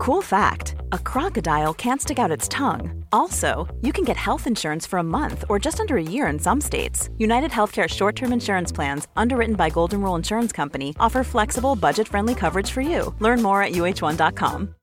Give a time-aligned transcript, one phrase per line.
[0.00, 3.04] Cool fact a crocodile can't stick out its tongue.
[3.12, 6.38] Also, you can get health insurance for a month or just under a year in
[6.38, 7.10] some states.
[7.18, 12.08] United Healthcare short term insurance plans, underwritten by Golden Rule Insurance Company, offer flexible, budget
[12.08, 13.14] friendly coverage for you.
[13.18, 14.74] Learn more at uh1.com.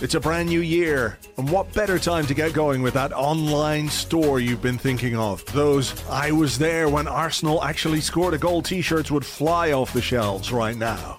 [0.00, 3.88] It's a brand new year, and what better time to get going with that online
[3.88, 5.44] store you've been thinking of?
[5.46, 9.92] Those I was there when Arsenal actually scored a goal t shirts would fly off
[9.92, 11.18] the shelves right now.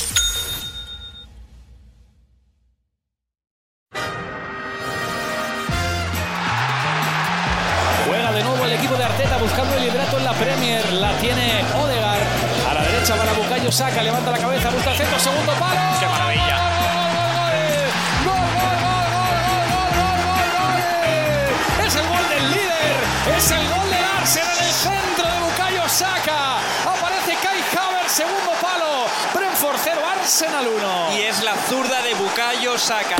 [9.41, 10.93] Buscando el liderato en la Premier.
[10.93, 12.21] La tiene Odegaard.
[12.69, 14.01] A la derecha para Bucayo Saca.
[14.03, 15.79] Levanta la cabeza, busca el centro, segundo palo.
[15.99, 16.57] ¡Qué maravilla!
[18.25, 19.33] ¡Gol, gol, gol, gol,
[19.67, 21.85] gol, gol, gol!
[21.85, 22.97] Es el gol del líder.
[23.37, 26.57] Es el gol del Arsenal en el centro de Bucayo Saca.
[26.85, 29.07] Aparece Kai Havertz, segundo palo.
[29.33, 31.17] Brentford 0, Arsenal 1.
[31.17, 33.17] Y es la zurda de Bucayo Saka.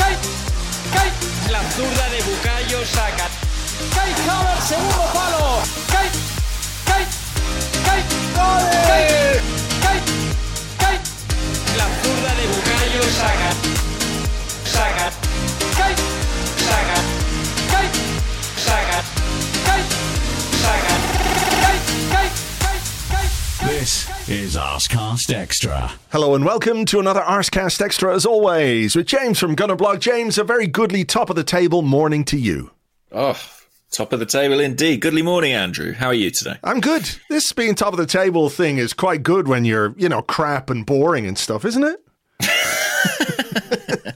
[0.00, 0.14] Kai,
[0.94, 1.08] Kai.
[1.52, 3.26] La zurda de Bucayo Saka.
[3.94, 5.44] Kai Havertz, segundo palo.
[5.92, 6.08] Kai,
[6.88, 7.04] Kai,
[7.86, 8.00] Kai,
[8.88, 9.04] Kai,
[9.84, 9.98] Kai,
[10.82, 10.96] Kai,
[11.78, 13.50] La zurda de Bucayo Saka.
[14.74, 15.06] Saka.
[15.78, 15.94] Kai,
[16.66, 16.98] Saka.
[17.72, 17.86] Kai,
[18.66, 18.98] Saka.
[19.66, 19.82] Kai,
[23.64, 25.92] This is Arsecast Extra.
[26.10, 30.00] Hello and welcome to another Arsecast Extra as always with James from Gunnerblog.
[30.00, 32.70] James, a very goodly top of the table morning to you.
[33.12, 33.38] Oh,
[33.90, 35.00] top of the table indeed.
[35.02, 35.92] Goodly morning, Andrew.
[35.92, 36.56] How are you today?
[36.64, 37.08] I'm good.
[37.28, 40.70] This being top of the table thing is quite good when you're, you know, crap
[40.70, 42.00] and boring and stuff, isn't it?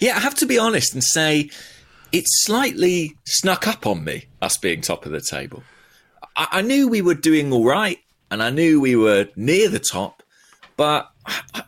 [0.00, 1.50] Yeah, I have to be honest and say
[2.12, 5.64] it's slightly snuck up on me, us being top of the table.
[6.36, 7.98] I, I knew we were doing all right
[8.30, 10.22] and I knew we were near the top,
[10.76, 11.10] but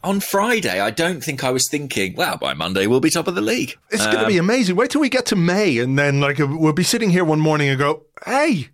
[0.03, 3.34] on Friday, I don't think I was thinking, well, by Monday, we'll be top of
[3.34, 3.76] the league.
[3.91, 4.76] It's going to be amazing.
[4.76, 7.69] Wait till we get to May and then like we'll be sitting here one morning
[7.69, 8.69] and go, "Hey,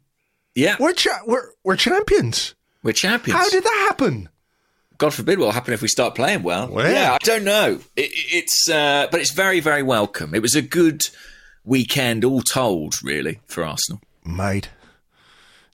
[0.55, 3.39] Yeah, we're cha- we're we're champions." we're champions.
[3.41, 4.29] How did that happen?
[4.99, 6.69] God forbid what will happen if we start playing well.
[6.69, 6.91] Well.
[6.91, 7.81] Yeah, I don't know.
[7.97, 10.35] It, it's uh, but it's very very welcome.
[10.35, 11.09] It was a good
[11.65, 14.01] weekend, all told, really for Arsenal.
[14.25, 14.69] Mate.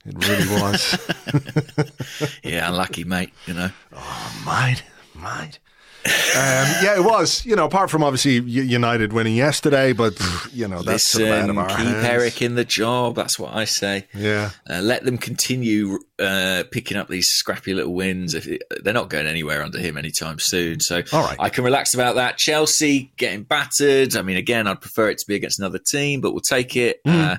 [0.05, 0.99] It really was.
[2.43, 3.31] Yeah, unlucky, mate.
[3.47, 3.69] You know.
[3.93, 4.83] Oh, mate,
[5.15, 5.59] mate.
[6.05, 7.45] Um, yeah, it was.
[7.45, 10.19] You know, apart from obviously United winning yesterday, but
[10.51, 12.05] you know that's sort of out Listen, of our keep hands.
[12.05, 13.15] Erik in the job.
[13.15, 14.07] That's what I say.
[14.13, 14.49] Yeah.
[14.69, 18.33] Uh, let them continue uh, picking up these scrappy little wins.
[18.33, 21.37] If it, they're not going anywhere under him anytime soon, so All right.
[21.39, 22.37] I can relax about that.
[22.37, 24.17] Chelsea getting battered.
[24.17, 26.99] I mean, again, I'd prefer it to be against another team, but we'll take it.
[27.05, 27.11] Hmm.
[27.11, 27.35] Uh,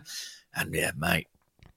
[0.57, 1.27] and yeah, mate,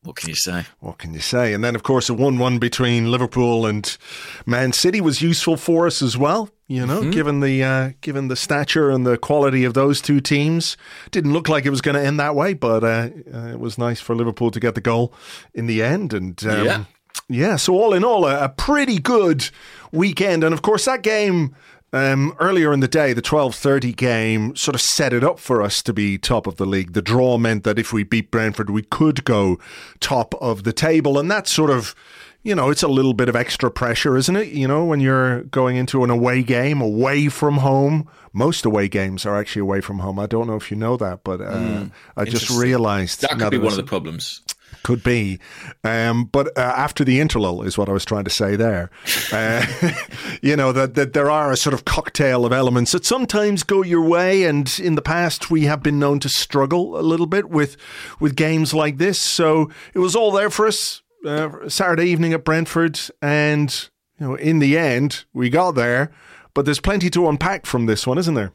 [0.03, 0.65] what can you say?
[0.79, 1.53] What can you say?
[1.53, 3.97] And then, of course, a 1 1 between Liverpool and
[4.45, 6.49] Man City was useful for us as well.
[6.69, 7.11] You know, Mm-hmm.
[7.11, 10.75] given the uh, given the stature and the quality of those two teams,
[11.11, 12.53] didn't look like it was going to end that way.
[12.53, 15.13] But uh, uh, it was nice for Liverpool to get the goal
[15.53, 16.13] in the end.
[16.13, 16.83] And um, Yeah.
[17.29, 19.49] yeah, so all in all, a, a pretty good
[19.93, 20.43] weekend.
[20.43, 21.55] And of course, that game
[21.93, 25.61] um, earlier in the day, the twelve thirty game, sort of set it up for
[25.61, 26.93] us to be top of the league.
[26.93, 29.57] The draw meant that if we beat Brentford, we could go
[29.99, 31.95] top of the table, and that sort of.
[32.43, 34.49] You know, it's a little bit of extra pressure, isn't it?
[34.49, 38.07] You know, when you're going into an away game, away from home.
[38.31, 40.17] Most away games are actually away from home.
[40.17, 41.85] I don't know if you know that, but uh,
[42.15, 44.43] I just realized That could be one of the problems.
[44.83, 45.39] Could be.
[45.83, 48.89] Um, but uh, after the interlull is what I was trying to say there.
[49.29, 49.65] Uh,
[50.41, 53.83] you know, that, that there are a sort of cocktail of elements that sometimes go
[53.83, 54.45] your way.
[54.45, 57.75] And in the past, we have been known to struggle a little bit with,
[58.19, 59.21] with games like this.
[59.21, 62.99] So it was all there for us uh, Saturday evening at Brentford.
[63.21, 66.11] And, you know, in the end, we got there.
[66.53, 68.53] But there's plenty to unpack from this one, isn't there?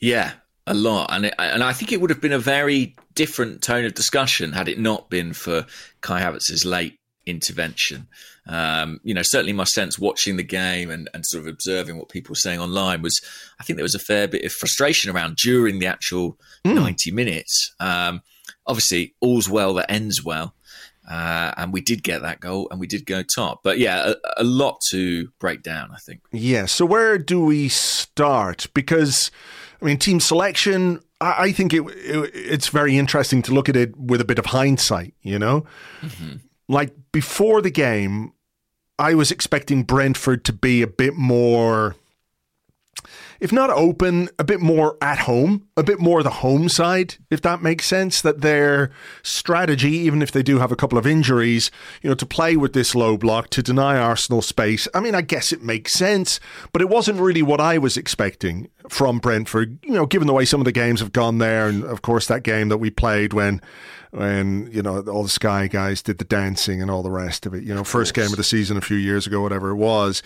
[0.00, 0.32] Yeah.
[0.66, 3.84] A lot, and it, and I think it would have been a very different tone
[3.84, 5.66] of discussion had it not been for
[6.00, 8.08] Kai Havertz's late intervention.
[8.46, 12.08] Um, you know, certainly my sense watching the game and, and sort of observing what
[12.08, 13.20] people were saying online was,
[13.58, 17.74] I think there was a fair bit of frustration around during the actual ninety minutes.
[17.80, 18.22] Um,
[18.66, 20.54] obviously, all's well that ends well.
[21.08, 23.60] Uh, and we did get that goal and we did go top.
[23.62, 26.20] But yeah, a, a lot to break down, I think.
[26.32, 26.66] Yeah.
[26.66, 28.66] So where do we start?
[28.74, 29.30] Because
[29.80, 31.00] I mean, team selection.
[31.20, 34.38] I, I think it, it it's very interesting to look at it with a bit
[34.38, 35.14] of hindsight.
[35.22, 35.66] You know,
[36.00, 36.36] mm-hmm.
[36.68, 38.32] like before the game,
[38.98, 41.96] I was expecting Brentford to be a bit more.
[43.40, 47.42] If not open, a bit more at home, a bit more the home side, if
[47.42, 48.20] that makes sense.
[48.20, 48.90] That their
[49.22, 51.70] strategy, even if they do have a couple of injuries,
[52.02, 54.88] you know, to play with this low block, to deny Arsenal space.
[54.94, 56.40] I mean, I guess it makes sense,
[56.72, 60.44] but it wasn't really what I was expecting from Brentford, you know, given the way
[60.44, 61.68] some of the games have gone there.
[61.68, 63.60] And of course, that game that we played when,
[64.12, 67.54] when, you know, all the Sky guys did the dancing and all the rest of
[67.54, 70.22] it, you know, first game of the season a few years ago, whatever it was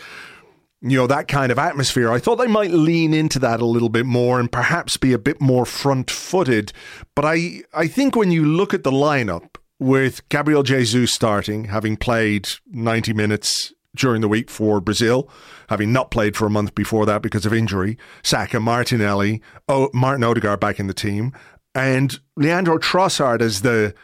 [0.83, 2.11] you know, that kind of atmosphere.
[2.11, 5.19] I thought they might lean into that a little bit more and perhaps be a
[5.19, 6.73] bit more front footed.
[7.15, 11.97] But I, I think when you look at the lineup with Gabriel Jesus starting, having
[11.97, 15.29] played 90 minutes during the week for Brazil,
[15.69, 20.25] having not played for a month before that because of injury, Saka, Martinelli, oh, Martin
[20.25, 21.33] Odegaard back in the team,
[21.75, 23.95] and Leandro Trossard as the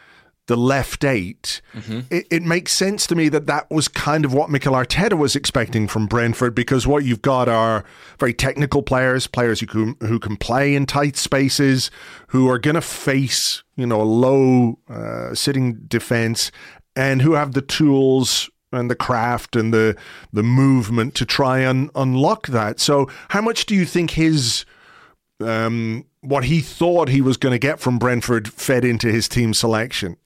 [0.47, 1.61] the left 8
[2.09, 5.35] it, it makes sense to me that that was kind of what Mikel Arteta was
[5.35, 7.83] expecting from Brentford because what you've got are
[8.19, 11.91] very technical players, players who can, who can play in tight spaces,
[12.27, 16.51] who are going to face you know a low uh, sitting defense,
[16.95, 19.95] and who have the tools and the craft and the
[20.33, 22.79] the movement to try and unlock that.
[22.79, 24.65] So, how much do you think his
[25.39, 29.53] um, what he thought he was going to get from Brentford fed into his team
[29.53, 30.17] selection?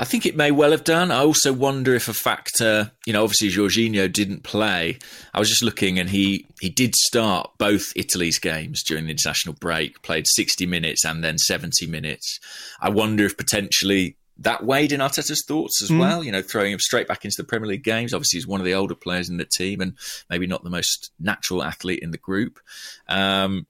[0.00, 1.10] I think it may well have done.
[1.10, 4.98] I also wonder if a factor, you know, obviously Jorginho didn't play.
[5.34, 9.56] I was just looking and he he did start both Italy's games during the international
[9.56, 12.38] break, played 60 minutes and then 70 minutes.
[12.80, 16.78] I wonder if potentially that weighed in Arteta's thoughts as well, you know, throwing him
[16.78, 18.14] straight back into the Premier League games.
[18.14, 19.94] Obviously, he's one of the older players in the team and
[20.30, 22.60] maybe not the most natural athlete in the group.
[23.08, 23.66] Um,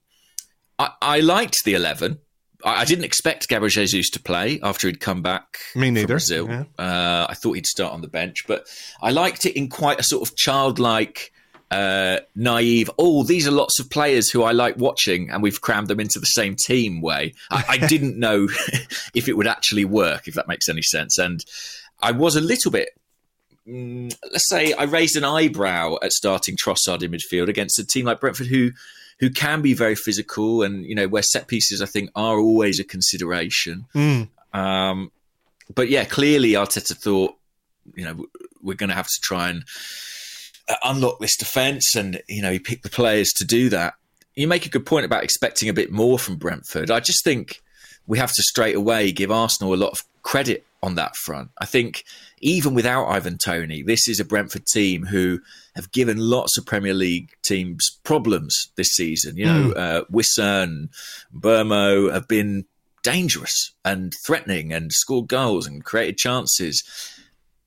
[0.77, 2.19] I, I liked the 11.
[2.63, 6.07] I I didn't expect Gabriel Jesus to play after he'd come back Me from neither,
[6.07, 6.47] Brazil.
[6.47, 6.63] yeah.
[6.77, 8.67] Uh, I thought he'd start on the bench, but
[9.01, 11.31] I liked it in quite a sort of childlike,
[11.71, 12.89] uh, naive.
[12.97, 16.19] Oh, these are lots of players who I like watching, and we've crammed them into
[16.19, 17.33] the same team way.
[17.51, 18.47] I, I didn't know
[19.13, 21.43] if it would actually work, if that makes any sense, and
[22.01, 22.89] I was a little bit
[23.67, 28.05] mm, let's say I raised an eyebrow at starting Trossard in midfield against a team
[28.05, 28.71] like Brentford, who
[29.19, 32.79] who can be very physical, and you know where set pieces I think are always
[32.79, 33.85] a consideration.
[34.53, 35.11] Um,
[35.73, 37.35] but yeah, clearly Arteta thought,
[37.95, 38.25] you know,
[38.61, 39.63] we're going to have to try and
[40.67, 43.95] uh, unlock this defence, and you know he picked the players to do that.
[44.35, 46.89] You make a good point about expecting a bit more from Brentford.
[46.89, 47.61] I just think
[48.07, 51.49] we have to straight away give Arsenal a lot of credit on that front.
[51.59, 52.03] I think
[52.39, 55.39] even without Ivan Toney, this is a Brentford team who
[55.75, 59.37] have given lots of Premier League teams problems this season.
[59.37, 60.89] You know, uh, Wissa and
[61.35, 62.65] Mbeumo have been
[63.03, 66.83] dangerous and threatening and scored goals and created chances.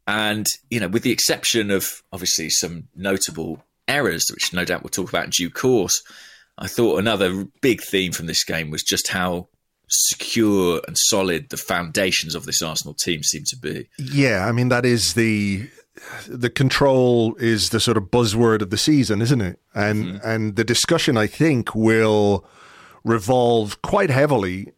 [0.06, 4.90] And, you know, with the exception of obviously some notable errors, which no doubt we'll
[4.90, 6.02] talk about in due course,
[6.58, 9.48] I thought another big theme from this game was just how
[9.92, 13.88] secure and solid the foundations of this Arsenal team seem to be.
[13.98, 15.68] Yeah, I mean that is the
[16.26, 19.60] the control is the sort of buzzword of the season, isn't it?
[19.74, 20.28] And mm-hmm.
[20.28, 22.44] and the discussion I think will
[23.04, 24.72] revolve quite heavily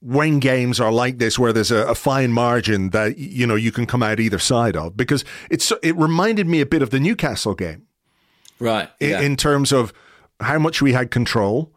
[0.00, 3.72] when games are like this where there's a, a fine margin that you know you
[3.72, 7.00] can come out either side of because it's it reminded me a bit of the
[7.00, 7.86] Newcastle game
[8.58, 8.88] Right.
[9.00, 9.20] in, yeah.
[9.20, 9.92] in terms of
[10.40, 11.72] how much we had control,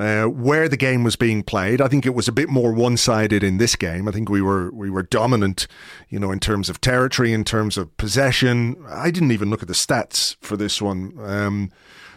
[0.00, 1.82] uh, where the game was being played.
[1.82, 4.08] I think it was a bit more one-sided in this game.
[4.08, 5.66] I think we were we were dominant,
[6.08, 8.82] you know, in terms of territory, in terms of possession.
[8.88, 11.12] I didn't even look at the stats for this one.
[11.18, 11.70] Um,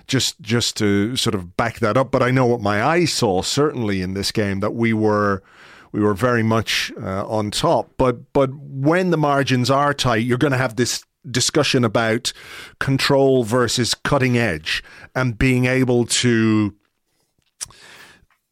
[0.08, 3.42] just just to sort of back that up, but I know what my eyes saw
[3.42, 5.44] certainly in this game that we were
[5.92, 7.92] we were very much uh, on top.
[7.98, 12.32] But but when the margins are tight, you're going to have this discussion about
[12.80, 14.84] control versus cutting edge
[15.16, 16.75] and being able to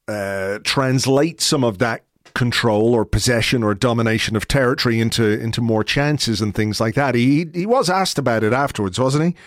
[0.07, 2.03] uh, translate some of that
[2.33, 7.15] control or possession or domination of territory into into more chances and things like that.
[7.15, 9.41] He he was asked about it afterwards, wasn't he?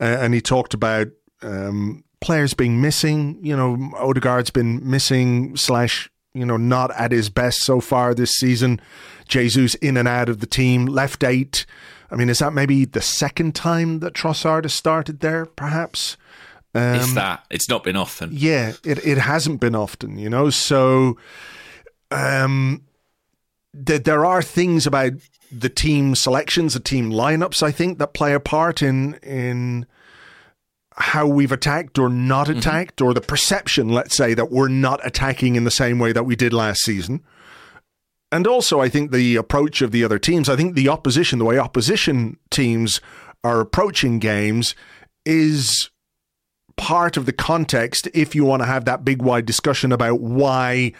[0.00, 1.08] Uh, and he talked about
[1.42, 3.38] um, players being missing.
[3.42, 8.32] You know, Odegaard's been missing slash you know not at his best so far this
[8.32, 8.80] season.
[9.28, 11.64] Jesus in and out of the team, left eight.
[12.10, 15.46] I mean, is that maybe the second time that Trossard has started there?
[15.46, 16.16] Perhaps.
[16.74, 18.30] Um, if that, it's not been often.
[18.32, 20.50] Yeah, it it hasn't been often, you know.
[20.50, 21.16] So,
[22.10, 22.82] um,
[23.86, 25.12] th- there are things about
[25.52, 27.62] the team selections, the team lineups.
[27.62, 29.86] I think that play a part in in
[30.96, 35.56] how we've attacked or not attacked, or the perception, let's say, that we're not attacking
[35.56, 37.22] in the same way that we did last season.
[38.30, 41.44] And also, I think the approach of the other teams, I think the opposition, the
[41.44, 43.00] way opposition teams
[43.42, 44.74] are approaching games
[45.24, 45.90] is
[46.76, 50.92] part of the context if you want to have that big wide discussion about why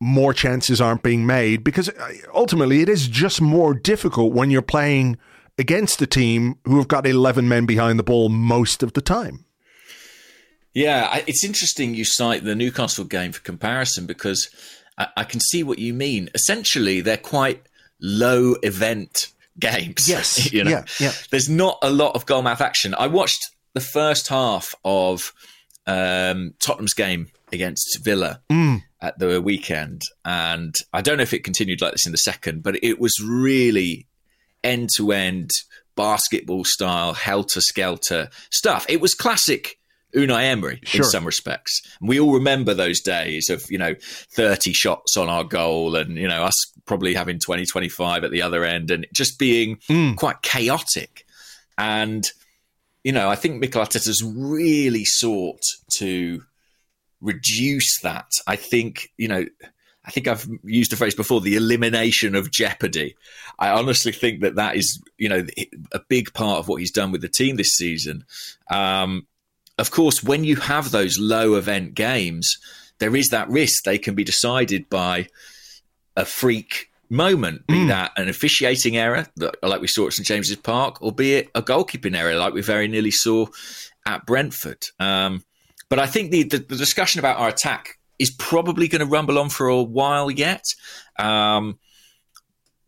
[0.00, 4.62] more chances aren't being made because uh, ultimately it is just more difficult when you're
[4.62, 5.18] playing
[5.58, 9.44] against a team who have got 11 men behind the ball most of the time.
[10.72, 14.48] Yeah, it's interesting you cite the Newcastle game for comparison because
[14.96, 16.30] I, I can see what you mean.
[16.34, 17.62] Essentially, they're quite
[18.00, 19.26] low event
[19.58, 20.08] games.
[20.08, 21.12] Yes, you know, yeah, yeah.
[21.30, 22.94] there's not a lot of goal mouth action.
[22.94, 25.32] I watched the first half of
[25.86, 28.40] um, Tottenham's game against Villa
[29.00, 32.62] at the weekend, and I don't know if it continued like this in the second,
[32.62, 34.06] but it was really
[34.62, 35.50] end to end
[35.96, 38.86] basketball style, helter skelter stuff.
[38.88, 39.78] It was classic
[40.14, 41.04] Unai Emery Sure.
[41.04, 41.80] in some respects.
[42.00, 46.16] And We all remember those days of, you know, 30 shots on our goal and,
[46.16, 49.78] you know, us probably having 20, 25 at the other end and just being
[50.16, 51.24] quite chaotic.
[51.78, 52.24] And,
[53.04, 55.62] you know, I think Mikel Arteta's really sought
[55.98, 56.42] to
[57.20, 58.30] reduce that.
[58.46, 59.46] I think, you know,
[60.04, 63.16] I think I've used the phrase before, the elimination of jeopardy.
[63.58, 65.46] I honestly think that that is, you know,
[65.92, 68.24] a big part of what he's done with the team this season.
[68.70, 69.26] Um,
[69.78, 72.58] of course, when you have those low event games,
[72.98, 75.26] there is that risk they can be decided by
[76.16, 80.56] a freak moment, be that an officiating error, that- like we saw at St James's
[80.56, 83.46] Park, or be it a goalkeeping error, like we very nearly saw
[84.06, 84.82] at Brentford.
[84.98, 85.44] Um,
[85.88, 89.38] but I think the, the, the discussion about our attack is probably going to rumble
[89.38, 90.64] on for a while yet.
[91.18, 91.78] Um,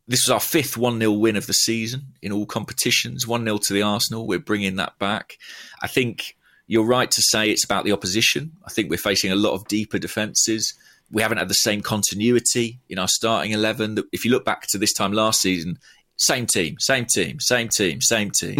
[0.06, 3.58] this was our fifth 1 0 win of the season in all competitions, 1 0
[3.58, 4.26] to the Arsenal.
[4.26, 5.38] We're bringing that back.
[5.82, 6.36] I think
[6.66, 8.52] you're right to say it's about the opposition.
[8.64, 10.74] I think we're facing a lot of deeper defences.
[11.12, 13.96] We haven't had the same continuity in our starting 11.
[13.96, 15.78] That If you look back to this time last season,
[16.16, 18.56] same team, same team, same team, same team.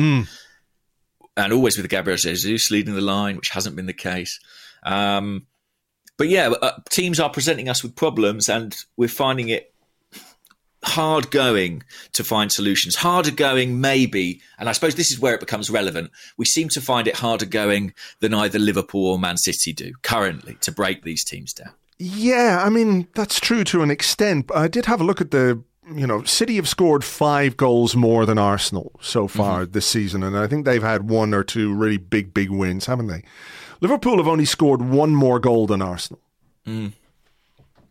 [1.37, 4.39] And always with Gabriel Jesus leading the line, which hasn't been the case.
[4.83, 5.47] Um,
[6.19, 9.73] but yeah, uh, teams are presenting us with problems, and we're finding it
[10.85, 11.83] hard going
[12.13, 12.97] to find solutions.
[12.97, 16.11] Harder going, maybe, and I suppose this is where it becomes relevant.
[16.37, 20.57] We seem to find it harder going than either Liverpool or Man City do currently
[20.61, 21.73] to break these teams down.
[22.05, 24.51] Yeah, I mean, that's true to an extent.
[24.53, 25.63] I did have a look at the,
[25.95, 29.39] you know, City have scored five goals more than Arsenal so mm-hmm.
[29.39, 32.87] far this season, and I think they've had one or two really big, big wins,
[32.87, 33.23] haven't they?
[33.81, 36.21] Liverpool have only scored one more goal than Arsenal.
[36.67, 36.93] Mm.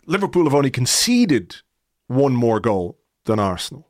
[0.07, 1.55] Liverpool have only conceded
[2.07, 3.87] one more goal than Arsenal,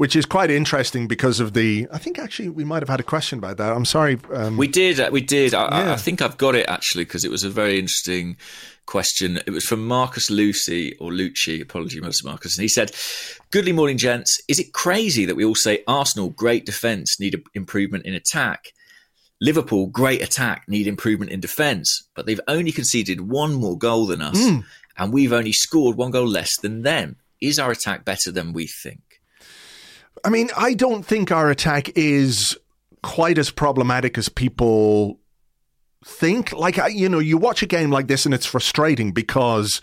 [0.00, 1.86] which is quite interesting because of the.
[1.92, 3.76] I think actually we might have had a question about that.
[3.76, 4.18] I'm sorry.
[4.32, 5.52] Um, We did, uh, we did.
[5.52, 5.92] I, Yeah.
[5.92, 8.38] I think I've got it actually because it was a very interesting
[8.86, 9.40] question.
[9.46, 11.60] It was from Marcus Lucy or Lucci.
[11.60, 12.24] Apology, Mr.
[12.24, 12.92] Marcus, and he said,
[13.50, 14.38] "Goodly morning, gents.
[14.48, 18.72] Is it crazy that we all say Arsenal great defence need improvement in attack?"
[19.38, 24.22] Liverpool, great attack, need improvement in defence, but they've only conceded one more goal than
[24.22, 24.40] us,
[24.96, 27.16] and we've only scored one goal less than them.
[27.38, 29.09] Is our attack better than we think?
[30.24, 32.56] I mean, I don't think our attack is
[33.02, 35.18] quite as problematic as people
[36.04, 36.52] think.
[36.52, 39.80] Like, you know, you watch a game like this and it's frustrating because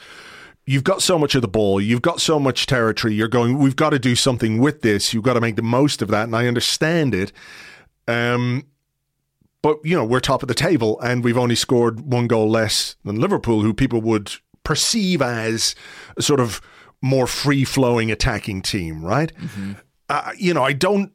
[0.66, 3.14] you've got so much of the ball, you've got so much territory.
[3.16, 5.14] You're going, we've got to do something with this.
[5.14, 7.32] You've got to make the most of that, and I understand it.
[8.08, 8.68] Um,
[9.62, 12.96] but you know, we're top of the table, and we've only scored one goal less
[13.04, 15.74] than Liverpool, who people would perceive as
[16.18, 16.62] a sort of
[17.02, 19.32] more free flowing attacking team, right?
[20.10, 21.12] Uh, you know, I don't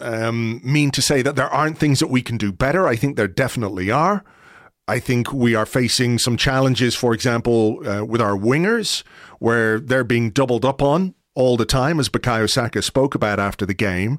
[0.00, 2.86] um, mean to say that there aren't things that we can do better.
[2.86, 4.24] I think there definitely are.
[4.86, 9.02] I think we are facing some challenges, for example, uh, with our wingers,
[9.38, 13.64] where they're being doubled up on all the time, as Bukayo Saka spoke about after
[13.64, 14.18] the game.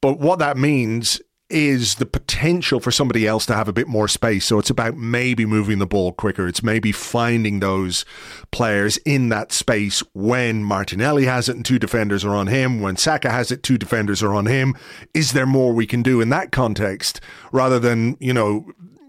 [0.00, 4.06] But what that means is the potential for somebody else to have a bit more
[4.06, 4.44] space.
[4.44, 6.46] So it's about maybe moving the ball quicker.
[6.46, 8.04] It's maybe finding those
[8.50, 12.80] players in that space when Martinelli has it and two defenders are on him.
[12.80, 14.74] When Saka has it, two defenders are on him.
[15.14, 18.66] Is there more we can do in that context rather than, you know,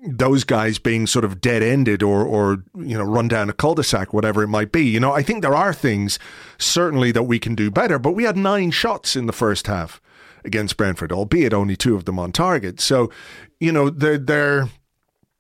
[0.07, 3.75] those guys being sort of dead ended or, or, you know, run down a cul
[3.75, 4.85] de sac, whatever it might be.
[4.85, 6.17] You know, I think there are things
[6.57, 9.99] certainly that we can do better, but we had nine shots in the first half
[10.43, 12.79] against Brentford, albeit only two of them on target.
[12.79, 13.11] So,
[13.59, 14.69] you know, there, there,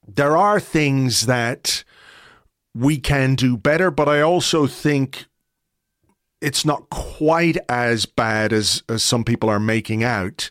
[0.07, 1.83] there are things that
[2.75, 5.25] we can do better, but I also think
[6.41, 10.49] it's not quite as bad as, as some people are making out.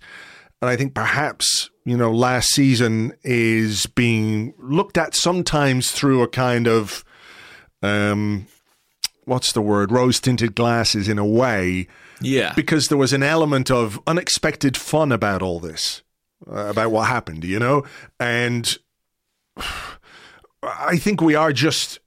[0.61, 6.28] And I think perhaps, you know, last season is being looked at sometimes through a
[6.28, 7.05] kind of,
[7.83, 8.47] um,
[9.25, 11.87] what's the word, rose tinted glasses in a way.
[12.21, 12.53] Yeah.
[12.55, 16.03] Because there was an element of unexpected fun about all this,
[16.47, 17.85] uh, about what happened, you know?
[18.19, 18.77] And
[20.63, 22.01] I think we are just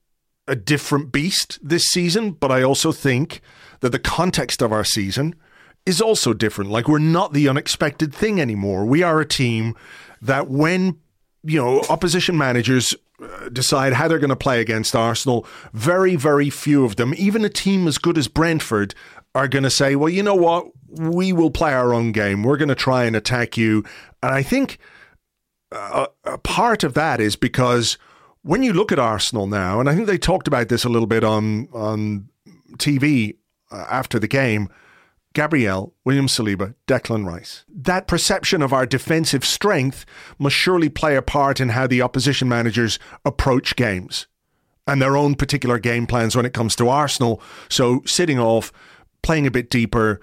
[0.47, 3.41] a different beast this season, but I also think
[3.79, 5.35] that the context of our season
[5.85, 6.71] is also different.
[6.71, 8.85] Like we're not the unexpected thing anymore.
[8.85, 9.75] We are a team
[10.21, 10.99] that when
[11.43, 16.49] you know opposition managers uh, decide how they're going to play against Arsenal, very very
[16.49, 18.93] few of them, even a team as good as Brentford,
[19.35, 20.67] are going to say, "Well, you know what?
[20.87, 22.43] We will play our own game.
[22.43, 23.83] We're going to try and attack you."
[24.21, 24.77] And I think
[25.71, 27.97] uh, a part of that is because
[28.43, 31.07] when you look at Arsenal now, and I think they talked about this a little
[31.07, 32.29] bit on on
[32.77, 33.37] TV
[33.71, 34.69] uh, after the game.
[35.33, 37.63] Gabriel, William Saliba, Declan Rice.
[37.73, 40.05] That perception of our defensive strength
[40.37, 44.27] must surely play a part in how the opposition managers approach games
[44.87, 47.41] and their own particular game plans when it comes to Arsenal.
[47.69, 48.73] So sitting off,
[49.23, 50.21] playing a bit deeper,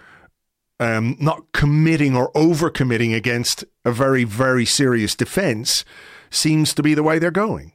[0.80, 5.84] um, not committing or over committing against a very, very serious defence
[6.30, 7.72] seems to be the way they're going.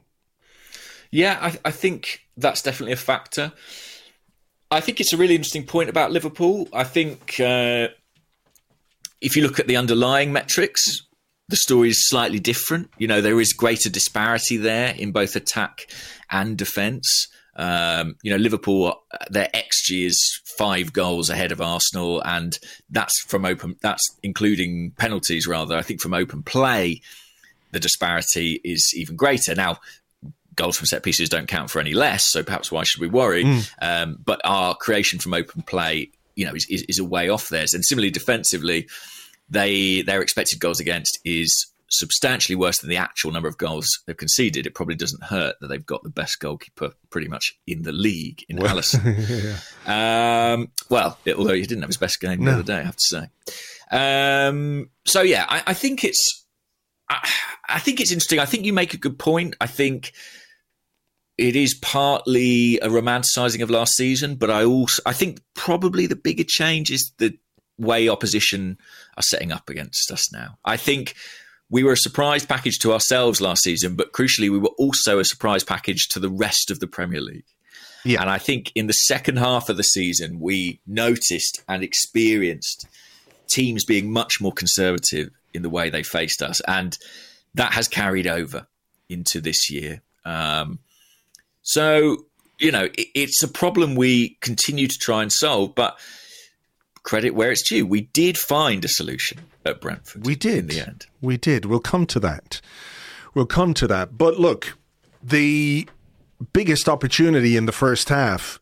[1.10, 3.52] Yeah, I, I think that's definitely a factor.
[4.70, 6.68] I think it's a really interesting point about Liverpool.
[6.72, 7.88] I think uh,
[9.20, 11.02] if you look at the underlying metrics,
[11.48, 12.90] the story is slightly different.
[12.98, 15.86] You know, there is greater disparity there in both attack
[16.30, 17.28] and defence.
[17.56, 22.58] Um, you know, Liverpool, their XG is five goals ahead of Arsenal, and
[22.90, 23.76] that's from open.
[23.80, 25.76] That's including penalties, rather.
[25.76, 27.00] I think from open play,
[27.70, 29.54] the disparity is even greater.
[29.54, 29.78] Now,
[30.56, 32.30] goals from set pieces don't count for any less.
[32.30, 33.44] So perhaps why should we worry?
[33.44, 33.70] Mm.
[33.82, 37.48] Um, but our creation from open play, you know, is, is, is, a way off
[37.48, 37.74] theirs.
[37.74, 38.88] And similarly, defensively,
[39.48, 41.66] they their expected goals against is
[41.98, 44.66] substantially worse than the actual number of goals they've conceded.
[44.66, 48.44] It probably doesn't hurt that they've got the best goalkeeper pretty much in the league
[48.48, 49.58] in well, Alisson.
[49.86, 50.52] yeah.
[50.52, 52.52] um, well, it, although he didn't have his best game no.
[52.52, 53.28] the other day, I have to say.
[53.90, 56.46] Um, so yeah, I, I think it's.
[57.08, 57.28] I,
[57.68, 58.38] I think it's interesting.
[58.38, 59.56] I think you make a good point.
[59.60, 60.12] I think
[61.36, 66.16] it is partly a romanticizing of last season, but I also I think probably the
[66.16, 67.36] bigger change is the
[67.78, 68.78] way opposition
[69.16, 70.58] are setting up against us now.
[70.64, 71.14] I think
[71.70, 75.24] we were a surprise package to ourselves last season, but crucially, we were also a
[75.24, 77.46] surprise package to the rest of the Premier League.
[78.04, 78.20] Yeah.
[78.20, 82.86] And I think in the second half of the season, we noticed and experienced
[83.48, 86.60] teams being much more conservative in the way they faced us.
[86.68, 86.98] And
[87.54, 88.66] that has carried over
[89.08, 90.02] into this year.
[90.24, 90.80] Um,
[91.62, 92.26] so,
[92.58, 95.98] you know, it, it's a problem we continue to try and solve, but
[97.04, 97.86] credit where it's due.
[97.86, 100.26] We did find a solution at Brentford.
[100.26, 100.58] We did.
[100.58, 101.06] In the end.
[101.20, 101.64] We did.
[101.66, 102.60] We'll come to that.
[103.34, 104.18] We'll come to that.
[104.18, 104.76] But look,
[105.22, 105.88] the
[106.52, 108.60] biggest opportunity in the first half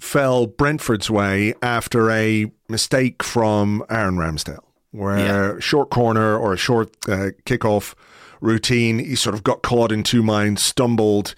[0.00, 5.18] fell Brentford's way after a mistake from Aaron Ramsdale, where
[5.54, 5.60] yeah.
[5.60, 7.94] short corner or a short uh, kickoff
[8.40, 11.34] routine, he sort of got caught in two minds, stumbled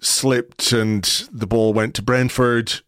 [0.00, 2.80] slipped and the ball went to Brentford.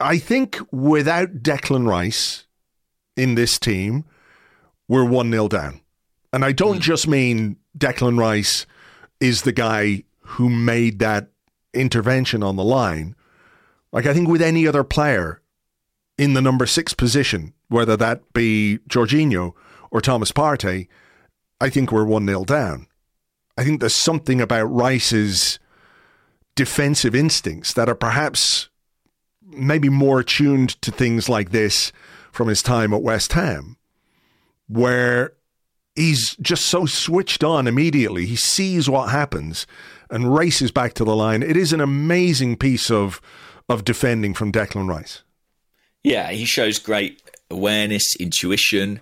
[0.00, 2.46] I think without Declan Rice
[3.16, 4.04] in this team,
[4.88, 5.80] we're 1 0 down.
[6.32, 6.82] And I don't mm.
[6.82, 8.66] just mean Declan Rice
[9.20, 11.30] is the guy who made that
[11.74, 13.16] intervention on the line.
[13.92, 15.40] Like, I think with any other player
[16.16, 19.54] in the number six position, whether that be Jorginho
[19.90, 20.88] or Thomas Partey,
[21.60, 22.86] I think we're 1 0 down.
[23.56, 25.58] I think there's something about Rice's
[26.54, 28.68] defensive instincts that are perhaps
[29.50, 31.92] maybe more attuned to things like this
[32.32, 33.76] from his time at West Ham,
[34.68, 35.32] where
[35.94, 38.26] he's just so switched on immediately.
[38.26, 39.66] He sees what happens
[40.10, 41.42] and races back to the line.
[41.42, 43.20] It is an amazing piece of
[43.68, 45.22] of defending from Declan Rice.
[46.02, 49.00] Yeah, he shows great awareness, intuition,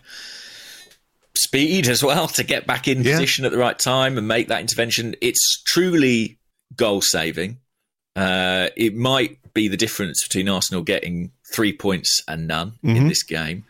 [1.36, 3.12] speed as well to get back in yeah.
[3.12, 5.14] position at the right time and make that intervention.
[5.20, 6.38] It's truly
[6.74, 7.58] goal saving.
[8.16, 12.94] Uh, it might be the difference between Arsenal getting three points and none mm-hmm.
[12.94, 13.64] in this game.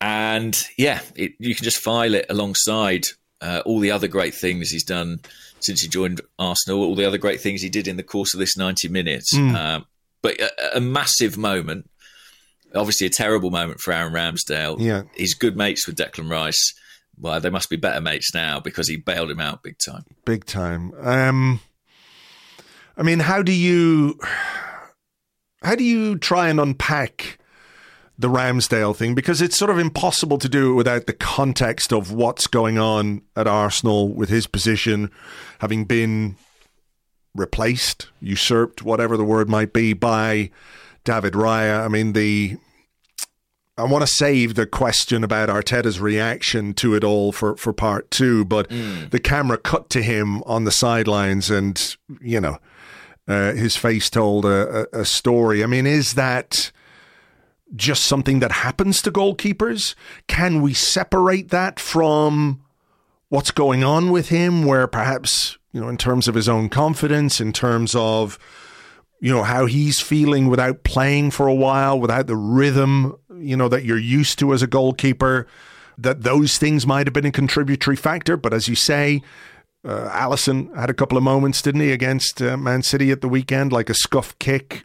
[0.00, 3.02] And yeah, it, you can just file it alongside
[3.40, 5.18] uh, all the other great things he's done
[5.58, 8.40] since he joined Arsenal, all the other great things he did in the course of
[8.40, 9.34] this 90 minutes.
[9.36, 9.86] Um,
[10.22, 11.90] but a, a massive moment,
[12.74, 14.78] obviously a terrible moment for Aaron Ramsdale.
[14.78, 15.02] Yeah.
[15.16, 16.74] He's good mates with Declan Rice.
[17.18, 20.04] Well, they must be better mates now because he bailed him out big time.
[20.24, 20.92] big time.
[21.00, 21.60] Um,
[22.96, 24.18] I mean, how do you
[25.64, 27.38] how do you try and unpack
[28.18, 29.14] the Ramsdale thing?
[29.14, 33.22] Because it's sort of impossible to do it without the context of what's going on
[33.34, 35.10] at Arsenal with his position
[35.58, 36.36] having been
[37.34, 40.50] replaced, usurped, whatever the word might be, by
[41.04, 41.84] David Raya.
[41.84, 42.56] I mean, the
[43.76, 48.08] I want to save the question about Arteta's reaction to it all for, for part
[48.12, 49.10] two, but mm.
[49.10, 52.58] the camera cut to him on the sidelines and, you know,
[53.26, 55.62] uh, his face told a, a, a story.
[55.62, 56.72] I mean, is that
[57.74, 59.94] just something that happens to goalkeepers?
[60.26, 62.60] Can we separate that from
[63.28, 67.40] what's going on with him, where perhaps, you know, in terms of his own confidence,
[67.40, 68.38] in terms of,
[69.20, 73.68] you know, how he's feeling without playing for a while, without the rhythm, you know,
[73.68, 75.46] that you're used to as a goalkeeper,
[75.98, 78.36] that those things might have been a contributory factor.
[78.36, 79.22] But as you say,
[79.84, 83.28] uh, Alisson had a couple of moments, didn't he, against uh, Man City at the
[83.28, 84.84] weekend, like a scuff kick,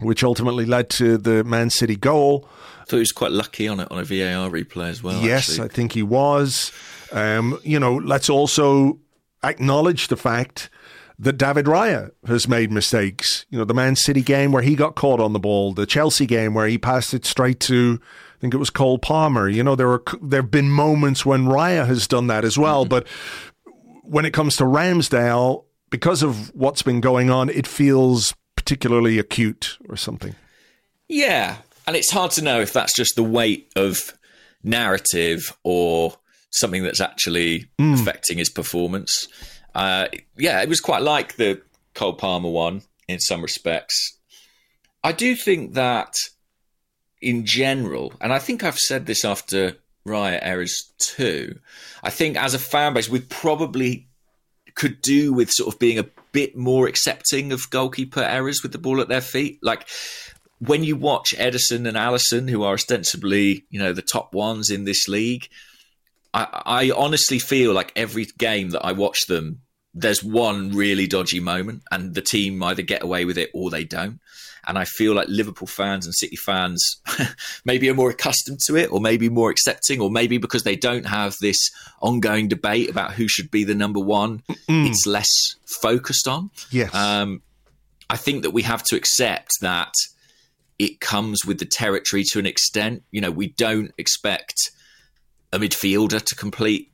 [0.00, 2.48] which ultimately led to the Man City goal.
[2.80, 5.20] I thought he was quite lucky on it on a VAR replay as well.
[5.22, 5.64] yes, actually.
[5.64, 6.72] I think he was.
[7.12, 8.98] Um, you know, let's also
[9.42, 10.70] acknowledge the fact
[11.18, 13.46] that David Raya has made mistakes.
[13.50, 16.26] You know, the Man City game where he got caught on the ball, the Chelsea
[16.26, 18.00] game where he passed it straight to,
[18.36, 19.48] I think it was Cole Palmer.
[19.48, 22.84] You know, there were there have been moments when Raya has done that as well,
[22.86, 23.06] but
[24.08, 29.78] when it comes to Ramsdale, because of what's been going on, it feels particularly acute
[29.88, 30.34] or something.
[31.08, 34.12] Yeah, and it's hard to know if that's just the weight of
[34.62, 36.14] narrative or
[36.50, 39.28] something that's actually affecting his performance.
[39.74, 41.60] Uh, yeah, it was quite like the
[41.94, 44.18] Cole Palmer one in some respects.
[45.04, 46.14] I do think that
[47.20, 51.58] in general, and I think I've said this after Raya errors too,
[52.02, 54.08] I think as a fan base, we probably
[54.74, 58.78] could do with sort of being a bit more accepting of goalkeeper errors with the
[58.78, 59.58] ball at their feet.
[59.62, 59.88] Like
[60.58, 64.84] when you watch Ederson and Alisson, who are ostensibly, you know, the top ones in
[64.84, 65.48] this league,
[66.32, 69.62] I, I honestly feel like every game that I watch them,
[69.96, 73.82] there's one really dodgy moment, and the team either get away with it or they
[73.82, 74.20] don't.
[74.68, 77.00] And I feel like Liverpool fans and City fans
[77.64, 81.06] maybe are more accustomed to it, or maybe more accepting, or maybe because they don't
[81.06, 81.58] have this
[82.02, 85.30] ongoing debate about who should be the number one, it's less
[85.80, 86.50] focused on.
[86.70, 86.94] Yes.
[86.94, 87.42] Um,
[88.10, 89.94] I think that we have to accept that
[90.78, 93.02] it comes with the territory to an extent.
[93.12, 94.56] You know, we don't expect
[95.52, 96.90] a midfielder to complete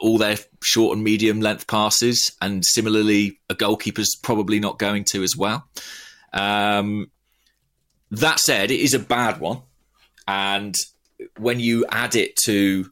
[0.00, 5.22] all their short and medium length passes, and similarly, a goalkeeper's probably not going to
[5.22, 5.68] as well.
[6.32, 7.10] Um,
[8.10, 9.62] that said, it is a bad one,
[10.26, 10.74] and
[11.38, 12.90] when you add it to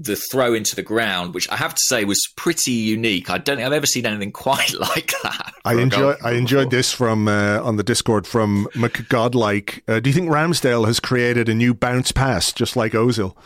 [0.00, 3.28] the throw into the ground, which I have to say was pretty unique.
[3.28, 5.52] I don't think I've ever seen anything quite like that.
[5.64, 6.14] I enjoy.
[6.24, 9.82] I enjoyed this from uh, on the Discord from McGodlike.
[9.86, 13.36] Uh, do you think Ramsdale has created a new bounce pass, just like Ozil,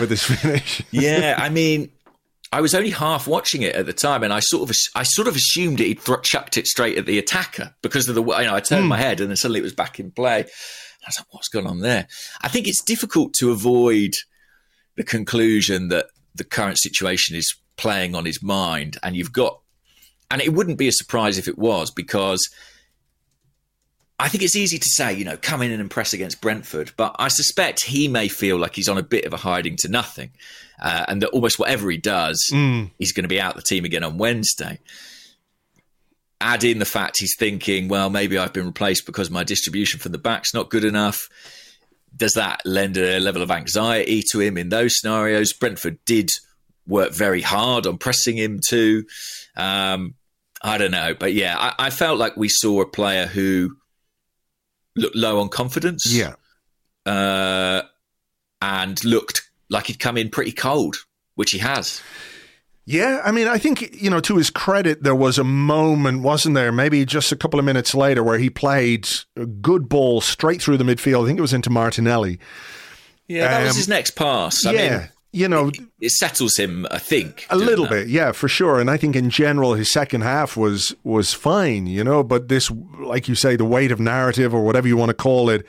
[0.00, 0.82] with his finish?
[0.90, 1.90] yeah, I mean,
[2.52, 5.26] I was only half watching it at the time, and I sort of, I sort
[5.26, 8.42] of assumed he'd thr chucked it straight at the attacker because of the way.
[8.42, 8.88] You know, I turned hmm.
[8.88, 10.40] my head, and then suddenly it was back in play.
[10.40, 10.48] And
[11.04, 12.06] I was like, "What's going on there?"
[12.42, 14.12] I think it's difficult to avoid
[14.96, 19.60] the conclusion that the current situation is playing on his mind, and you've got,
[20.30, 22.48] and it wouldn't be a surprise if it was because.
[24.22, 27.16] I think it's easy to say, you know, come in and impress against Brentford, but
[27.18, 30.30] I suspect he may feel like he's on a bit of a hiding to nothing,
[30.80, 32.40] uh, and that almost whatever he does,
[32.98, 34.78] he's going to be out the team again on Wednesday.
[36.40, 40.12] Add in the fact he's thinking, well, maybe I've been replaced because my distribution from
[40.12, 41.28] the back's not good enough.
[42.14, 45.52] Does that lend a level of anxiety to him in those scenarios?
[45.52, 46.30] Brentford did
[46.86, 49.02] work very hard on pressing him too.
[49.56, 50.14] Um,
[50.62, 53.76] I don't know, but yeah, I, I felt like we saw a player who
[54.96, 56.34] looked low on confidence yeah.
[57.06, 57.82] uh,
[58.60, 60.96] and looked like he'd come in pretty cold,
[61.34, 62.02] which he has.
[62.84, 66.56] Yeah, I mean, I think, you know, to his credit, there was a moment, wasn't
[66.56, 66.72] there?
[66.72, 70.78] Maybe just a couple of minutes later where he played a good ball straight through
[70.78, 71.22] the midfield.
[71.22, 72.40] I think it was into Martinelli.
[73.28, 74.66] Yeah, that was Um, his next pass.
[74.66, 74.98] I yeah.
[74.98, 77.46] mean, you know, it settles him, I think.
[77.50, 77.90] a little that.
[77.90, 78.78] bit, yeah, for sure.
[78.78, 82.22] And I think in general, his second half was was fine, you know.
[82.22, 85.48] But this, like you say, the weight of narrative or whatever you want to call
[85.48, 85.66] it,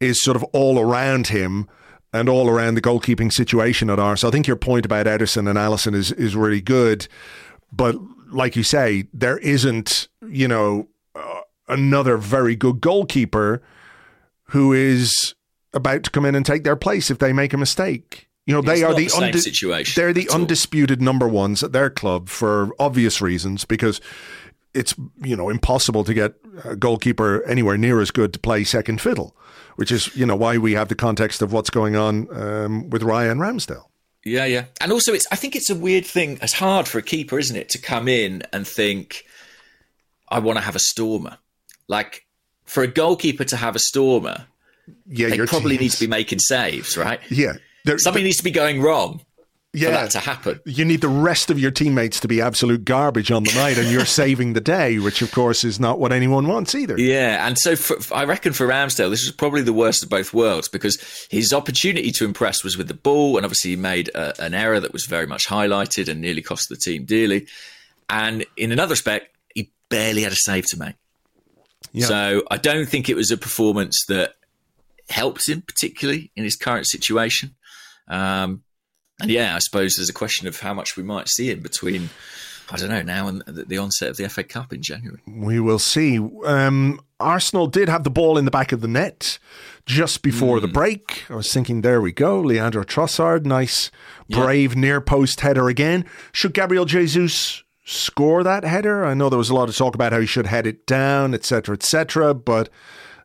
[0.00, 1.68] is sort of all around him.
[2.12, 4.30] and all around the goalkeeping situation at Arsenal.
[4.30, 7.08] I think your point about Ederson and Alisson is is really good,
[7.72, 7.96] but
[8.30, 13.60] like you say, there isn't you know uh, another very good goalkeeper
[14.50, 15.34] who is
[15.72, 18.28] about to come in and take their place if they make a mistake.
[18.46, 20.40] You know, It's they are the, the same situation They're the at all.
[20.42, 24.00] undisputed number ones at their club for obvious reasons because
[24.74, 29.00] it's you know impossible to get a goalkeeper anywhere near as good to play second
[29.00, 29.34] fiddle,
[29.76, 33.02] which is you know why we have the context of what's going on um, with
[33.02, 33.86] Ryan Ramsdale.
[34.24, 34.64] Yeah, yeah.
[34.80, 36.38] And also, it's I think it's a weird thing.
[36.42, 39.24] It's hard for a keeper, isn't it, to come in and think,
[40.28, 41.38] I want to have a stormer.
[41.88, 42.26] Like,
[42.64, 44.46] for a goalkeeper to have a stormer,
[45.06, 47.20] Yeah, they probably need to be making saves, right?
[47.30, 47.52] yeah.
[47.84, 49.20] There- Something needs to be going wrong
[49.74, 50.60] yeah, for that to happen.
[50.64, 53.90] you need the rest of your teammates to be absolute garbage on the night, and
[53.90, 56.98] you're saving the day, which of course is not what anyone wants either.
[56.98, 60.32] Yeah, and so for, I reckon for Ramsdale, this was probably the worst of both
[60.32, 64.40] worlds because his opportunity to impress was with the ball, and obviously he made a,
[64.42, 67.48] an error that was very much highlighted and nearly cost the team dearly.
[68.08, 70.94] And in another respect, he barely had a save to make.
[71.92, 72.06] Yeah.
[72.06, 74.34] So I don't think it was a performance that
[75.08, 77.54] helps him particularly in his current situation.
[78.08, 78.62] Um,
[79.20, 82.10] and yeah, I suppose there's a question of how much we might see him between.
[82.70, 85.20] I don't know now and the onset of the FA Cup in January.
[85.26, 86.18] We will see.
[86.46, 89.38] Um, Arsenal did have the ball in the back of the net
[89.84, 91.24] just before the break.
[91.28, 92.40] I was thinking, there we go.
[92.40, 93.90] Leandro Trossard, nice,
[94.30, 96.06] brave near post header again.
[96.32, 99.04] Should Gabriel Jesus score that header?
[99.04, 101.34] I know there was a lot of talk about how he should head it down,
[101.34, 102.32] etc., etc.
[102.32, 102.70] But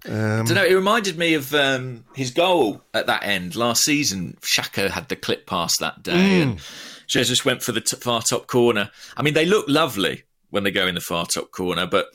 [0.05, 0.63] I don't know.
[0.63, 4.37] It reminded me of um, his goal at that end last season.
[4.41, 6.61] Saka had the clip pass that day, and
[7.07, 8.91] Jesus went for the t- far top corner.
[9.17, 12.07] I mean, they look lovely when they go in the far top corner, but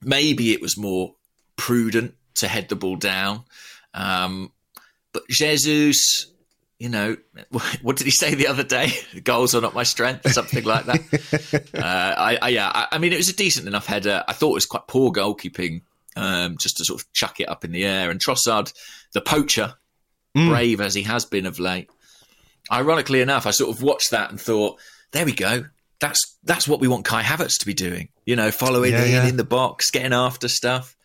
[0.00, 1.14] maybe it was more
[1.56, 3.44] prudent to head the ball down.
[3.94, 4.52] Um,
[5.12, 6.26] but Jesus,
[6.78, 7.16] you know,
[7.82, 8.92] what did he say the other day?
[9.24, 11.70] Goals are not my strength, something like that.
[11.74, 14.24] uh, I, I, yeah, I, I mean, it was a decent enough header.
[14.28, 15.82] I thought it was quite poor goalkeeping,
[16.16, 18.10] um, just to sort of chuck it up in the air.
[18.10, 18.72] And Trossard,
[19.12, 19.74] the poacher,
[20.34, 21.90] brave as he has been of late.
[22.70, 24.78] Ironically enough, I sort of watched that and thought,
[25.12, 25.64] there we go.
[26.00, 28.08] That's that's what we want Kai Havertz to be doing.
[28.24, 29.26] You know, following Yeah, in yeah.
[29.26, 30.96] in the box, getting after stuff.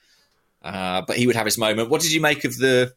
[0.64, 1.90] Uh, but he would have his moment.
[1.90, 2.94] What did you make of the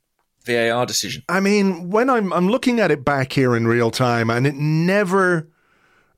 [0.46, 1.22] VAR decision?
[1.28, 4.54] I mean, when I'm I'm looking at it back here in real time, and it
[4.54, 5.48] never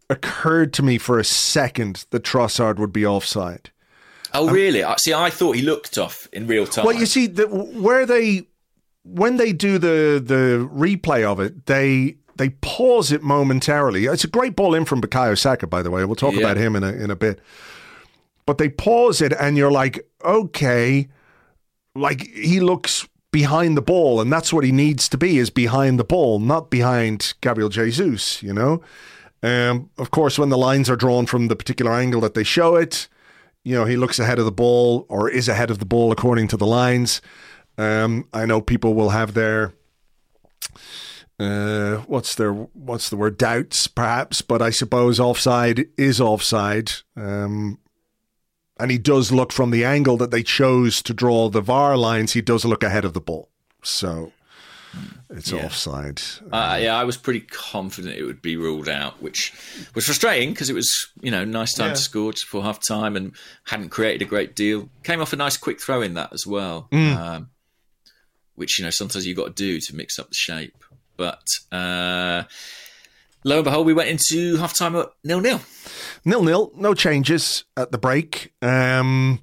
[0.08, 3.70] occurred to me for a second that Trossard would be offside.
[4.34, 4.82] Oh, really?
[4.82, 6.84] I See, I thought he looked off in real time.
[6.84, 8.46] Well, you see, the, where they
[9.04, 14.06] when they do the the replay of it, they they pause it momentarily.
[14.06, 16.04] It's a great ball in from Bukayo Saka, by the way.
[16.04, 16.40] We'll talk Yeah.
[16.40, 17.40] about him in a in a bit.
[18.46, 21.08] But they pause it, and you're like, okay,
[21.94, 25.98] like he looks behind the ball, and that's what he needs to be is behind
[25.98, 28.42] the ball, not behind Gabriel Jesus.
[28.42, 28.82] You know.
[29.44, 32.76] Um, of course, when the lines are drawn from the particular angle that they show
[32.76, 33.08] it,
[33.64, 36.48] you know, he looks ahead of the ball or is ahead of the ball according
[36.48, 37.20] to the lines.
[37.78, 39.72] Um, I know people will have their
[41.38, 46.92] uh, what's their what's the word doubts perhaps, but I suppose offside is offside.
[47.16, 47.78] Um,
[48.78, 52.32] and he does look from the angle that they chose to draw the VAR lines.
[52.32, 53.48] He does look ahead of the ball,
[53.82, 54.32] so
[55.30, 56.20] it's offside.
[56.52, 59.52] Uh, yeah, I was pretty confident it would be ruled out, which
[59.94, 61.94] was frustrating because it was, you know, nice time Yeah.
[61.94, 64.88] to score just before half time and hadn't created a great deal.
[65.04, 67.48] Came off a nice quick throw in that as well, um,
[68.54, 70.84] which, you know, sometimes you've got to do to mix up the shape.
[71.16, 72.44] But uh,
[73.44, 75.60] lo and behold, we went into half time at nil nil.
[76.24, 78.52] Nil nil, no changes at the break.
[78.62, 79.40] Um,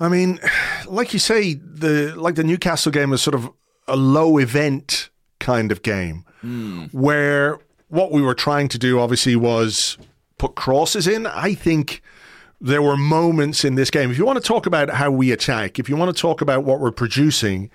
[0.00, 0.38] I mean,
[0.86, 3.50] like you say, the like the Newcastle game was sort of
[3.88, 6.24] a low event kind of game,
[6.92, 9.98] where what we were trying to do obviously was
[10.38, 11.26] put crosses in.
[11.26, 12.02] I think
[12.60, 14.10] there were moments in this game.
[14.10, 16.64] If you want to talk about how we attack, if you want to talk about
[16.64, 17.70] what we're producing,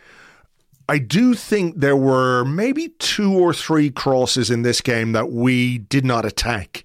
[0.90, 5.78] I do think there were maybe two or three crosses in this game that we
[5.78, 6.84] did not attack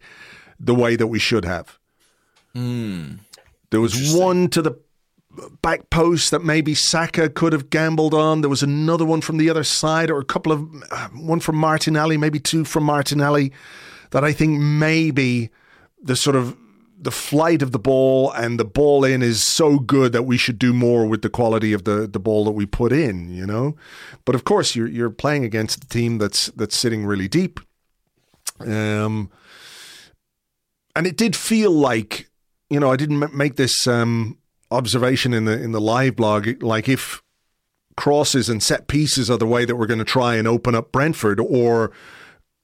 [0.60, 1.78] the way that we should have.
[2.54, 3.14] Hmm.
[3.70, 4.78] There was one to the
[5.62, 8.40] back post that maybe Saka could have gambled on.
[8.40, 11.56] There was another one from the other side, or a couple of uh, one from
[11.56, 13.52] Martinelli, maybe two from Martinelli,
[14.10, 15.50] that I think maybe
[16.02, 16.56] the sort of
[17.00, 20.58] the flight of the ball and the ball in is so good that we should
[20.58, 23.76] do more with the quality of the, the ball that we put in, you know.
[24.24, 27.60] But of course, you're you're playing against a team that's that's sitting really deep.
[28.60, 29.30] Um,
[30.96, 32.28] and it did feel like,
[32.70, 34.37] you know, I didn't make this um,
[34.70, 36.62] observation in the in the live blog.
[36.62, 37.22] Like if
[37.96, 40.92] crosses and set pieces are the way that we're going to try and open up
[40.92, 41.90] Brentford or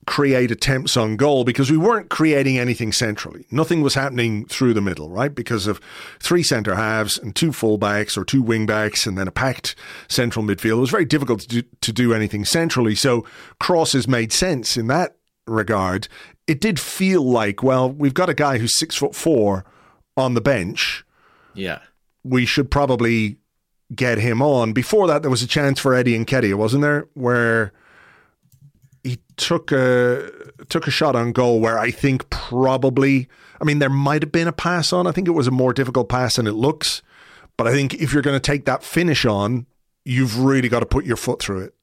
[0.06, 3.46] create attempts on goal because we weren't creating anything centrally.
[3.50, 5.34] Nothing was happening through the middle, right?
[5.34, 5.80] Because of
[6.20, 9.74] three centre halves and two fullbacks or two wing backs and then a packed
[10.08, 10.76] central midfield.
[10.76, 12.94] It was very difficult to do, to do anything centrally.
[12.94, 13.24] So
[13.58, 16.08] crosses made sense in that regard.
[16.46, 19.64] It did feel like, well, we've got a guy who's six foot four
[20.16, 21.04] on the bench.
[21.54, 21.80] Yeah.
[22.24, 23.38] We should probably
[23.94, 24.72] get him on.
[24.72, 27.06] Before that, there was a chance for Eddie Nketiah, wasn't there?
[27.14, 27.72] Where
[29.02, 30.30] he took a
[30.68, 33.28] took a shot on goal where I think probably
[33.60, 35.06] I mean there might have been a pass on.
[35.06, 37.02] I think it was a more difficult pass than it looks.
[37.56, 39.66] But I think if you're going to take that finish on,
[40.04, 41.74] you've really got to put your foot through it.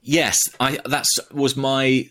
[0.00, 2.08] Yes, I that's was my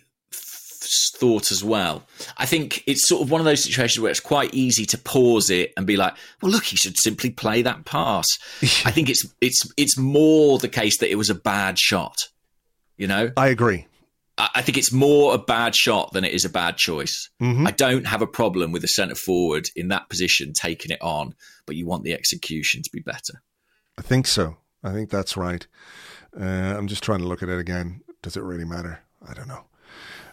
[1.15, 2.03] thought as well.
[2.37, 5.49] I think it's sort of one of those situations where it's quite easy to pause
[5.49, 8.25] it and be like, "Well, look, he should simply play that pass."
[8.85, 12.15] I think it's it's it's more the case that it was a bad shot.
[12.97, 13.87] You know, I agree.
[14.37, 17.29] I I think it's more a bad shot than it is a bad choice.
[17.41, 17.67] Mm-hmm.
[17.67, 21.35] I don't have a problem with a centre forward in that position taking it on,
[21.65, 23.41] but you want the execution to be better.
[23.97, 24.57] I think so.
[24.83, 25.65] I think that's right.
[26.39, 26.43] Uh,
[26.77, 28.01] I'm just trying to look at it again.
[28.21, 28.99] Does it really matter?
[29.27, 29.65] I don't know.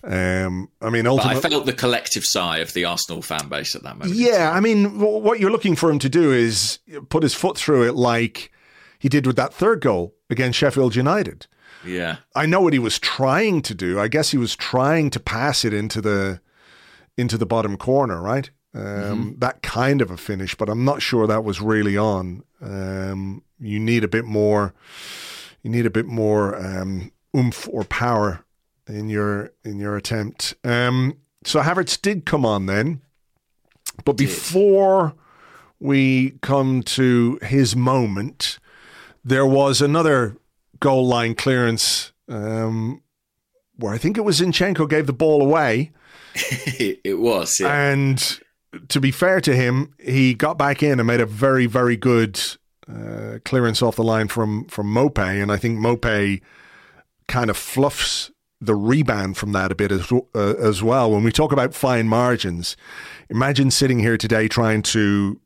[0.06, 3.82] Um, I mean, But I felt the collective sigh of the Arsenal fan base at
[3.84, 4.16] that moment.
[4.16, 7.88] Yeah, I mean, what you're looking for him to do is put his foot through
[7.88, 8.50] it like
[8.98, 11.46] he did with that third goal against Sheffield United.
[11.86, 12.16] Yeah.
[12.34, 13.98] I know what he was trying to do.
[13.98, 16.40] I guess he was trying to pass it into the
[17.16, 18.50] into the bottom corner, right?
[18.74, 22.42] Um, That kind of a finish, but I'm not sure that was really on.
[22.60, 24.74] Um, you need a bit more.
[25.62, 28.43] You need a bit more um, oomph or power
[28.86, 30.54] in your in your attempt.
[30.64, 33.02] Um, so Havertz did come on then,
[34.04, 35.14] but before
[35.80, 38.58] we come to his moment,
[39.24, 40.36] there was another
[40.80, 43.02] goal line clearance um,
[43.76, 45.92] where I think it was Zinchenko gave the ball away.
[46.34, 47.58] it, it was.
[47.60, 47.90] Yeah.
[47.90, 48.40] And
[48.88, 52.40] to be fair to him, he got back in and made a very, very good
[52.88, 56.42] uh, clearance off the line from from Maupay, and I think Maupay
[57.28, 58.30] kind of fluffs
[58.66, 61.10] the rebound from that a bit as uh, as well.
[61.10, 62.76] When we talk about fine margins,
[63.30, 65.40] imagine sitting here today trying to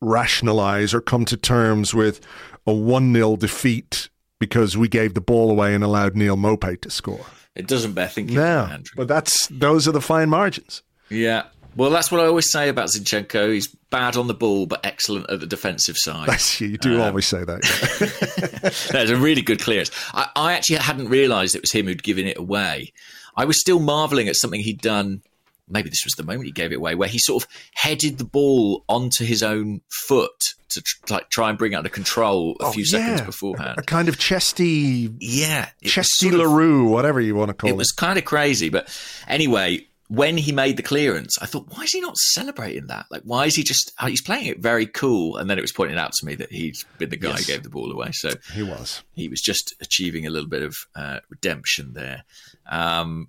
[0.00, 2.20] rationalize or come to terms with
[2.66, 6.90] a one 0 defeat because we gave the ball away and allowed Neal Maupay to
[6.90, 7.26] score.
[7.54, 8.92] it doesn't bear thinking, No, Andrew.
[8.96, 10.82] but that's those are the fine margins.
[11.10, 11.44] Yeah.
[11.76, 13.52] Well, that's what I always say about Zinchenko.
[13.52, 16.28] He's bad on the ball, but excellent at the defensive side.
[16.28, 18.88] That's you do um, always say that.
[18.92, 19.90] That's a really good clearance.
[20.12, 22.92] I, I actually hadn't realised it was him who'd given it away.
[23.36, 25.22] I was still marvelling at something he'd done.
[25.68, 28.24] Maybe this was the moment he gave it away, where he sort of headed the
[28.24, 32.64] ball onto his own foot to tr- like try and bring it under control a
[32.64, 33.78] oh, few seconds Oh, beforehand.
[33.78, 37.74] A kind of chesty, Yeah, chesty sort of- Larue, whatever you want to call it.
[37.74, 38.88] It was kind of crazy, but
[39.28, 43.06] anyway, when he made the clearance, I thought, why is he not celebrating that?
[43.12, 43.92] Like, why is he just?
[44.00, 46.50] oh, He's playing it very cool, and then it was pointed out to me that
[46.50, 47.46] he'd been the guy Yes.
[47.46, 49.04] who gave the ball away, so he was.
[49.14, 52.24] he was just achieving a little bit of uh, redemption there.
[52.68, 53.28] Um,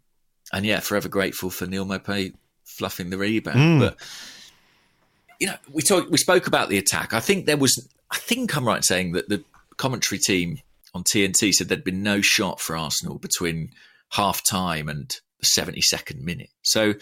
[0.51, 2.33] and yeah, forever grateful for Neal Maupay
[2.65, 3.79] fluffing the rebound.
[3.79, 3.97] But
[5.39, 7.13] you know, we talk, we spoke about the attack.
[7.13, 7.87] I think there was.
[8.09, 9.43] I think I'm right in saying that the
[9.77, 10.57] commentary team
[10.93, 13.69] on TNT said there'd been no shot for Arsenal between
[14.13, 15.09] half time and
[15.41, 16.49] the 72nd minute.
[16.61, 16.93] So.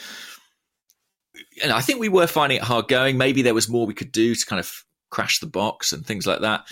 [1.64, 3.18] And I think we were finding it hard going.
[3.18, 4.72] Maybe there was more we could do to kind of
[5.10, 6.66] crash the box and things like that.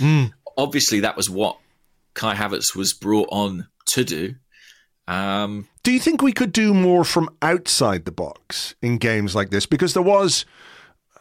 [0.58, 1.58] Obviously, that was what
[2.14, 4.36] Kai Havertz was brought on to do.
[5.08, 9.52] Um, Do you think we could do more from outside the box in games like
[9.52, 9.66] this?
[9.66, 10.46] Because there was,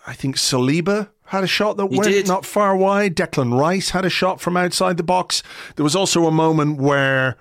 [0.06, 2.26] I think Saliba had a shot that went did.
[2.26, 3.14] not far wide.
[3.14, 5.42] Declan Rice had a shot from outside the box.
[5.76, 7.36] There was also a moment where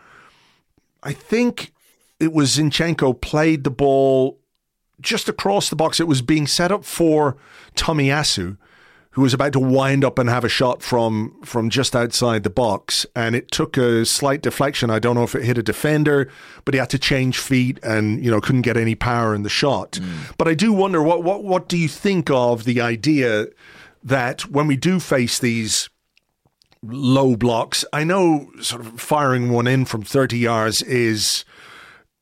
[1.02, 1.72] I think
[2.20, 4.40] it was Zinchenko played the ball
[5.02, 6.00] just across the box.
[6.00, 7.36] It was being set up for
[7.76, 8.58] Tomiyasu,
[9.12, 12.50] who was about to wind up and have a shot from from just outside the
[12.50, 14.90] box, and it took a slight deflection.
[14.90, 16.30] I don't know if it hit a defender,
[16.64, 19.50] but he had to change feet and you know couldn't get any power in the
[19.50, 19.98] shot.
[19.98, 20.34] Hmm.
[20.38, 23.48] But I do wonder what what what do you think of the idea
[24.04, 25.90] that when we do face these
[26.84, 31.44] low blocks, I know sort of firing one in from thirty yards is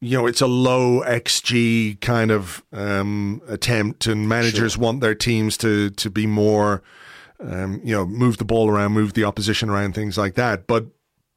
[0.04, 5.58] you know, it's a low XG kind of um, attempt, and managers want their teams
[5.58, 6.84] to to be more,
[7.40, 10.68] um, you know, move the ball around, move the opposition around, things like that.
[10.68, 10.88] But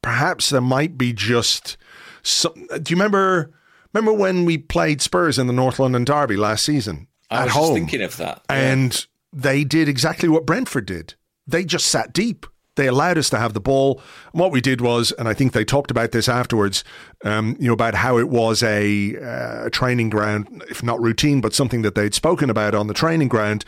[0.03, 1.77] perhaps there might be just
[2.23, 2.55] some.
[2.55, 3.53] Do you remember?
[3.95, 7.53] Remember when we played Spurs in the North London Derby last season I at was
[7.55, 7.63] home?
[7.63, 8.43] just thinking of that.
[8.49, 11.15] and they did exactly what Brentford did.
[11.47, 12.47] They just sat deep.
[12.77, 14.01] They allowed us to have the ball.
[14.33, 16.85] And what we did was, and I think they talked about this afterwards,
[17.25, 21.55] um, you know, about how it was a, uh, training ground, if not routine, but
[21.55, 23.65] something that they'd spoken about on the training ground.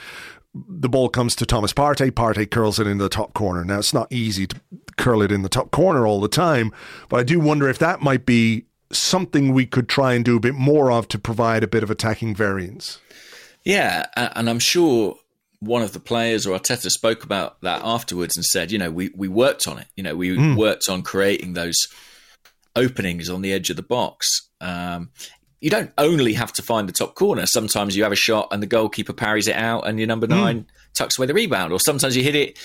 [0.54, 2.10] The ball comes to Thomas Partey.
[2.10, 3.64] Partey curls it in the top corner.
[3.64, 4.56] Now, it's not easy to
[4.96, 6.72] curl it in the top corner all the time,
[7.08, 10.40] but I do wonder if that might be something we could try and do a
[10.40, 12.98] bit more of to provide a bit of attacking variance.
[13.64, 15.18] Yeah, and I'm sure
[15.60, 19.10] one of the players or Arteta spoke about that afterwards and said, you know, we,
[19.14, 19.86] we worked on it.
[19.96, 20.56] You know, we mm.
[20.56, 21.76] worked on creating those
[22.76, 24.48] openings on the edge of the box.
[24.60, 25.10] Um,
[25.60, 27.44] you don't only have to find the top corner.
[27.46, 30.34] Sometimes you have a shot and the goalkeeper parries it out and your number hmm.
[30.34, 30.66] nine mm.
[30.94, 31.72] tucks away the rebound.
[31.72, 32.58] Or sometimes you hit it,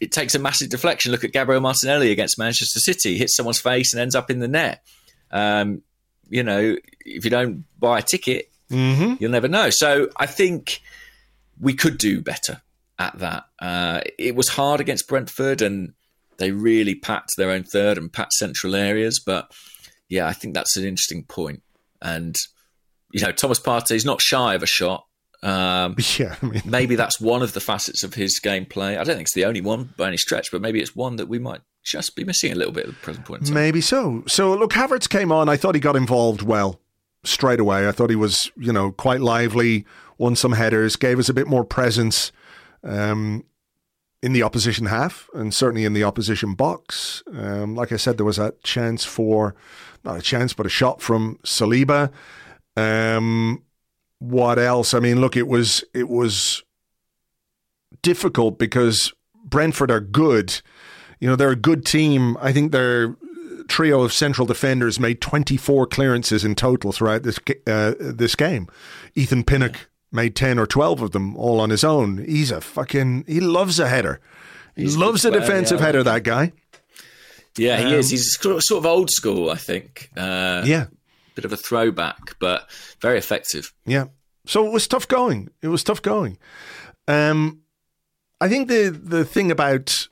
[0.00, 1.12] it takes a massive deflection.
[1.12, 4.48] Look at Gabriel Martinelli against Manchester City, hits someone's face and ends up in the
[4.48, 4.82] net.
[5.30, 5.82] Um,
[6.30, 9.16] you know, if you don't buy a ticket, mm-hmm.
[9.18, 9.68] you'll never know.
[9.68, 10.80] So I think
[11.60, 12.62] we could do better
[12.98, 13.44] at that.
[13.58, 15.94] Uh, it was hard against Brentford, and
[16.38, 19.20] they really packed their own third and packed central areas.
[19.24, 19.52] But
[20.08, 21.62] yeah, I think that's an interesting point.
[22.02, 22.36] And
[23.12, 25.06] you know, Thomas Partey is not shy of a shot.
[25.42, 26.62] Um, yeah, I mean.
[26.64, 28.98] maybe that's one of the facets of his gameplay.
[28.98, 31.26] I don't think it's the only one by any stretch, but maybe it's one that
[31.26, 33.50] we might just be missing a little bit at the present point.
[33.50, 34.24] Maybe so.
[34.26, 35.48] So look, Havertz came on.
[35.48, 36.80] I thought he got involved well
[37.24, 37.86] straight away.
[37.86, 39.86] I thought he was, you know, quite lively,
[40.18, 42.32] won some headers, gave us a bit more presence
[42.82, 43.44] um,
[44.22, 47.22] in the opposition half and certainly in the opposition box.
[47.32, 49.54] Um, like I said, there was a chance for,
[50.04, 52.10] not a chance, but a shot from Saliba.
[52.76, 53.62] Um,
[54.18, 54.94] what else?
[54.94, 56.62] I mean, look, it was it was
[58.02, 59.12] difficult because
[59.44, 60.60] Brentford are good.
[61.20, 62.36] You know, they're a good team.
[62.40, 63.16] I think their
[63.68, 68.68] trio of central defenders made 24 clearances in total throughout this uh, this game.
[69.14, 72.18] Ethan Pinnock made 10 or 12 of them all on his own.
[72.18, 74.20] He's a fucking he loves a header.
[74.76, 75.86] He He's loves a defensive yeah.
[75.86, 76.52] header that guy.
[77.56, 78.10] Yeah, he um, is.
[78.10, 80.10] He's sort of old school, I think.
[80.16, 80.86] Uh, yeah.
[81.34, 82.68] Bit of a throwback, but
[83.00, 83.72] very effective.
[83.86, 84.06] Yeah.
[84.46, 85.50] So it was tough going.
[85.62, 86.38] It was tough going.
[87.06, 87.60] Um,
[88.40, 90.08] I think the the thing about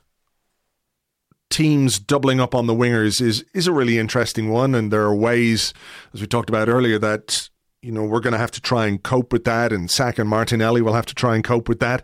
[1.49, 5.15] teams doubling up on the wingers is is a really interesting one, and there are
[5.15, 5.73] ways,
[6.13, 7.49] as we talked about earlier, that
[7.83, 10.29] you know we're going to have to try and cope with that, and Saka and
[10.29, 12.03] Martinelli will have to try and cope with that.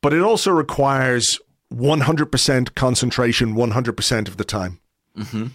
[0.00, 1.40] But it also requires
[1.72, 4.80] 100% concentration 100% of the time.
[5.16, 5.46] Mm-hmm.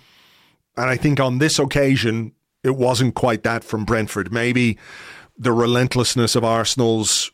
[0.78, 2.34] And I think on this occasion,
[2.64, 4.32] it wasn't quite that from Brentford.
[4.32, 4.78] Maybe
[5.38, 7.32] the relentlessness of Arsenal's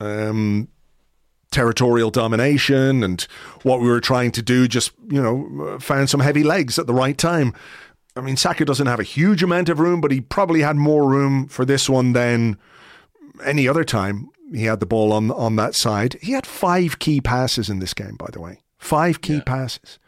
[0.00, 0.68] um,
[1.50, 3.22] territorial domination and
[3.62, 6.94] what we were trying to do just, you know, found some heavy legs at the
[6.94, 7.54] right time.
[8.16, 11.08] I mean, Saka doesn't have a huge amount of room, but he probably had more
[11.08, 12.58] room for this one than
[13.44, 16.16] any other time he had the ball on on that side.
[16.20, 18.62] He had five key passes in this game, by the way.
[18.78, 19.42] Five key yeah.
[19.44, 19.98] passes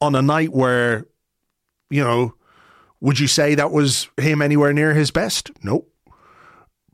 [0.00, 1.06] on a night where,
[1.90, 2.34] you know,
[3.00, 5.50] would you say that was him anywhere near his best?
[5.62, 5.90] Nope.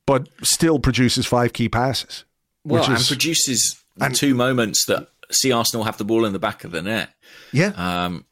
[0.07, 2.25] But still produces five key passes.
[2.65, 6.65] Well, and produces and two moments that see Arsenal have the ball in the back
[6.65, 7.11] of the net.
[7.53, 7.73] Yeah.
[7.77, 8.27] Um,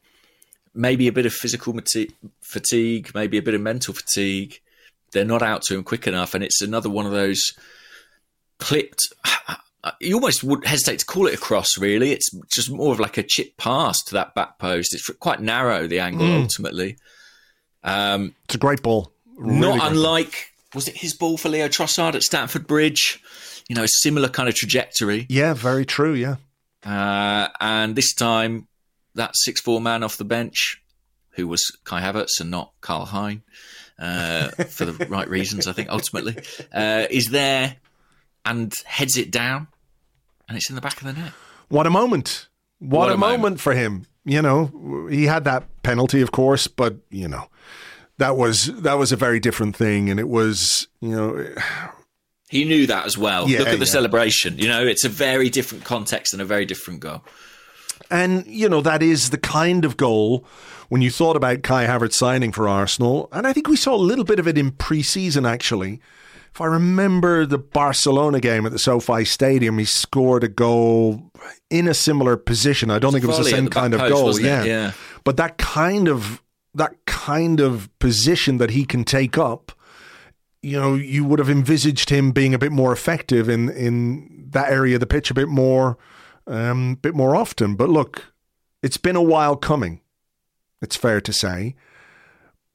[0.74, 1.78] maybe a bit of physical
[2.40, 4.60] fatigue, maybe a bit of mental fatigue.
[5.12, 7.40] They're not out to him quick enough, and it's another one of those
[8.58, 9.00] clipped.
[9.98, 12.12] You almost would hesitate to call it a cross, really.
[12.12, 14.94] It's just more of like a chip pass to that back post.
[14.94, 16.42] It's quite narrow, the angle, mm.
[16.42, 16.98] ultimately.
[17.82, 19.10] Um, it's a great ball.
[19.38, 20.76] Really not unlike, ball.
[20.76, 23.20] was it his ball for Leo Trossard at Stamford Bridge?
[23.70, 25.26] you know, a similar kind of trajectory.
[25.28, 26.12] Yeah, very true.
[26.14, 26.36] Yeah.
[26.84, 28.66] Uh, and this time,
[29.20, 30.82] that six four man off the bench,
[31.30, 33.42] who was Kai Havertz and not Karl Hein,
[33.98, 36.36] uh, for the right reasons, I think, ultimately,
[36.72, 37.76] uh, is there
[38.44, 39.68] and heads it down,
[40.48, 41.32] and it's in the back of the net.
[41.68, 42.48] What a moment!
[42.78, 43.42] What, what a, a moment.
[43.42, 44.06] moment for him.
[44.24, 47.48] You know, he had that penalty, of course, but you know,
[48.18, 51.46] that was that was a very different thing, and it was you know
[52.48, 53.48] he knew that as well.
[53.48, 53.92] Yeah, Look at the yeah.
[53.92, 54.58] celebration.
[54.58, 57.22] You know, it's a very different context and a very different goal.
[58.10, 60.44] And, you know, that is the kind of goal
[60.88, 63.28] when you thought about Kai Havertz signing for Arsenal.
[63.32, 66.00] And I think we saw a little bit of it in pre season, actually.
[66.52, 71.30] If I remember the Barcelona game at the SoFi Stadium, he scored a goal
[71.70, 72.90] in a similar position.
[72.90, 74.40] I don't think it was the same the kind of post, goal.
[74.40, 74.64] Yeah.
[74.64, 74.92] yeah.
[75.22, 76.42] But that kind of
[76.74, 79.72] that kind of position that he can take up
[80.62, 84.70] you know, you would have envisaged him being a bit more effective in in that
[84.70, 85.96] area of the pitch a bit more,
[86.50, 87.76] um, bit more often.
[87.76, 88.32] But look,
[88.82, 90.00] it's been a while coming.
[90.82, 91.76] It's fair to say,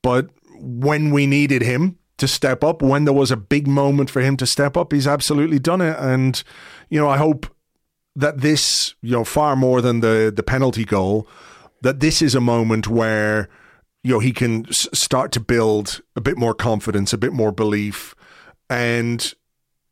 [0.01, 4.21] but when we needed him to step up, when there was a big moment for
[4.21, 5.97] him to step up, he's absolutely done it.
[5.99, 6.41] And
[6.89, 7.47] you know, I hope
[8.15, 11.27] that this, you know, far more than the the penalty goal,
[11.81, 13.49] that this is a moment where
[14.03, 17.51] you know he can s- start to build a bit more confidence, a bit more
[17.51, 18.15] belief,
[18.69, 19.33] and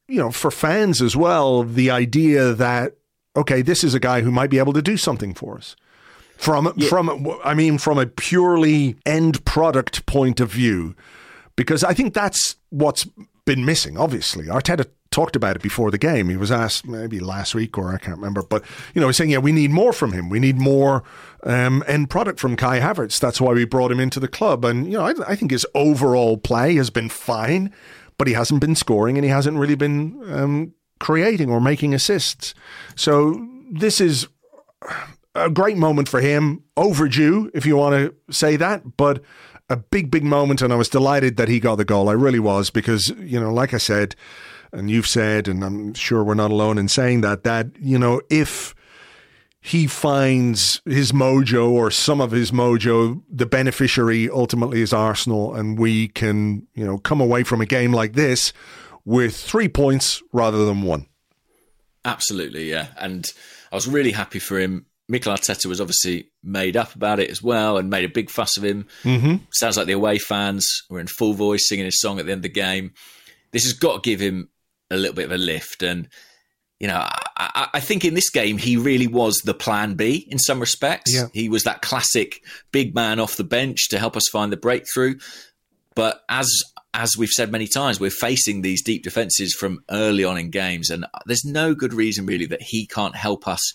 [0.08, 2.98] you know, for fans as well, the idea that
[3.36, 5.76] okay, this is a guy who might be able to do something for us.
[6.38, 10.96] From from I mean from a purely end product point of view,
[11.56, 13.08] because I think that's what's
[13.46, 13.98] been missing.
[13.98, 16.28] Obviously, Arteta talked about it before the game.
[16.28, 18.64] He was asked maybe last week or I can't remember, but
[18.96, 20.28] you know, he's saying, yeah, we need more from him.
[20.28, 21.04] We need more
[21.44, 23.20] um, end product from Kai Havertz.
[23.20, 24.66] That's why we brought him into the club.
[24.66, 27.72] And you know, I, I think his overall play has been fine,
[28.18, 32.54] but he hasn't been scoring and he hasn't really been um, creating or making assists.
[32.96, 34.28] So this is
[35.36, 39.22] a great moment for him, overdue, if you want to say that, but
[39.70, 40.62] a big, big moment.
[40.62, 42.10] And I was delighted that he got the goal.
[42.10, 44.16] I really was because, you know, like I said,
[44.72, 48.22] and you've said, and I'm sure we're not alone in saying that, that, you know,
[48.30, 48.76] if
[49.62, 55.80] he finds his mojo or some of his mojo, the beneficiary ultimately is Arsenal, and
[55.80, 58.52] we can, you know, come away from a game like this
[59.06, 61.08] with three points rather than one.
[62.06, 62.88] Absolutely, yeah.
[62.97, 63.26] And
[63.72, 64.86] I was really happy for him.
[65.10, 68.58] Mikel Arteta was obviously made up about it as well and made a big fuss
[68.58, 68.88] of him.
[69.04, 69.36] Mm-hmm.
[69.51, 72.39] Sounds like the away fans were in full voice singing his song at the end
[72.39, 72.93] of the game.
[73.51, 74.49] This has got to give him
[74.89, 75.84] a little bit of a lift.
[75.84, 76.08] And,
[76.80, 76.97] you know,
[77.38, 81.14] I, I, think in this game, he really was the plan B in some respects.
[81.14, 81.28] Yeah.
[81.34, 82.41] He was that classic
[82.72, 85.16] big man off the bench to help us find the breakthrough.
[85.95, 86.49] But as
[86.94, 90.89] as we've said many times, we're facing these deep defenses from early on in games,
[90.89, 93.74] and there's no good reason really that he can't help us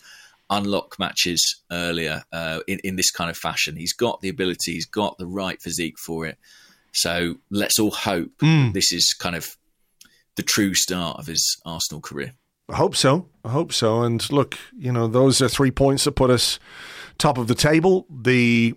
[0.50, 3.76] unlock matches earlier uh, in in this kind of fashion.
[3.76, 6.38] He's got the ability, he's got the right physique for it.
[6.92, 8.30] So let's all hope
[8.72, 9.56] this is kind of
[10.36, 12.32] the true start of his Arsenal career.
[12.68, 13.28] I hope so.
[13.44, 14.02] I hope so.
[14.02, 16.58] And look, you know, those are three points that put us
[17.18, 18.06] top of the table.
[18.10, 18.74] The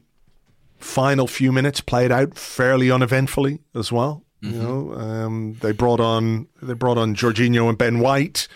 [0.80, 4.24] final few minutes played out fairly uneventfully as well.
[4.42, 8.48] You know, um, they brought on they brought on Jorginho and Ben White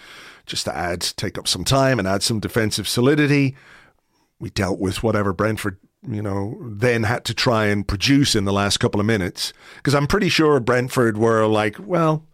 [0.47, 3.55] just to add take up some time and add some defensive solidity.
[4.39, 5.77] We dealt with whatever Brentford
[6.07, 9.93] you know then had to try and produce in the last couple of minutes because
[9.93, 12.25] I'm pretty sure Brentford were like, well,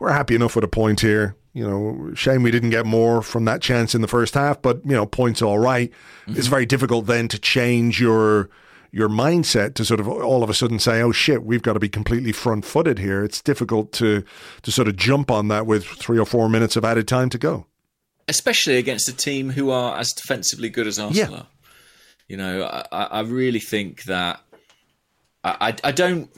[0.00, 1.36] we're happy enough with a point here.
[1.52, 4.84] You know, shame we didn't get more from that chance in the first half, but
[4.84, 5.92] you know, points all right.
[6.26, 8.50] It's very difficult then to change your
[8.96, 11.80] your mindset to sort of all of a sudden say, "Oh shit, we've got to
[11.80, 14.24] be completely front-footed here." It's difficult to
[14.62, 17.38] to sort of jump on that with three or four minutes of added time to
[17.38, 17.66] go.
[18.28, 21.42] especially against a team who are as defensively good as Arsenal Yeah.
[22.28, 24.40] You know, I, I really think that
[25.44, 26.28] I, I, I don't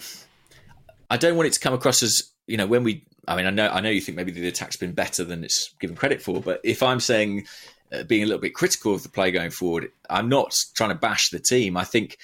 [1.08, 2.14] I don't want it to come across as
[2.46, 3.04] you know when we.
[3.26, 5.72] I mean, I know I know you think maybe the attack's been better than it's
[5.80, 7.46] given credit for, but if I'm saying
[7.92, 10.94] uh, being a little bit critical of the play going forward, I'm not trying to
[10.96, 11.76] bash the team.
[11.76, 12.18] I think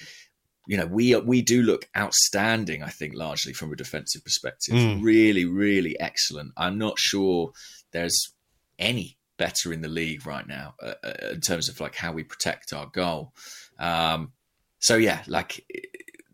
[0.67, 2.83] you know we we do look outstanding.
[2.83, 6.51] I think largely from a defensive perspective, really, really excellent.
[6.57, 7.51] I'm not sure
[7.91, 8.33] there's
[8.79, 12.23] any better in the league right now uh, uh, in terms of like how we
[12.23, 13.33] protect our goal.
[13.79, 14.31] Um,
[14.79, 15.65] so yeah, like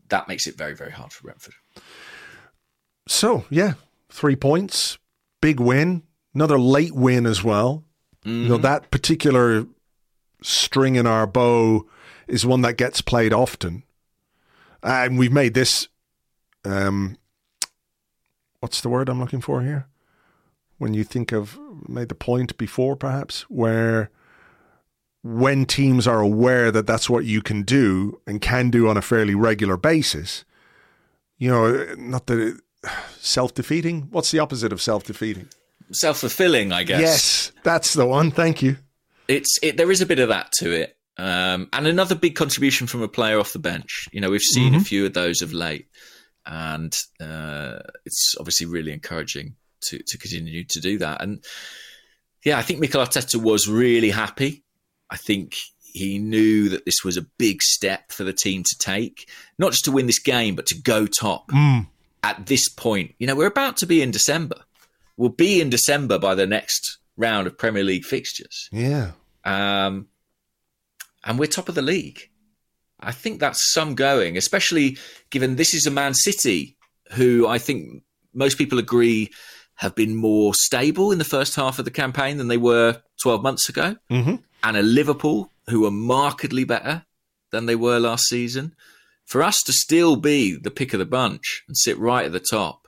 [0.10, 1.56] that makes it very very hard for Brentford.
[3.08, 3.74] So yeah,
[4.10, 4.98] three points,
[5.42, 6.04] big win,
[6.34, 7.84] another late win as well.
[8.24, 9.66] You know that particular
[10.44, 11.88] string in our bow
[12.28, 13.84] is one that gets played often,
[14.84, 15.88] and we've made this.
[16.64, 17.18] Um,
[18.60, 19.88] what's the word I'm looking for here?
[20.78, 24.10] When you think of made the point before, perhaps where
[25.24, 29.02] when teams are aware that that's what you can do and can do on a
[29.02, 30.44] fairly regular basis,
[31.38, 32.58] you know, not that it,
[33.20, 34.08] self-defeating.
[34.10, 35.50] What's the opposite of self-defeating?
[35.92, 37.02] Self fulfilling, I guess.
[37.02, 38.32] Yes, that's the one.
[38.32, 38.78] Thank you.
[39.28, 40.98] it's it, there is a bit of that to it.
[41.22, 44.08] Um, and another big contribution from a player off the bench.
[44.12, 45.88] You know, we've seen a few of those of late,
[46.46, 51.22] and uh, it's obviously really encouraging to to continue to do that.
[51.22, 51.44] And
[52.44, 54.64] yeah, I think Mikel Arteta was really happy.
[55.12, 55.54] I think
[55.84, 59.84] he knew that this was a big step for the team to take, not just
[59.86, 61.52] to win this game, but to go top
[62.24, 63.14] at this point.
[63.20, 64.56] You know, we're about to be in December.
[65.18, 69.12] We'll be in December by the next round of Premier League fixtures Yeah.
[69.44, 70.08] um,
[71.24, 72.30] and we're top of the league.
[73.00, 74.98] I think that's some going, especially
[75.32, 76.78] given this is a Man City
[77.14, 78.04] who I think
[78.34, 79.30] most people agree
[79.76, 83.42] have been more stable in the first half of the campaign than they were 12
[83.42, 84.36] months ago, Mm-hmm.
[84.64, 87.06] and a Liverpool who are markedly better
[87.52, 88.76] than they were last season.
[89.26, 92.40] For us to still be the pick of the bunch and sit right at the
[92.40, 92.88] top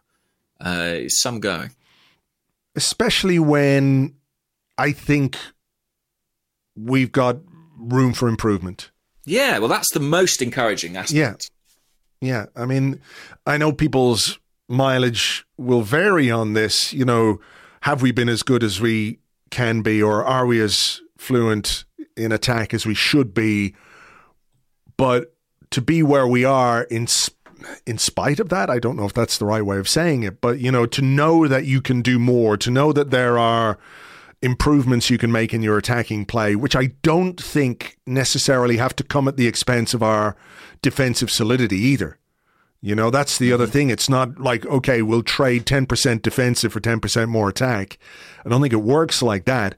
[0.64, 1.72] uh, is some going.
[2.76, 4.16] Especially when
[4.78, 5.38] I think
[6.76, 7.38] we've got
[7.84, 8.92] room for improvement.
[9.26, 11.50] Yeah, well, that's the most encouraging aspect.
[12.22, 12.28] Yeah.
[12.28, 12.46] Yeah.
[12.56, 13.02] I mean,
[13.46, 16.94] I know people's mileage will vary on this.
[16.94, 17.40] You know,
[17.82, 19.20] have we been as good as we
[19.52, 21.86] can be, or are we as fluent
[22.18, 23.76] in attack as we should be?
[24.98, 25.34] But
[25.72, 27.08] to be where we are in
[27.86, 30.42] in spite of that, I don't know if that's the right way of saying it,
[30.42, 33.78] but you know, to know that you can do more, to know that there are
[34.44, 39.04] improvements you can make in your attacking play, which I don't think necessarily have to
[39.04, 40.36] come at the expense of our
[40.82, 42.20] defensive solidity either.
[42.82, 43.90] You know, that's the other thing.
[43.90, 47.98] It's not like, okay, we'll trade 10% defensive for 10% more attack.
[48.46, 49.76] I don't think it works like that.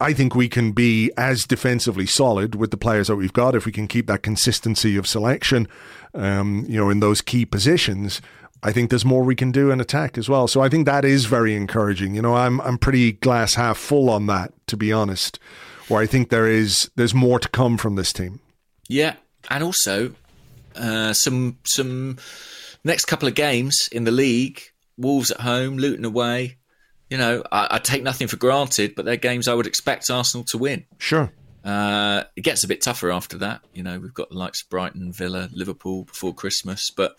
[0.00, 3.66] I think we can be as defensively solid with the players that we've got if
[3.66, 5.68] we can keep that consistency of selection,
[6.14, 8.20] um, you know, in those key positions.
[8.62, 10.46] I think there's more we can do in attack as well.
[10.46, 12.14] So I think that is very encouraging.
[12.14, 15.38] You know, I'm I'm pretty glass half full on that, to be honest.
[15.88, 18.40] Where I think there is there's more to come from this team.
[18.88, 19.14] Yeah,
[19.50, 20.14] and also
[20.76, 22.18] uh, some some
[22.84, 24.60] next couple of games in the league:
[24.96, 26.58] Wolves at home, Luton away.
[27.08, 30.44] You know, I, I take nothing for granted, but they're games I would expect Arsenal
[30.50, 30.84] to win.
[30.98, 31.32] Sure.
[31.64, 33.62] Uh, it gets a bit tougher after that.
[33.74, 37.16] You know, we've got the likes of Brighton, Villa, Liverpool before Christmas, but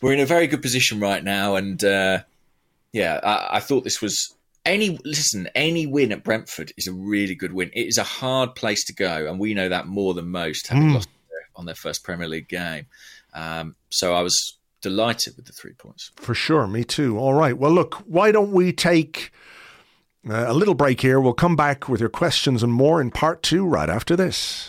[0.00, 1.56] we're in a very good position right now.
[1.56, 2.20] And uh,
[2.92, 4.34] yeah, I, I thought this was
[4.64, 5.48] any listen.
[5.54, 7.70] Any win at Brentford is a really good win.
[7.72, 10.92] It is a hard place to go, and we know that more than most, having
[10.94, 11.08] lost
[11.56, 12.86] on their first Premier League game.
[13.34, 16.10] Um, so I was delighted with the three points.
[16.16, 17.18] For sure, me too.
[17.18, 17.56] All right.
[17.56, 19.30] Well, look, why don't we take
[20.28, 21.20] uh, a little break here?
[21.20, 24.68] We'll come back with your questions and more in part two right after this.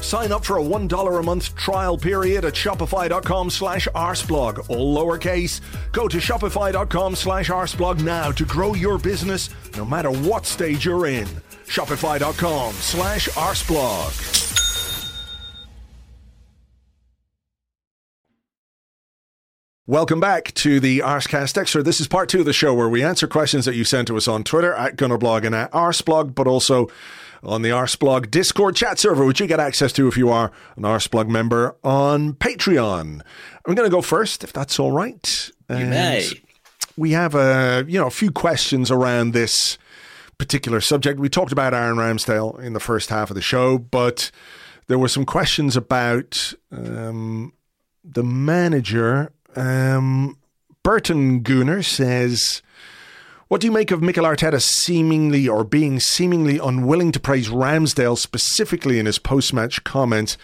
[0.00, 5.60] Sign up for a $1 a month trial period at shopify.com slash arseblog, all lowercase.
[5.92, 11.06] Go to shopify.com slash arseblog now to grow your business no matter what stage you're
[11.06, 11.26] in.
[11.66, 14.36] Shopify.com slash arseblog.
[19.88, 21.80] Welcome back to the Arsecast Extra.
[21.80, 24.16] This is part two of the show where we answer questions that you sent to
[24.16, 26.90] us on Twitter at Gunnerblog and at Arseblog, but also
[27.42, 30.82] on the Arseblog Discord chat server, which you get access to if you are an
[30.82, 33.20] Arseblog member on Patreon.
[33.66, 35.50] I'm going to go first, if that's all right.
[35.68, 36.28] You And may.
[36.96, 39.76] We have a you know a few questions around this
[40.38, 41.20] particular subject.
[41.20, 44.30] We talked about Aaron Ramsdale in the first half of the show, but
[44.86, 47.52] there were some questions about um,
[48.04, 49.32] the manager.
[49.56, 50.38] Um,
[50.82, 52.62] Burton Gooner says,
[53.48, 58.18] What do you make of Mikel Arteta seemingly or being seemingly unwilling to praise Ramsdale
[58.18, 60.36] specifically in his post match comments?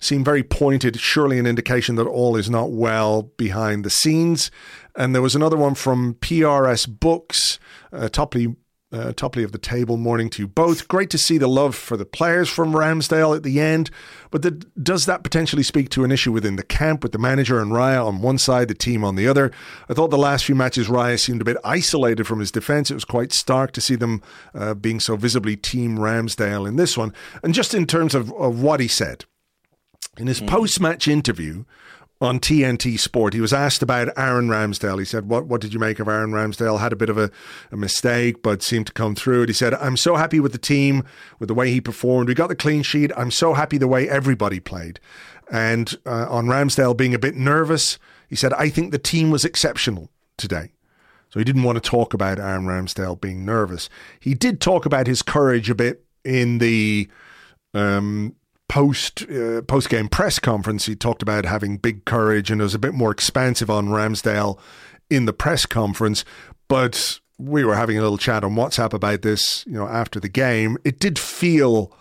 [0.00, 4.50] Seem very pointed, surely an indication that all is not well behind the scenes.
[4.96, 7.60] And there was another one from PRS Books,
[7.92, 8.56] uh, Topley
[8.90, 10.88] uh, of the table, morning to you both.
[10.88, 13.90] Great to see the love for the players from Ramsdale at the end,
[14.30, 17.60] but the, does that potentially speak to an issue within the camp with the manager
[17.60, 19.52] and Raya on one side, the team on the other?
[19.88, 22.90] I thought the last few matches Raya seemed a bit isolated from his defence.
[22.90, 24.22] It was quite stark to see them
[24.54, 27.12] uh, being so visibly Team Ramsdale in this one.
[27.42, 29.24] And just in terms of, of what he said,
[30.16, 30.48] in his mm.
[30.48, 31.64] post match interview,
[32.20, 33.32] on TNT Sport.
[33.32, 34.98] He was asked about Aaron Ramsdale.
[34.98, 36.80] He said, "What what did you make of Aaron Ramsdale?
[36.80, 37.30] Had a bit of a,
[37.70, 40.58] a, mistake, but seemed to come through it." He said, "I'm so happy with the
[40.58, 41.04] team,
[41.38, 42.28] with the way he performed.
[42.28, 43.12] We got the clean sheet.
[43.16, 45.00] I'm so happy the way everybody played."
[45.50, 47.98] And uh, on Ramsdale being a bit nervous,
[48.28, 50.72] he said, "I think the team was exceptional today."
[51.30, 53.90] So he didn't want to talk about Aaron Ramsdale being nervous.
[54.18, 57.08] He did talk about his courage a bit in the
[57.74, 58.34] um,
[58.68, 62.78] post uh, post game press conference, he talked about having big courage and was a
[62.78, 64.58] bit more expansive on Ramsdale
[65.10, 66.24] in the press conference.
[66.68, 70.28] But we were having a little chat on WhatsApp about this, you know, after the
[70.28, 70.76] game.
[70.84, 71.92] It did feel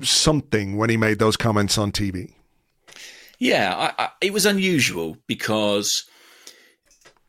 [0.00, 2.32] something when he made those comments on TV.
[3.38, 5.90] Yeah, I, I, it was unusual because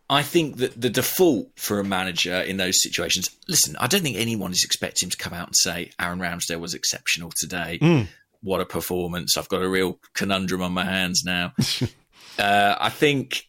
[0.10, 3.30] I think that the default for a manager in those situations.
[3.48, 6.60] Listen, I don't think anyone is expecting him to come out and say Aaron Ramsdale
[6.60, 7.80] was exceptional today.
[7.82, 8.08] Mm
[8.42, 9.38] what a performance!
[9.38, 11.54] I've got a real conundrum on my hands now.
[12.40, 13.44] uh, I think,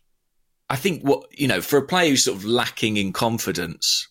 [0.68, 4.08] I think what you know for a player who's sort of lacking in confidence,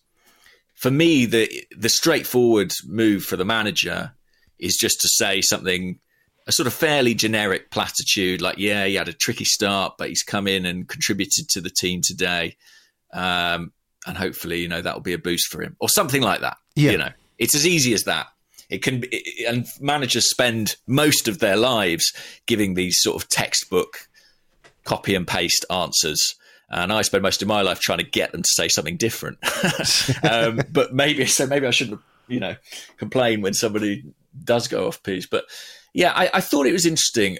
[0.80, 4.12] for me the the straightforward move for the manager
[4.58, 5.98] is just to say something
[6.46, 10.22] a sort of fairly generic platitude like yeah he had a tricky start but he's
[10.22, 12.56] come in and contributed to the team today
[13.12, 13.72] um,
[14.06, 16.56] and hopefully you know that will be a boost for him or something like that
[16.74, 16.92] yeah.
[16.92, 18.26] you know it's as easy as that
[18.70, 22.12] it can be, and managers spend most of their lives
[22.46, 24.08] giving these sort of textbook
[24.84, 26.36] copy and paste answers.
[26.70, 29.38] And I spend most of my life trying to get them to say something different.
[30.30, 31.46] um, but maybe so.
[31.46, 32.54] Maybe I shouldn't, you know,
[32.96, 34.04] complain when somebody
[34.44, 35.26] does go off piece.
[35.26, 35.46] But
[35.92, 37.38] yeah, I, I thought it was interesting.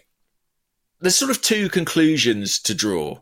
[1.01, 3.21] There's sort of two conclusions to draw.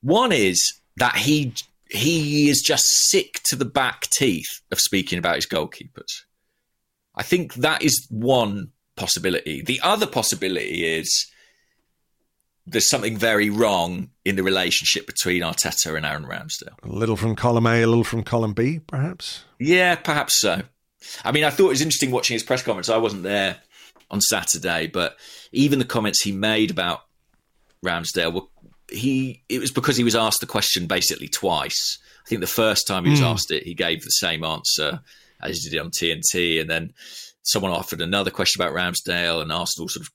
[0.00, 1.52] One is that he
[1.90, 6.22] he is just sick to the back teeth of speaking about his goalkeepers.
[7.14, 9.62] I think that is one possibility.
[9.62, 11.30] The other possibility is
[12.66, 16.82] there's something very wrong in the relationship between Arteta and Aaron Ramsdale.
[16.82, 19.44] A little from column A, a little from column B, perhaps?
[19.58, 20.62] Yeah, perhaps so.
[21.24, 22.88] I mean, I thought it was interesting watching his press conference.
[22.88, 23.56] I wasn't there
[24.10, 25.16] on Saturday, but
[25.50, 27.00] even the comments he made about
[27.84, 28.42] Ramsdale were
[28.88, 31.98] he it was because he was asked the question basically twice.
[32.24, 33.32] I think the first time he was mm.
[33.32, 35.00] asked it, he gave the same answer
[35.42, 36.60] as he did on TNT.
[36.60, 36.92] And then
[37.42, 40.12] someone offered another question about Ramsdale, and Arsenal sort of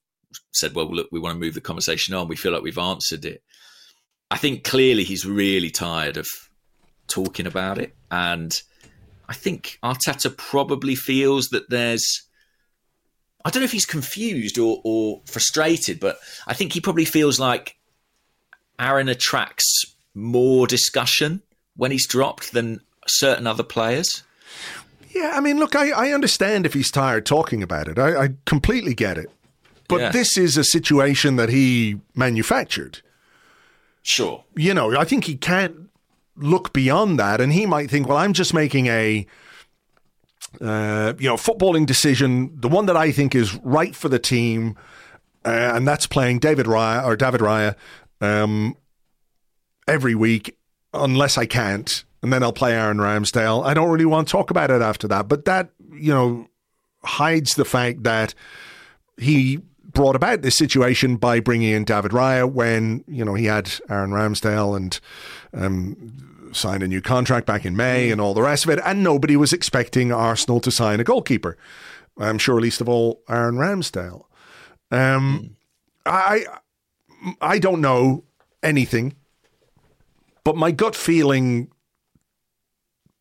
[0.52, 2.28] said, "Well, look, we want to move the conversation on.
[2.28, 3.44] We feel like we've answered it."
[4.30, 6.28] I think clearly he's really tired of
[7.08, 8.54] talking about it, and
[9.30, 12.24] I think Arteta probably feels that there's.
[13.46, 16.18] I don't know if he's confused or, or frustrated, but
[16.48, 17.78] I think he probably feels like
[18.78, 21.42] Aaron attracts more discussion
[21.78, 24.24] when he's dropped than certain other players.
[25.18, 27.97] Yeah, I mean, look, I, I understand if he's tired talking about it.
[27.97, 29.32] I, I completely get it.
[29.88, 30.11] But yeah.
[30.11, 33.01] this is a situation that he manufactured.
[34.03, 34.43] Sure.
[34.55, 35.89] You know, I think he can't
[36.36, 37.41] look beyond that.
[37.41, 39.26] And he might think, well, I'm just making a.
[40.61, 44.76] Uh, you know, footballing decision, the one that I think is right for the team,
[45.45, 47.76] uh, and that's playing David Raya or David Raya
[48.22, 48.76] um,
[49.88, 50.57] every week,
[50.93, 53.65] unless I can't and then I'll play Aaron Ramsdale.
[53.65, 56.47] I don't really want to talk about it after that, but that, you know,
[57.03, 58.34] hides the fact that
[59.18, 63.72] he brought about this situation by bringing in David Raya when, you know, he had
[63.89, 64.99] Aaron Ramsdale and
[65.53, 69.03] um, signed a new contract back in May and all the rest of it, and
[69.03, 71.57] nobody was expecting Arsenal to sign a goalkeeper.
[72.20, 74.26] I'm sure least of all Aaron Ramsdale.
[74.91, 75.55] Um,
[76.05, 76.45] I
[77.41, 78.24] I don't know
[78.63, 79.15] anything,
[80.43, 81.70] but my gut feeling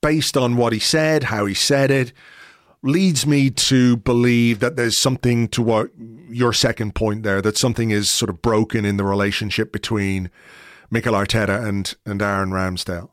[0.01, 2.12] based on what he said, how he said it,
[2.82, 5.90] leads me to believe that there's something to what
[6.28, 10.30] your second point there, that something is sort of broken in the relationship between
[10.90, 13.11] Mikel Arteta and, and Aaron Ramsdale.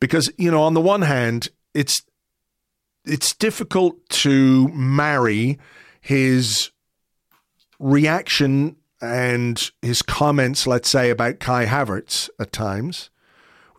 [0.00, 2.02] Because, you know, on the one hand, it's
[3.04, 5.58] it's difficult to marry
[6.00, 6.70] his
[7.78, 13.10] reaction and his comments, let's say, about Kai Havertz at times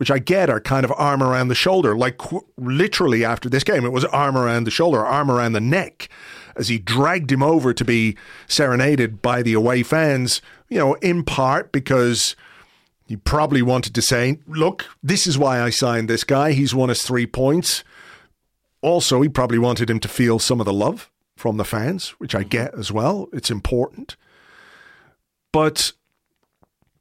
[0.02, 1.96] which I get are kind of arm around the shoulder.
[1.96, 5.60] Like qu- literally after this game, it was arm around the shoulder, arm around the
[5.60, 6.08] neck
[6.56, 8.16] as he dragged him over to be
[8.48, 12.34] serenaded by the away fans, you know, in part because
[13.06, 16.50] he probably wanted to say, look, this is why I signed this guy.
[16.50, 17.84] He's won us three points.
[18.80, 22.34] Also, he probably wanted him to feel some of the love from the fans, which
[22.34, 22.48] I mm-hmm.
[22.48, 23.28] get as well.
[23.32, 24.16] It's important.
[25.52, 25.92] But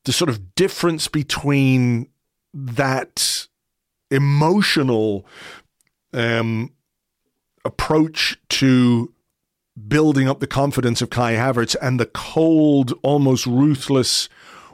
[0.04, 2.11] the sort of difference between
[2.54, 3.48] that
[4.10, 5.26] emotional
[6.14, 6.72] um,
[7.64, 9.14] approach to
[9.88, 14.28] building up the confidence of Kai Havertz and the cold, almost ruthless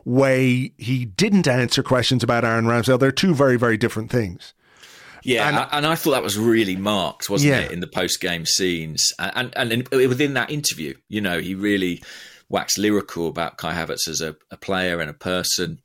[0.06, 4.54] way he didn't answer questions about Aaron Ramsdale, they're two very, very different things.
[5.24, 7.60] Yeah, and, and, I thought that was really marked, wasn't Yeah.
[7.60, 11.54] it, in the post game scenes, and, and and within that interview, you know, he
[11.54, 12.02] really
[12.48, 15.80] waxed lyrical about Kai Havertz as a, a player and a person,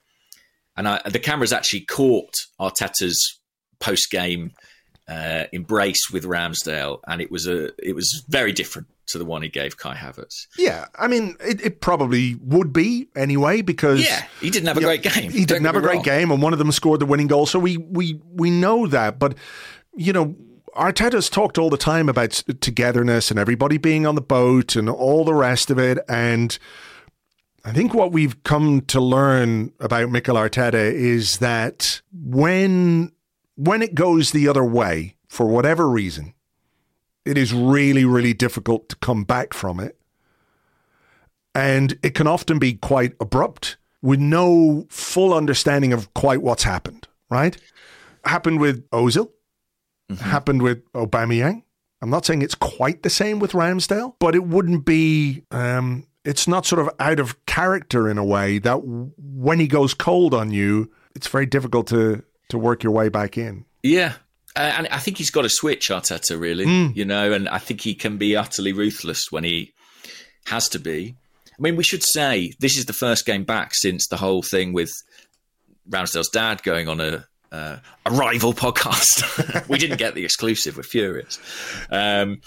[0.77, 3.41] and I, the cameras actually caught Arteta's
[3.81, 4.53] post game
[5.09, 9.43] uh, embrace with Ramsdale, and it was a it was very different to the one
[9.43, 10.47] he gave Kai Havertz.
[10.57, 14.81] Yeah, I mean, it, it probably would be anyway because Yeah, he didn't have a
[14.81, 15.31] great game.
[15.31, 16.05] He didn't have a great wrong.
[16.05, 17.47] game, and one of them scored the winning goal.
[17.47, 19.35] So we we we know that, but
[19.95, 20.37] you know.
[20.75, 22.31] Arteta's talked all the time about
[22.63, 25.99] togetherness and everybody being on the boat and all the rest of it.
[26.09, 26.59] And
[27.65, 33.13] I think what we've come to learn about Mikel Arteta is that when
[33.55, 36.35] when it goes the other way, for whatever reason,
[37.25, 39.97] it is really, really difficult to come back from it.
[41.55, 47.07] And it can often be quite abrupt with no full understanding of quite what's happened,
[47.31, 47.57] right?
[48.25, 49.31] Happened with Ozil,
[50.21, 51.63] happened with Aubameyang.
[52.01, 55.45] I'm not saying it's quite the same with Ramsdale, but it wouldn't be.
[55.53, 59.95] Um, it's not sort of out of character in a way that when he goes
[59.95, 63.65] cold on you, it's very difficult to to work your way back in.
[63.83, 64.15] Yeah.
[64.55, 67.81] Uh, and I think he's got a switch, Arteta, really, you know, and I think
[67.81, 69.73] he can be utterly ruthless when he
[70.47, 71.17] has to be.
[71.49, 74.75] I mean, we should say this is the first game back since the whole thing
[74.75, 74.91] with
[75.89, 79.69] Ramsdale's dad going on a uh, a rival podcast.
[79.69, 80.77] we didn't get the exclusive.
[80.77, 81.39] We're furious.
[81.91, 82.41] Um,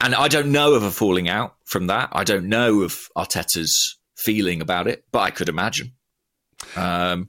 [0.00, 2.08] and I don't know of a falling out from that.
[2.12, 5.92] I don't know of Arteta's feeling about it, but I could imagine
[6.76, 7.28] um,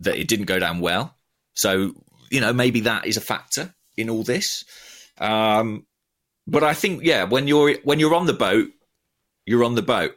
[0.00, 1.16] that it didn't go down well.
[1.54, 1.92] So,
[2.30, 4.64] you know, maybe that is a factor in all this.
[5.18, 5.86] Um,
[6.46, 8.68] but I think, yeah, when you're when you're on the boat,
[9.46, 10.12] you're on the boat,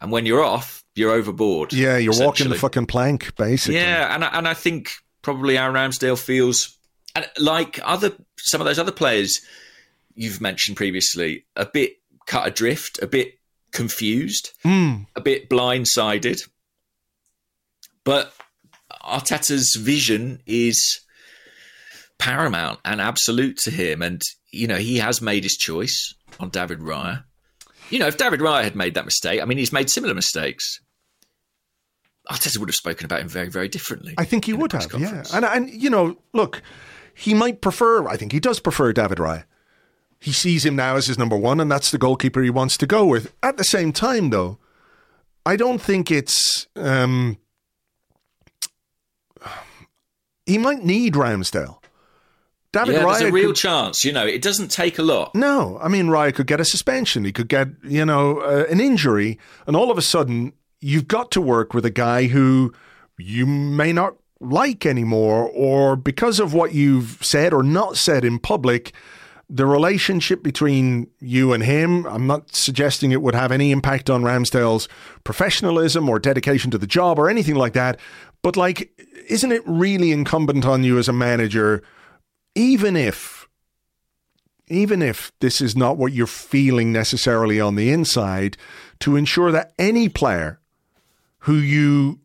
[0.00, 1.72] and when you're off, you're overboard.
[1.72, 3.76] Yeah, you're walking the fucking plank, basically.
[3.76, 4.92] Yeah, and I- and I think
[5.22, 6.78] probably Aaron Ramsdale feels
[7.14, 9.40] and like other some of those other players
[10.18, 11.94] you've mentioned previously, a bit
[12.26, 13.38] cut adrift, a bit
[13.72, 14.96] confused, hmm.
[15.14, 16.40] a bit blindsided.
[18.04, 18.32] But
[19.02, 21.00] Arteta's vision is
[22.18, 26.80] paramount and absolute to him, and you know he has made his choice on David
[26.80, 27.24] Raya.
[27.90, 30.80] You know, if David Raya had made that mistake, I mean, he's made similar mistakes.
[32.30, 34.14] Arteta would have spoken about him very, very differently.
[34.18, 35.24] I think he would have, yeah.
[35.32, 36.60] And and you know, look,
[37.14, 38.06] he might prefer.
[38.08, 39.44] I think he does prefer David Raya.
[40.20, 42.86] He sees him now as his number one, and that's the goalkeeper he wants to
[42.86, 43.32] go with.
[43.42, 44.58] At the same time, though,
[45.46, 46.66] I don't think it's.
[46.74, 47.38] Um,
[50.46, 51.78] he might need Ramsdale.
[52.72, 54.04] David yeah, Raya there's a real could- chance.
[54.04, 55.34] You know, it doesn't take a lot.
[55.34, 57.24] no, I mean Raya could get a suspension.
[57.24, 61.30] He could get you know uh, an injury, and all of a sudden you've got
[61.32, 62.72] to work with a guy who
[63.18, 68.38] you may not like anymore, or because of what you've said or not said in
[68.38, 68.92] public.
[69.50, 74.22] The relationship between you and him, I'm not suggesting it would have any impact on
[74.22, 74.88] Ramsdale's
[75.24, 77.98] professionalism or dedication to the job or anything like that.
[78.42, 78.90] But, like,
[79.26, 81.82] isn't it really incumbent on you as a manager,
[82.54, 83.38] even if
[84.70, 88.56] even if this is not what you're feeling necessarily on the inside,
[89.00, 90.60] to ensure that any player
[91.40, 92.20] who you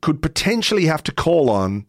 [0.00, 1.86] could potentially have to call on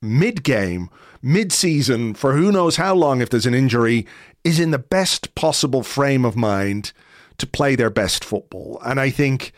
[0.00, 0.88] mid game,
[1.26, 4.06] mid season, for who knows how long if there's an injury,
[4.44, 6.92] is in the best possible frame of mind
[7.38, 8.80] to play their best football.
[8.86, 9.52] And I think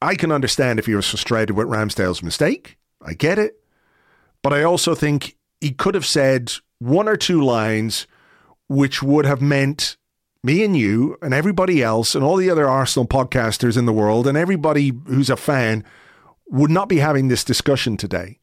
[0.00, 2.78] I can understand if he was frustrated with Ramsdale's mistake.
[3.02, 3.56] I get it.
[4.42, 8.06] But I also think he could have said one or two lines
[8.68, 9.96] which would have meant
[10.44, 14.28] me and you and everybody else and all the other Arsenal podcasters in the world
[14.28, 15.84] and everybody who's a fan
[16.48, 18.38] would not be having this discussion today.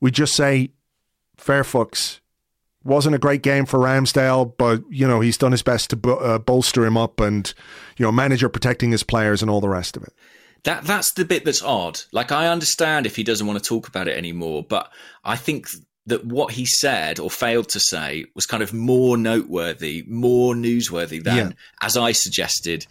[0.00, 0.70] We just say,
[1.36, 2.20] fair fucks.
[2.82, 6.18] Wasn't a great game for Ramsdale, but you know he's done his best to bo-
[6.18, 7.52] uh, bolster him up, and
[7.96, 10.12] you know manager protecting his players and all the rest of it.
[10.64, 12.00] That that's the bit that's odd.
[12.12, 14.90] Like I understand if he doesn't want to talk about it anymore, but
[15.24, 15.68] I think
[16.06, 21.22] that what he said or failed to say was kind of more noteworthy, more newsworthy
[21.24, 21.50] than, Yeah.
[21.80, 22.86] as I suggested,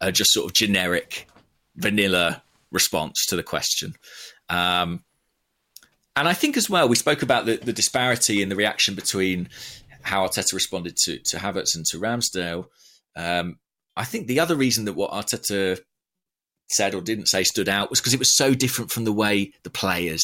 [0.00, 1.28] a just sort of generic,
[1.74, 3.94] vanilla response to the question.
[4.48, 5.02] Um,
[6.16, 9.48] and I think as well, we spoke about the, the disparity in the reaction between
[10.02, 12.66] how Arteta responded to, to Havertz and to Ramsdale.
[13.14, 13.58] Um,
[13.96, 15.80] I think the other reason that what Arteta
[16.68, 19.52] said or didn't say stood out was because it was so different from the way
[19.62, 20.22] the players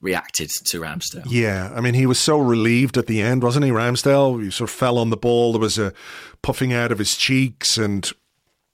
[0.00, 1.26] reacted to Ramsdale.
[1.28, 4.42] Yeah, I mean, he was so relieved at the end, wasn't he, Ramsdale?
[4.42, 5.52] He sort of fell on the ball.
[5.52, 5.92] There was a
[6.42, 8.10] puffing out of his cheeks, and,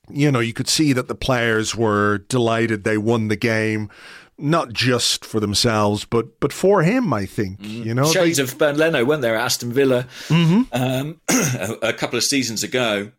[0.09, 3.91] you know, you could see that the players were delighted they won the game,
[4.39, 7.59] not just for themselves, but but for him, I think.
[7.61, 11.93] You know, Shades They- of Bernd Leno, weren't there, at Aston Villa um, a, a
[11.93, 13.11] couple of seasons ago?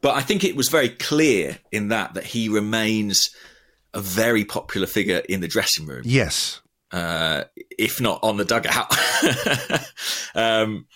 [0.00, 3.30] But I think it was very clear in that that he remains
[3.94, 6.02] a very popular figure in the dressing room.
[6.04, 6.60] yes.
[6.92, 7.44] uh,
[7.78, 8.90] if not on the dugout.
[10.34, 10.86] um,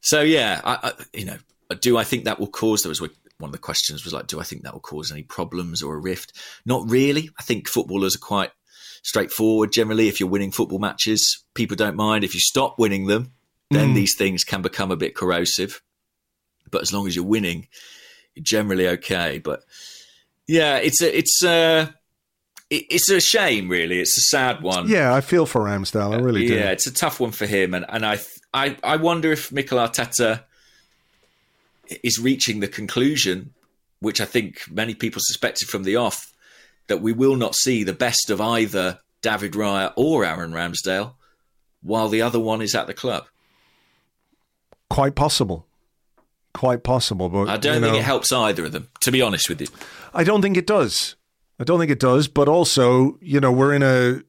[0.00, 1.38] so yeah, I, I, you know,
[1.80, 2.82] do I think that will cause?
[2.82, 3.10] There was one
[3.48, 5.98] of the questions was like, do I think that will cause any problems or a
[5.98, 6.32] rift?
[6.64, 7.30] Not really.
[7.38, 8.50] I think footballers are quite
[9.02, 9.72] straightforward.
[9.72, 12.24] Generally, if you're winning football matches, people don't mind.
[12.24, 13.32] If you stop winning them,
[13.70, 13.94] then mm.
[13.94, 15.82] these things can become a bit corrosive.
[16.70, 17.68] But as long as you're winning,
[18.34, 19.38] you're generally okay.
[19.38, 19.62] But
[20.46, 21.94] yeah, it's a it's a
[22.70, 24.00] it's a shame, really.
[24.00, 24.88] It's a sad one.
[24.88, 26.14] Yeah, I feel for Ramsdale.
[26.14, 26.54] I uh, really do.
[26.54, 28.18] Yeah, it's a tough one for him, and and I
[28.54, 30.44] I I wonder if Mikel Arteta
[32.02, 33.52] is reaching the conclusion,
[34.00, 36.31] which I think many people suspected from the off,
[36.88, 41.14] that we will not see the best of either David Raya or Aaron Ramsdale,
[41.82, 43.26] while the other one is at the club.
[44.90, 45.66] Quite possible.
[46.54, 47.28] Quite possible.
[47.28, 49.68] But I don't think know, it helps either of them, to be honest with you.
[50.12, 51.16] I don't think it does.
[51.58, 52.28] I don't think it does.
[52.28, 54.22] But also, you know, we're in a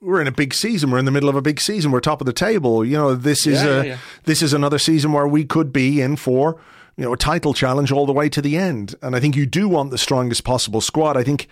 [0.00, 0.90] we're in a big season.
[0.90, 1.92] We're in the middle of a big season.
[1.92, 2.84] We're top of the table.
[2.84, 3.98] You know, this is Yeah, a yeah, yeah.
[4.24, 6.60] this is another season where we could be in for
[6.96, 8.96] you know a title challenge all the way to the end.
[9.00, 11.16] And I think you do want the strongest possible squad.
[11.16, 11.46] I think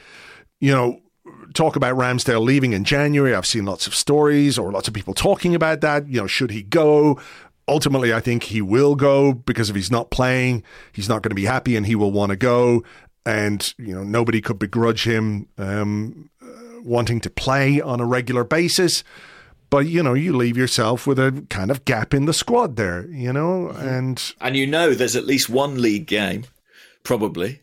[0.60, 1.00] you know.
[1.54, 3.34] Talk about Ramsdale leaving in January.
[3.34, 6.06] I've seen lots of stories or lots of people talking about that.
[6.08, 7.20] You know, should he go?
[7.66, 11.36] Ultimately, I think he will go because if he's not playing, he's not going to
[11.36, 12.84] be happy and he will want to go.
[13.24, 18.44] And, you know, nobody could begrudge him um, uh, wanting to play on a regular
[18.44, 19.02] basis.
[19.68, 23.06] But, you know, you leave yourself with a kind of gap in the squad there,
[23.08, 23.70] you know?
[23.70, 26.44] And And you know there's at least one league game,
[27.02, 27.62] probably,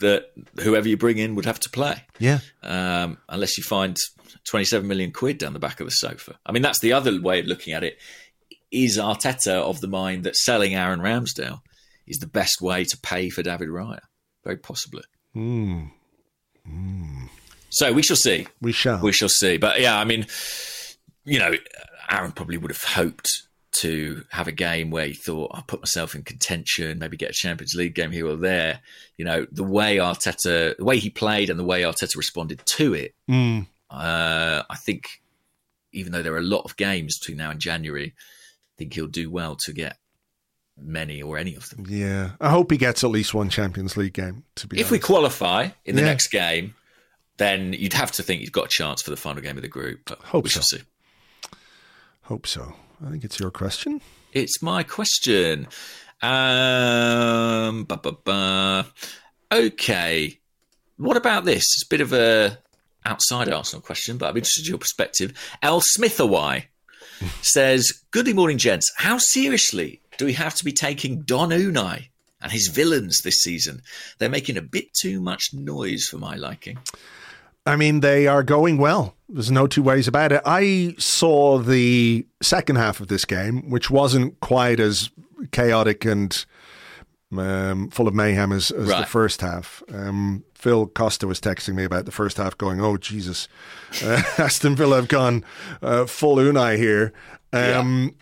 [0.00, 0.26] that
[0.62, 2.02] whoever you bring in would have to play.
[2.18, 3.96] yeah, um, unless you find
[4.44, 6.38] 27 million quid down the back of the sofa.
[6.44, 7.98] I mean, that's the other way of looking at it.
[8.70, 11.60] Is Arteta of the mind that selling Aaron Ramsdale
[12.06, 14.00] is the best way to pay for David Raya?
[14.44, 15.02] Very possibly.
[17.70, 18.46] So we shall see.
[18.60, 19.00] we shall.
[19.00, 19.56] We shall see.
[19.56, 20.26] But yeah, I mean,
[21.24, 21.52] you know,
[22.10, 23.28] Aaron probably would have hoped
[23.80, 27.34] to have a game where he thought, I'll put myself in contention, maybe get a
[27.34, 28.80] Champions League game here or there.
[29.16, 32.94] You know, the way Arteta, the way he played and the way Arteta responded to
[32.94, 33.66] it, Mm.
[33.90, 35.20] uh, I think
[35.92, 39.06] even though there are a lot of games between now and January, I think he'll
[39.06, 39.96] do well to get
[40.78, 41.86] many or any of them.
[41.88, 42.32] Yeah.
[42.40, 45.70] I hope he gets at least one Champions League game, to be If we qualify
[45.86, 46.08] in the Yeah.
[46.08, 46.74] next game,
[47.38, 49.68] then you'd have to think he's got a chance for the final game of the
[49.68, 50.00] group.
[50.06, 50.76] But Hope we shall so.
[50.78, 50.82] see.
[52.22, 52.74] hope so.
[53.04, 54.00] I think it's your question.
[54.32, 55.68] It's my question.
[56.22, 58.86] Um, ba, ba, ba.
[59.52, 60.38] Okay.
[60.96, 61.58] What about this?
[61.58, 62.58] It's a bit of a
[63.04, 65.32] outside Arsenal question, but I'm interested in your perspective.
[65.62, 65.82] L.
[65.96, 66.64] Smithaway
[67.42, 68.90] says, Good morning, gents.
[68.96, 72.08] How seriously do we have to be taking Don Unai
[72.40, 73.82] and his villains this season?
[74.18, 76.78] They're making a bit too much noise for my liking.
[77.66, 79.15] I mean, they are going well.
[79.28, 80.40] There's no two ways about it.
[80.46, 85.10] I saw the second half of this game, which wasn't quite as
[85.50, 86.44] chaotic and
[87.36, 89.82] um, full of mayhem as, as the first half.
[89.92, 93.48] Um, Phil Costa was texting me about the first half, going, "Oh Jesus,
[94.04, 95.44] uh, Aston Villa have gone
[95.82, 97.12] uh, full Unai here."
[97.52, 98.14] Um,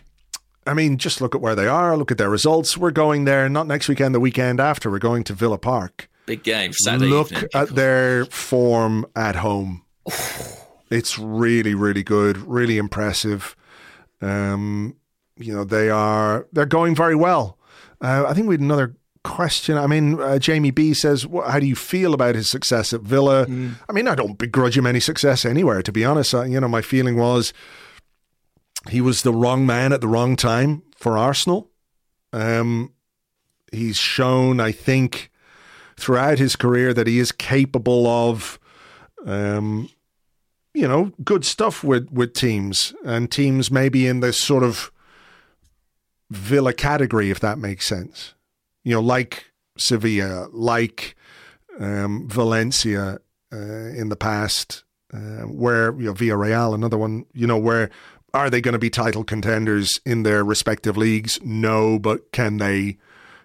[0.67, 1.95] I mean, just look at where they are.
[1.95, 2.77] Look at their results.
[2.77, 4.89] We're going there not next weekend, the weekend after.
[4.89, 6.09] We're going to Villa Park.
[6.25, 7.49] Big game, Saturday Look evening.
[7.53, 9.83] at their form at home.
[10.89, 13.55] it's really, really good, really impressive.
[14.21, 14.95] Um,
[15.37, 17.57] you know, they are they're going very well.
[18.01, 19.77] Uh, I think we had another question.
[19.77, 23.01] I mean, uh, Jamie B says, "Wh- "How do you feel about his success at
[23.01, 23.45] Villa?"
[23.89, 25.81] I mean, I don't begrudge him any success anywhere.
[25.81, 27.51] To be honest, uh, you know, my feeling was
[28.89, 31.71] he was the wrong man at the wrong time for Arsenal.
[32.31, 32.93] Um,
[33.71, 35.31] he's shown, I think,
[35.97, 38.59] throughout his career that he is capable of
[39.25, 39.89] um,
[40.75, 44.91] you know, good stuff with with teams and teams maybe in this sort of
[46.29, 48.33] Villa category, if that makes sense.
[48.83, 51.15] You know, like Sevilla, like
[51.79, 53.19] um, Valencia
[53.53, 57.25] uh, in the past, uh, where you know Villarreal, another one.
[57.33, 57.89] You know, where
[58.33, 61.39] are they going to be title contenders in their respective leagues?
[61.41, 62.97] No, but can they?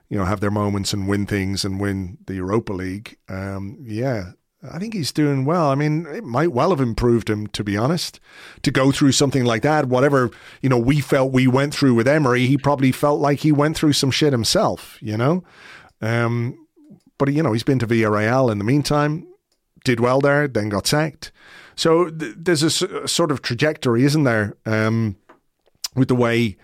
[0.08, 3.16] You know, have their moments and win things and win the Europa League.
[3.28, 4.32] Um, yeah,
[4.62, 5.70] I think he's doing well.
[5.70, 8.20] I mean, it might well have improved him, to be honest,
[8.62, 9.86] to go through something like that.
[9.86, 10.30] Whatever,
[10.60, 13.76] you know, we felt we went through with Emery, he probably felt like he went
[13.76, 15.42] through some shit himself, you know?
[16.02, 16.66] Um,
[17.16, 19.26] but, you know, he's been to Villarreal in the meantime,
[19.84, 21.32] did well there, then got sacked.
[21.74, 25.16] So th- there's a, sort of trajectory, isn't there, um,
[25.94, 26.58] with the way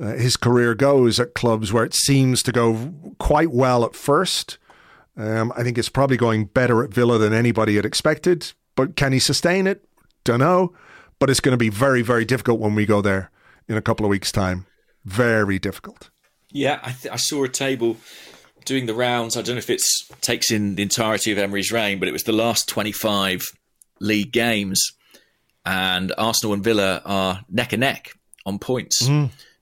[0.00, 4.56] uh, his career goes at clubs where it seems to go quite well at first.
[5.16, 8.52] Um, I think it's probably going better at Villa than anybody had expected.
[8.74, 9.84] But can he sustain it?
[10.24, 10.74] Don't know.
[11.18, 13.30] But it's going to be very, very difficult when we go there
[13.68, 14.66] in a couple of weeks' time.
[15.04, 16.10] Very difficult.
[16.50, 17.96] Yeah, I, th- I saw a table
[18.64, 19.36] doing the rounds.
[19.36, 19.82] I don't know if it
[20.20, 23.42] takes in the entirety of Emery's reign, but it was the last 25
[24.00, 24.80] league games,
[25.64, 28.12] and Arsenal and Villa are neck and neck
[28.46, 29.06] on points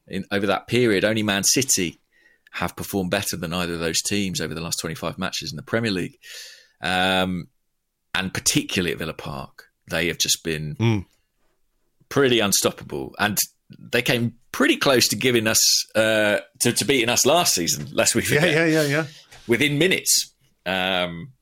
[0.08, 1.04] in, over that period.
[1.04, 2.00] Only Man City
[2.52, 5.62] have performed better than either of those teams over the last 25 matches in the
[5.62, 6.18] Premier League.
[6.82, 7.48] Um,
[8.14, 10.76] and particularly at Villa Park, they have just been
[12.08, 13.14] pretty unstoppable.
[13.18, 13.38] And
[13.78, 15.60] they came pretty close to giving us,
[15.94, 19.06] uh, to, to beating us last season, lest we Yeah, yeah, yeah, yeah.
[19.48, 20.34] within minutes.
[20.66, 21.32] Um,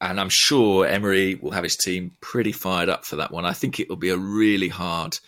[0.00, 3.44] and I'm sure Emery will have his team pretty fired up for that one.
[3.44, 5.18] I think it will be a really hard,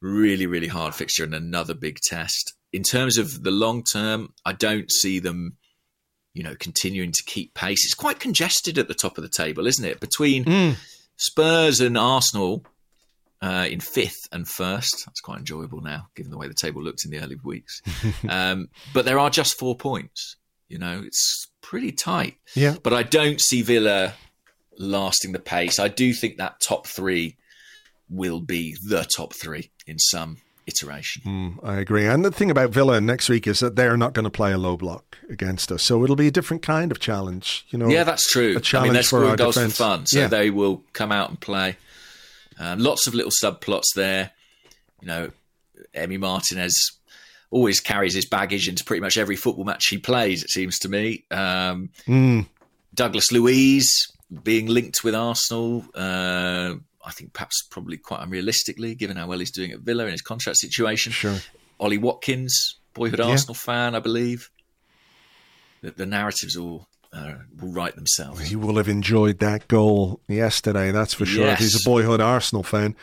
[0.00, 2.54] really, really hard fixture and another big test.
[2.74, 5.58] In terms of the long term, I don't see them,
[6.32, 7.84] you know, continuing to keep pace.
[7.84, 10.00] It's quite congested at the top of the table, isn't it?
[10.00, 10.44] Between
[11.16, 12.66] Spurs and Arsenal
[13.40, 15.04] uh, in fifth and first.
[15.06, 17.80] That's quite enjoyable now, given the way the table looked in the early weeks.
[18.28, 20.36] um, but there are just four points.
[20.68, 22.38] You know, it's pretty tight.
[22.56, 22.74] Yeah.
[22.82, 24.14] But I don't see Villa
[24.78, 25.78] lasting the pace.
[25.78, 27.36] I do think that top three
[28.08, 31.58] will be the top three in some iteration.
[31.62, 32.06] I agree.
[32.06, 34.58] And the thing about Villa next week is that they're not going to play a
[34.58, 35.82] low block against us.
[35.82, 37.66] So it'll be a different kind of challenge.
[37.68, 38.48] You know, Yeah, that's true.
[38.48, 39.76] A I mean, challenge they're scoring goals defense.
[39.76, 40.26] for fun, so yeah.
[40.28, 41.76] they will come out and play.
[42.58, 44.30] Um, lots of little subplots there.
[45.00, 45.30] You know,
[45.94, 46.74] Emi Martinez
[47.50, 50.42] always carries his baggage into pretty much every football match he plays.
[50.42, 51.24] It seems to me.
[51.30, 52.40] Um, Hmm.
[52.94, 54.08] Douglas Luiz
[54.42, 55.84] being linked with Arsenal.
[55.94, 60.12] Uh, I think perhaps probably quite unrealistically, given how well he's doing at Villa in
[60.12, 61.12] his contract situation.
[61.12, 61.38] Sure.
[61.78, 64.50] Ollie Watkins, boyhood Arsenal fan, I believe.
[65.82, 68.40] The, the narratives all uh, will write themselves.
[68.40, 71.46] He will have enjoyed that goal yesterday, that's for sure.
[71.48, 72.96] if He's a boyhood Arsenal fan.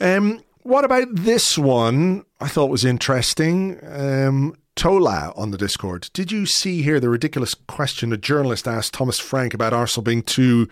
[0.00, 2.24] Um, what about this one?
[2.40, 3.78] I thought was interesting.
[3.86, 6.10] Um, Tola on the Discord.
[6.12, 10.22] Did you see here the ridiculous question a journalist asked Thomas Frank about Arsenal being
[10.22, 10.68] too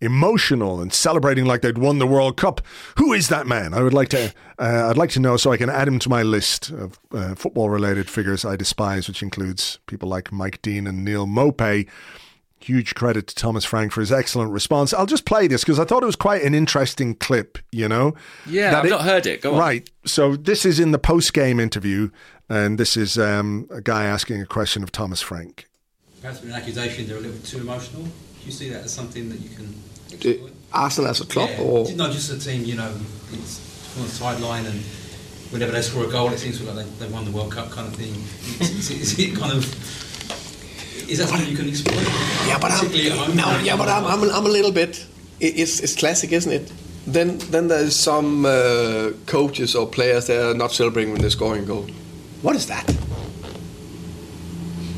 [0.00, 2.62] emotional and celebrating like they'd won the World Cup?
[2.96, 3.74] Who is that man?
[3.74, 4.32] I would like to.
[4.58, 7.34] Uh, I'd like to know so I can add him to my list of uh,
[7.34, 11.86] football-related figures I despise, which includes people like Mike Dean and Neal Maupay.
[12.60, 14.94] Huge credit to Thomas Frank for his excellent response.
[14.94, 18.14] I'll just play this because I thought it was quite an interesting clip, you know?
[18.46, 19.40] Yeah, That I've not heard it.
[19.42, 19.58] Go on.
[19.58, 19.90] Right.
[20.06, 22.10] So this is in the post game interview,
[22.52, 25.68] and this is um, a guy asking a question of Thomas Frank.
[26.20, 28.02] Perhaps with an accusation they're a little too emotional.
[28.02, 29.74] Do you see that as something that you can
[30.08, 30.52] The exploit?
[30.72, 31.62] Arsenal as a club, yeah.
[31.62, 32.92] or not just a team, you know,
[33.32, 34.80] it's on the sideline and
[35.50, 37.88] whenever they score a goal, it seems like they, they won the World Cup kind
[37.88, 38.12] of thing.
[38.60, 39.64] Is, is, is it kind of
[41.10, 41.96] is that something you can exploit?
[42.46, 45.06] yeah, but I'm no, yeah, but I'm, I'm, I'm a little bit.
[45.40, 46.70] It's it's classic, isn't it?
[47.06, 51.64] Then then there's some uh, coaches or players that are not celebrating when they're scoring
[51.64, 51.86] a goal.
[52.42, 52.88] What is that?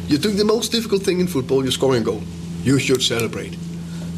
[0.08, 1.62] You're doing the most difficult thing in football.
[1.62, 2.22] You're scoring a goal.
[2.62, 3.56] You should celebrate.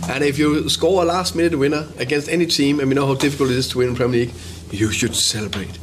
[0.09, 3.15] And if you score a last minute winner against any team, and we know how
[3.15, 4.35] difficult it is to win in Premier League,
[4.71, 5.79] you should celebrate.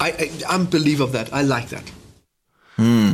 [0.00, 1.32] I, I I'm a believer of that.
[1.32, 1.90] I like that.
[2.76, 3.12] Hmm.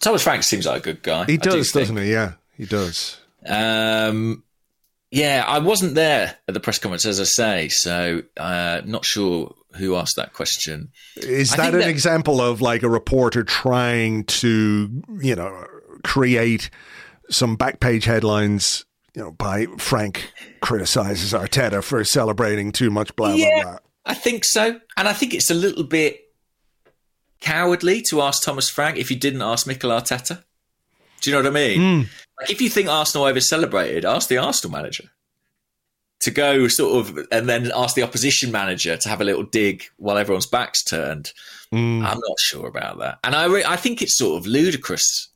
[0.00, 1.24] Thomas Frank seems like a good guy.
[1.26, 2.12] He I do does, doesn't he?
[2.12, 3.16] Yeah, he does.
[3.46, 4.42] Um,
[5.10, 9.54] yeah, I wasn't there at the press conference, as I say, so uh, not sure
[9.76, 10.90] who asked that question.
[11.16, 15.64] Is I that an that- example of like a reporter trying to, you know,
[16.02, 16.70] create
[17.30, 18.84] some back page headlines,
[19.14, 23.78] you know, by Frank criticizes Arteta for celebrating too much, blah, blah, blah.
[24.06, 26.20] I think so, and I think it's a little bit
[27.40, 30.44] cowardly to ask Thomas Frank if you didn't ask Mikel Arteta.
[31.20, 31.80] Do you know what I mean?
[31.80, 32.08] Hmm.
[32.40, 35.04] Like if you think Arsenal over celebrated, ask the Arsenal manager
[36.24, 39.84] to go sort of, and then ask the opposition manager to have a little dig
[39.96, 41.32] while everyone's back's turned.
[41.72, 45.28] I'm not sure about that, and I re- I think it's sort of ludicrous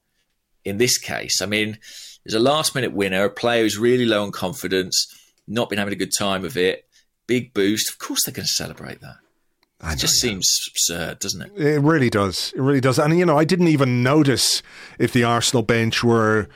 [0.65, 1.43] in this case.
[1.43, 1.79] I mean,
[2.25, 5.07] there's a last minute winner, a player who's really low on confidence,
[5.49, 6.87] not been having a good time of it,
[7.27, 7.91] big boost.
[7.91, 9.17] Of course, they're going to celebrate that.
[9.83, 11.53] It just seems absurd, doesn't it?
[11.57, 12.53] It really does.
[12.57, 12.99] It really does.
[12.99, 14.63] And, you know, I didn't even notice
[14.99, 16.49] if the Arsenal bench were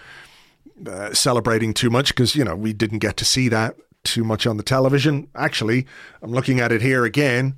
[0.86, 4.46] uh, celebrating too much because, you know, we didn't get to see that too much
[4.46, 5.28] on the television.
[5.34, 5.86] Actually,
[6.22, 7.54] I'm looking at it here again.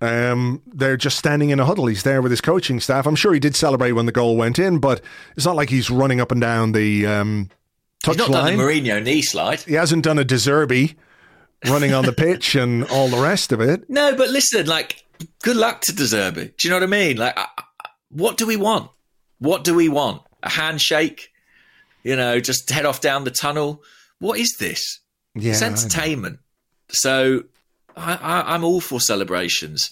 [0.00, 1.86] Um, they're just standing in a huddle.
[1.86, 3.06] He's there with his coaching staff.
[3.06, 5.00] I'm sure he did celebrate when the goal went in, but
[5.36, 7.50] it's not like he's running up and down the um,
[8.04, 8.56] He's not done the touchline.
[8.84, 9.60] Mourinho knee slide.
[9.60, 10.96] He hasn't done a De Zerbi
[11.66, 13.88] running on the pitch and all the rest of it.
[13.88, 15.04] No, but listen, like,
[15.44, 16.56] good luck to De Zerbi.
[16.56, 17.16] Do you know what I mean?
[17.18, 17.62] Like, I- I-
[18.10, 18.90] what do we want?
[19.38, 20.20] What do we want?
[20.42, 21.28] A handshake?
[22.02, 23.82] You know, just head off down the tunnel?
[24.18, 24.98] What is this?
[25.34, 26.38] Yeah, it's entertainment.
[26.90, 27.44] So
[27.96, 29.90] I, I, I'm all for celebrations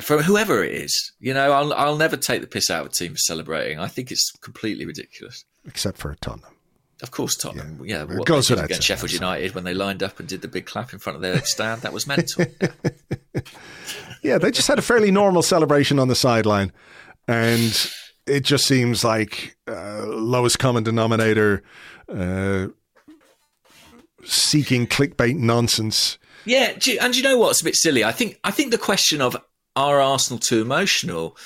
[0.00, 1.12] from whoever it is.
[1.20, 3.78] You know, I'll, I'll never take the piss out of a team for celebrating.
[3.78, 5.44] I think it's completely ridiculous.
[5.66, 6.54] except for Tottenham.
[7.02, 7.80] Of course, Tottenham.
[7.84, 9.12] Yeah, It what goes they against Sheffield.
[9.12, 11.80] United when they lined up and did the big clap in front of their stand.
[11.82, 12.44] That was mental.
[14.22, 16.72] Yeah, they just had a fairly normal celebration on the sideline,
[17.26, 17.90] and
[18.26, 21.62] it just seems like uh, lowest common denominator,
[22.06, 22.66] uh,
[24.24, 26.18] seeking clickbait nonsense.
[26.44, 28.02] Yeah, and you know what's a bit silly?
[28.04, 29.36] I think I think the question of
[29.76, 31.36] are Arsenal too emotional?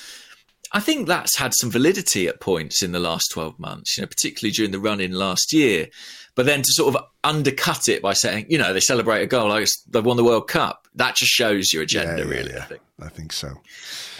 [0.72, 3.96] I think that's had some validity at points in the last twelve months.
[3.96, 5.88] You know, particularly during the run in last year.
[6.36, 9.48] But then to sort of undercut it by saying, you know, they celebrate a goal
[9.50, 10.88] like they've won the World Cup.
[10.96, 12.52] That just shows your agenda, Yeah, yeah, really.
[12.52, 12.58] yeah.
[12.62, 12.80] I think.
[13.00, 13.52] I think so.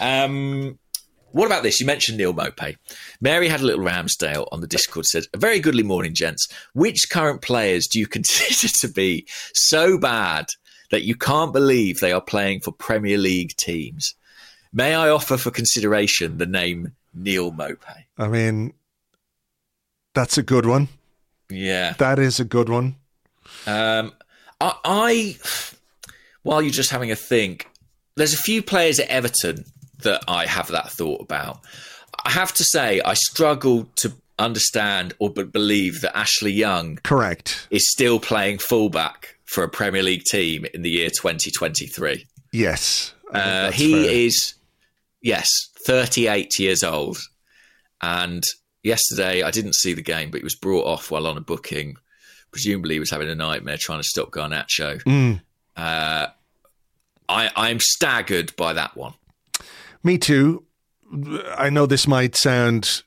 [0.01, 0.78] Um,
[1.35, 1.81] what about this?
[1.81, 2.77] You mentioned Neal Maupay.
[3.20, 6.47] Mary had a little Ramsdale on the Discord said, A very goodly morning, gents.
[6.74, 10.47] Which current players do you consider to be so bad
[10.93, 14.15] that you can't believe they are playing for Premier League teams?
[14.73, 18.05] May I offer for consideration the name Neal Maupay?
[18.16, 18.73] I mean,
[20.15, 20.86] that's a good one.
[21.51, 21.94] Yeah.
[21.98, 22.94] That is a good one.
[23.66, 24.12] Um,
[24.61, 25.36] I, I,
[26.44, 27.69] while you're just having a think,
[28.15, 29.65] there's a few players at Everton
[30.05, 31.60] that I have that thought about.
[32.24, 37.66] I have to say, I struggle to understand or believe that Ashley Young Correct.
[37.70, 42.26] is still playing fullback for a Premier League team in the year 2023.
[42.52, 43.14] Yes.
[43.32, 44.10] Uh, he fair.
[44.10, 44.55] is,
[45.22, 45.47] yes,
[45.86, 47.18] 38 years old.
[48.01, 48.43] And
[48.82, 51.97] yesterday, I didn't see the game, but he was brought off while on a booking.
[52.52, 55.02] Presumably, he was having a nightmare trying to stop Garnacho.
[55.02, 55.40] Mm.
[55.76, 56.26] Uh,
[57.28, 59.14] I, I'm staggered by that one.
[60.05, 60.64] Me too.
[61.56, 63.02] I know this might sound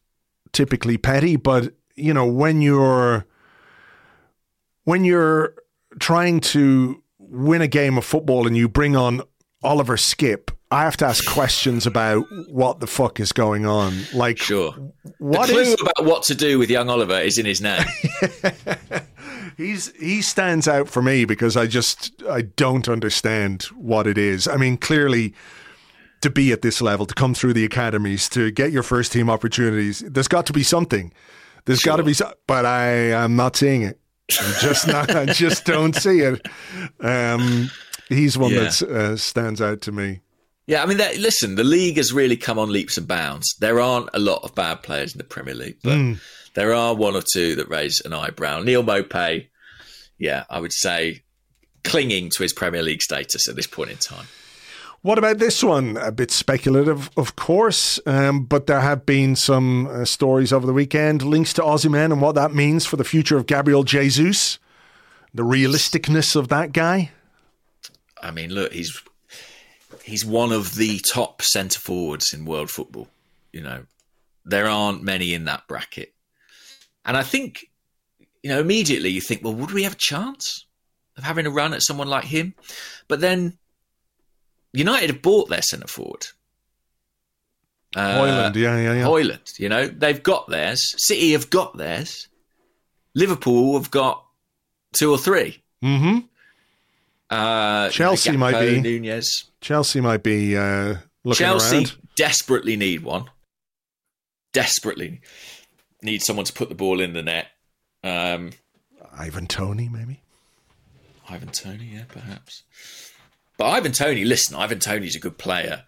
[0.51, 3.25] typically petty, but you know, when you're
[4.83, 5.53] when you're
[5.99, 9.21] trying to win a game of football and you bring on
[9.63, 14.01] Oliver Skipp, I have to ask questions about what the fuck is going on.
[14.13, 14.73] Like Sure.
[15.19, 17.83] what the clue is about what to do with young Oliver is in his name.
[19.57, 24.47] he's he stands out for me because I just I don't understand what it is.
[24.47, 25.33] I mean, clearly
[26.21, 29.29] to be at this level, to come through the academies, to get your first team
[29.29, 31.13] opportunities, there's got to be something.
[31.65, 33.99] There's got to be, so- but I am not seeing it.
[34.41, 35.13] I'm just not.
[35.15, 36.45] I just don't see it.
[36.99, 37.69] Um,
[38.09, 38.63] he's one Yeah.
[38.63, 40.21] that uh, stands out to me.
[40.65, 43.55] Yeah, I mean, that, listen, the league has really come on leaps and bounds.
[43.59, 46.19] There aren't a lot of bad players in the Premier League, but Mm.
[46.55, 48.61] there are one or two that raise an eyebrow.
[48.63, 49.47] Neal Maupay,
[50.17, 51.23] yeah, I would say
[51.85, 54.27] clinging to his Premier League status at this point in time.
[55.01, 55.95] What about this one?
[55.97, 60.73] A bit speculative, of course, um, but there have been some uh, stories over the
[60.73, 64.57] weekend, links to men and what that means for the future of Gabriel Jesus,
[65.33, 67.11] the realisticness of that guy.
[68.21, 69.01] I mean, look, he's
[70.03, 73.07] he's one of the top centre forwards in world football.
[73.53, 73.85] You know,
[74.45, 76.13] there aren't many in that bracket,
[77.05, 77.67] and I think
[78.41, 80.65] you know immediately you think, well, would we have a chance
[81.17, 82.55] of having a run at someone like him?
[83.07, 83.59] But then
[84.77, 86.27] United have bought their centre forward.
[87.95, 89.05] Uh, Højlund, yeah, yeah, yeah.
[89.05, 90.81] Højlund, you know, they've got theirs.
[90.97, 92.27] City have got theirs.
[93.15, 94.23] Liverpool have got
[94.93, 95.63] two or three.
[95.81, 96.19] hmm
[97.29, 98.81] Uh, Chelsea Gakpo, might be.
[98.81, 99.45] Nunez.
[99.61, 101.95] Chelsea might be uh, looking Chelsea around.
[102.15, 103.25] desperately need one.
[104.53, 105.21] Desperately
[106.01, 107.47] need someone to put the ball in the net.
[108.03, 108.51] Um,
[109.17, 110.21] Ivan Toney, maybe.
[111.29, 112.63] Ivan Toney, yeah, perhaps.
[113.57, 115.83] But Ivan Toney, listen, Ivan Toney's a good player.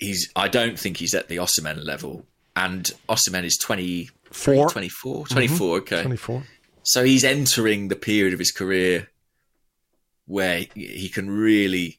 [0.00, 2.26] He's, I don't think he's at the Osimhen level,
[2.56, 4.70] and Osimhen is twenty Four.
[4.70, 6.02] 24, 24 okay.
[6.02, 6.42] 24.
[6.84, 9.08] So he's entering the period of his career
[10.26, 11.98] where he- can really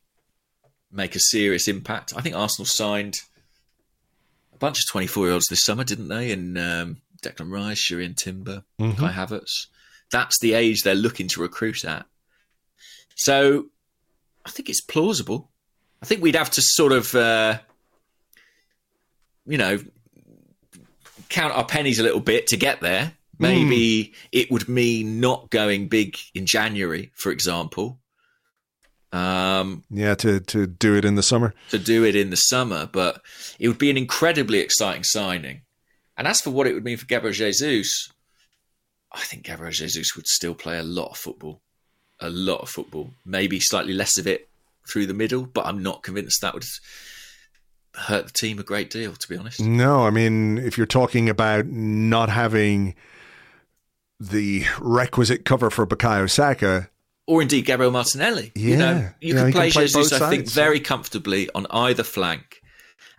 [0.91, 2.11] make a serious impact.
[2.15, 3.17] I think Arsenal signed
[4.51, 6.31] a bunch of 24 year olds this summer, didn't they?
[6.31, 9.67] In um, Declan Rice, Jurrien Timber, Kai Havertz.
[10.11, 12.05] That's the age they're looking to recruit at.
[13.15, 13.67] So
[14.45, 15.51] I think it's plausible.
[16.01, 17.59] I think we'd have to sort of, uh,
[19.45, 19.79] you know,
[21.29, 23.13] count our pennies a little bit to get there.
[23.39, 27.99] Maybe it would mean not going big in January, for example,
[29.11, 31.53] um, Yeah, to, to do it in the summer.
[31.71, 32.87] to do it in the summer.
[32.91, 33.21] But
[33.59, 35.61] it would be an incredibly exciting signing.
[36.15, 38.09] And as for what it would mean for Gabriel Jesus,
[39.11, 41.61] I think Gabriel Jesus would still play a lot of football,
[42.23, 43.11] a lot of football.
[43.25, 44.49] Maybe slightly less of it
[44.87, 46.63] through the middle, but I'm not convinced that would
[47.95, 49.59] hurt the team a great deal, to be honest.
[49.61, 52.95] No, I mean, if you're talking about not having
[54.19, 56.89] the requisite cover for Bukayo Saka,
[57.25, 58.51] or indeed Gabriel Martinelli.
[58.55, 59.09] You know, Yeah.
[59.21, 62.61] you Yeah, can play play Jesus, I think, very comfortably on either flank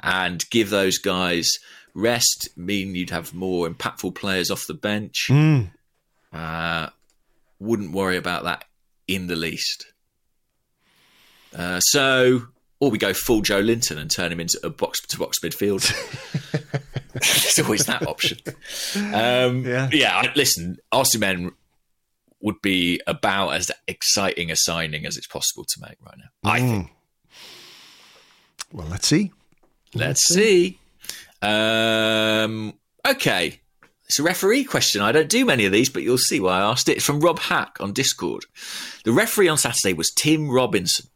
[0.00, 1.48] and give those guys
[1.94, 5.28] rest, mean you'd have more impactful players off the bench.
[5.30, 5.70] Mm.
[6.32, 6.88] Uh,
[7.58, 8.64] wouldn't worry about that
[9.08, 9.86] in the least.
[11.56, 12.46] Uh, so,
[12.80, 15.92] or we go full Joelinton and turn him into a box to box midfielder.
[17.12, 18.38] There's always that option.
[18.96, 19.88] Um, Yeah.
[19.92, 20.16] yeah.
[20.16, 21.52] I- Listen, Osimhen
[22.40, 26.50] would be about as exciting a signing as it's possible to make right now.
[26.50, 26.90] I think.
[28.72, 29.30] well, let's see.
[29.94, 30.78] Let's see.
[31.40, 32.74] Um,
[33.06, 33.60] okay.
[34.06, 35.00] It's a referee question.
[35.00, 36.96] I don't do many of these, but you'll see why I asked it.
[36.96, 38.44] It's from Rob Hack on Discord.
[39.04, 41.06] The referee on Saturday was Tim Robinson,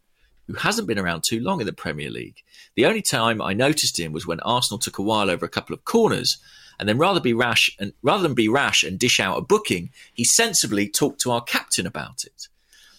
[0.47, 2.43] who hasn't been around too long in the Premier League.
[2.77, 5.75] The only time I noticed him was when Arsenal took a while over a couple
[5.75, 6.39] of corners,
[6.79, 9.91] and then rather be rash and rather than be rash and dish out a booking,
[10.15, 12.49] he sensibly talked to our captain about it.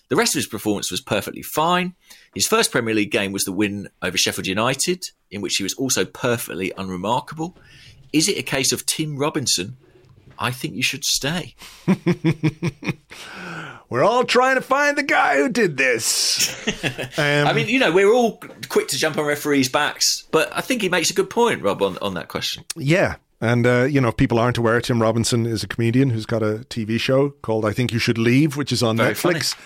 [0.10, 1.94] The rest of his performance was perfectly fine.
[2.34, 5.76] His first Premier League game was the win over Sheffield United, in which he was
[5.76, 7.56] also perfectly unremarkable.
[8.14, 9.78] Is it a case of Tim Robinson?
[10.38, 11.56] I think you should stay.
[13.90, 16.56] We're all trying to find the guy who did this.
[17.18, 20.62] Um, I mean, you know, we're all quick to jump on referees' backs, but I
[20.62, 22.64] think he makes a good point, Rob, on, on that question.
[22.78, 23.16] Yeah.
[23.42, 26.42] And, uh, you know, if people aren't aware, Tim Robinson is a comedian who's got
[26.42, 29.58] a TV show called I Think You Should Leave, which is on Very Netflix.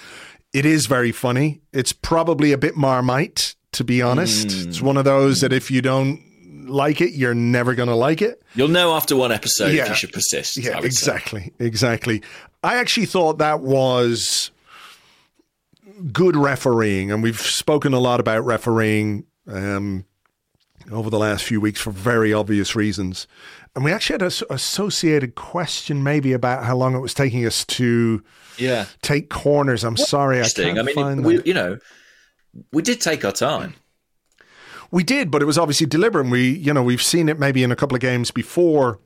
[0.53, 1.61] It is very funny.
[1.73, 4.47] It's probably a bit marmite, to be honest.
[4.47, 4.67] Mm.
[4.67, 6.23] It's one of those that if you don't
[6.67, 8.41] like it, you're never going to like it.
[8.55, 10.57] You'll know after one episode if you should persist.
[10.57, 11.11] Yeah, would say.
[11.11, 11.53] exactly.
[11.59, 12.21] Exactly.
[12.63, 14.51] I actually thought that was
[16.11, 20.05] good refereeing, and we've spoken a lot about refereeing um,
[20.91, 23.27] over the last few weeks for very obvious reasons.
[23.75, 27.65] And we actually had an associated question, maybe about how long it was taking us
[27.65, 28.23] to
[28.57, 28.85] Yeah.
[29.01, 29.83] take corners.
[29.83, 31.79] I'm sorry, I can't I mean, find we, you know,
[32.71, 33.73] we did take our time.
[34.93, 36.27] We did, but it was obviously deliberate.
[36.27, 38.99] We, you know, we've seen it maybe in a couple of games before,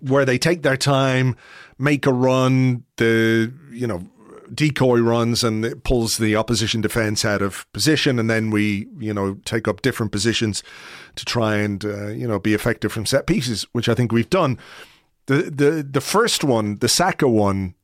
[0.00, 1.34] where they take their time,
[1.78, 4.06] make a run, the you know
[4.52, 9.14] decoy runs, and it pulls the opposition defense out of position, and then we, you
[9.14, 10.62] know, take up different positions
[11.16, 14.28] to try and uh, you know be effective from set pieces, which I think we've
[14.28, 14.58] done.
[15.24, 17.74] The the the first one, the Saka one,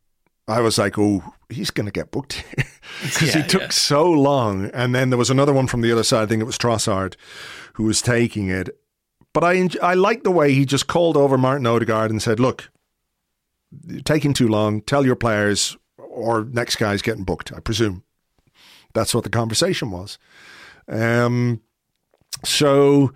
[0.49, 2.43] I was like, oh, he's going to get booked
[3.03, 3.69] because he took yeah.
[3.69, 4.71] so long.
[4.73, 6.23] And then there was another one from the other side.
[6.23, 7.15] I think it was Trossard
[7.75, 8.71] who was taking it.
[9.35, 12.71] But I I like the way he just called over Martin Odegaard and said, look,
[13.87, 14.81] you're taking too long.
[14.81, 18.03] Tell your players or next guy's getting booked, I presume.
[18.95, 20.19] That's what the conversation was.
[20.89, 21.61] Um,
[22.45, 23.13] so,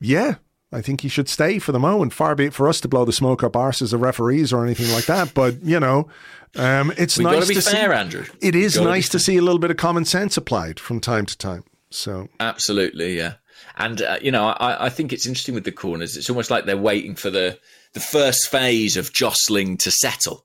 [0.00, 0.36] yeah,
[0.72, 2.12] I think he should stay for the moment.
[2.12, 4.64] Far be it for us to blow the smoke up arse as a referees or
[4.64, 5.34] anything like that.
[5.34, 6.08] But, you know,
[6.56, 8.24] um, it's We've nice got to be see- fair, Andrew.
[8.40, 10.80] It is We've gotta be nice to see a little bit of common sense applied
[10.80, 11.64] from time to time.
[11.90, 13.34] So, Absolutely, yeah.
[13.76, 16.16] And uh, you know, I, I think it's interesting with the corners.
[16.16, 17.58] It's almost like they're waiting for the
[17.92, 20.44] the first phase of jostling to settle,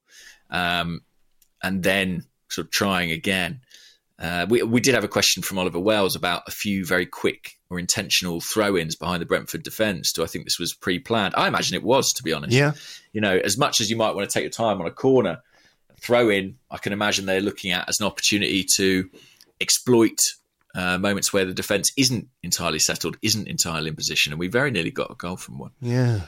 [0.49, 1.01] um,
[1.63, 3.61] and then sort of trying again.
[4.19, 7.57] Uh, we we did have a question from Oliver Wells about a few very quick
[7.69, 10.11] or intentional throw-ins behind the Brentford defence.
[10.13, 11.33] Do I think this was pre-planned?
[11.35, 12.53] I imagine it was, to be honest.
[12.53, 12.73] Yeah.
[13.13, 15.39] You know, as much as you might want to take your time on a corner,
[16.01, 19.09] throw in, I can imagine they're looking at as an opportunity to
[19.59, 20.17] exploit
[20.73, 24.71] uh, moments where the defence isn't entirely settled, isn't entirely in position, and we very
[24.71, 25.71] nearly got a goal from one.
[25.81, 26.21] yeah.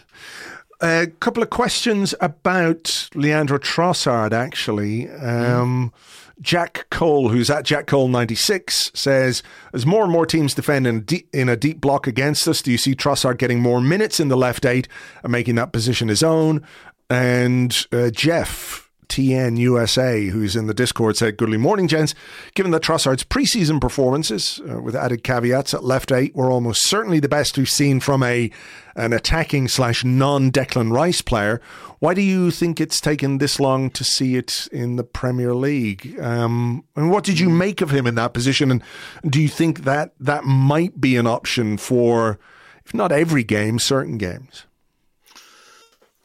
[0.82, 5.10] A couple of questions about Leandro Trossard, actually.
[5.10, 5.94] Um,
[6.42, 10.98] Jack Cole, who's at Jack Cole 96, says, As more and more teams defend in
[10.98, 14.20] a, deep, in a deep block against us, do you see Trossard getting more minutes
[14.20, 14.90] in the left eight
[15.24, 16.66] and making that position his own?
[17.10, 22.14] And uh, Jeff TN USA, who's in the Discord, said, Goodly morning, gents.
[22.56, 27.20] Given that Trossard's preseason performances, uh, with added caveats at left eight, were almost certainly
[27.20, 28.52] the best we've seen from a
[28.96, 31.62] an attacking slash non Declan Rice player,
[32.00, 36.20] why do you think it's taken this long to see it in the Premier League?
[36.20, 38.72] Um, and what did you make of him in that position?
[38.72, 38.84] And
[39.28, 42.40] do you think that that might be an option for,
[42.86, 44.66] if not every game, certain games?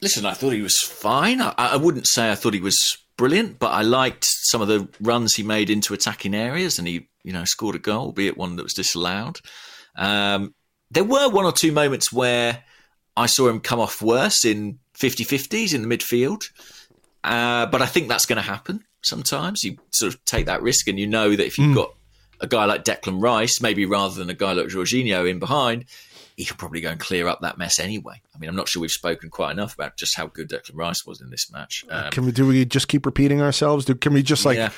[0.01, 1.41] Listen, I thought he was fine.
[1.41, 4.87] I, I, wouldn't say I thought he was brilliant, but I liked some of the
[5.01, 8.55] runs he made into attacking areas, and he, you know, scored a goal, albeit one
[8.55, 9.39] that was disallowed.
[9.95, 10.55] Um,
[10.89, 12.63] there were one or two moments where
[13.17, 16.43] I saw him come off worse in 50-50s in the midfield,
[17.23, 19.63] uh, but I think that's going to happen sometimes.
[19.63, 21.75] You sort of take that risk, and you know that if you've mm.
[21.75, 21.93] got
[22.39, 25.85] a guy like Declan Rice, maybe rather than a guy like Jorginho in behind,
[26.39, 28.21] he could probably go and clear up that mess anyway.
[28.33, 31.05] I mean, I'm not sure we've spoken quite enough about just how good Declan Rice
[31.05, 31.83] was in this match.
[31.89, 33.83] Um, can we do we just keep repeating ourselves?
[33.83, 34.69] Do can we just like yeah.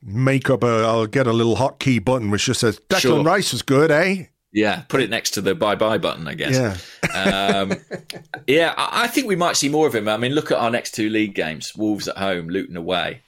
[0.00, 0.84] make up a?
[0.84, 3.24] I'll get a little hotkey button which just says Declan sure.
[3.24, 4.26] Rice was good, eh?
[4.52, 6.78] Yeah, put it next to the bye bye button, I guess.
[7.02, 7.72] Yeah, um,
[8.46, 8.72] yeah.
[8.76, 10.06] I, I, think we might see more of him.
[10.06, 13.22] I mean, look at our next two league games: Wolves at home, Luton away.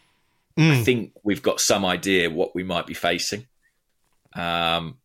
[0.56, 0.70] Mm.
[0.70, 3.46] I think we've got some idea what we might be facing.
[4.36, 4.98] Um,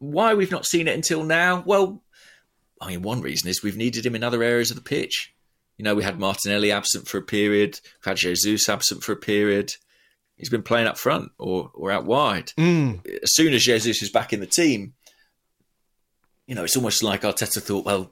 [0.00, 1.62] why we've not seen it until now?
[1.64, 2.02] Well,
[2.80, 5.32] I mean, one reason is we've needed him in other areas of the pitch.
[5.76, 9.16] You know, we had Martinelli absent for a period, we've had Jesus absent for a
[9.16, 9.72] period.
[10.36, 12.52] He's been playing up front or, or out wide.
[12.58, 13.06] Mm.
[13.22, 14.94] As soon as Jesus is back in the team,
[16.46, 18.10] you know, it's almost like Arteta thought, well,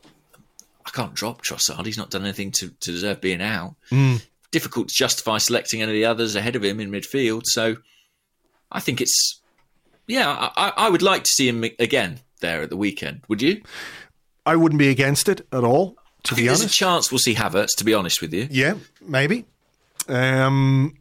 [0.85, 1.87] I can't drop Trossard.
[1.87, 3.77] He's not done anything to, to deserve being out.
[3.91, 4.25] Mm.
[4.51, 7.43] Difficult to justify selecting any of the others ahead of him in midfield.
[7.45, 7.77] So
[8.71, 9.41] I think it's
[10.09, 13.21] yeah, I, I would like to see him again there at the weekend.
[13.29, 13.63] Would you?
[14.45, 15.97] I wouldn't be against it at all.
[16.25, 17.77] To be honest, there's a chance we'll see Havertz.
[17.77, 19.45] To be honest with you, yeah, maybe.
[20.09, 20.97] Um,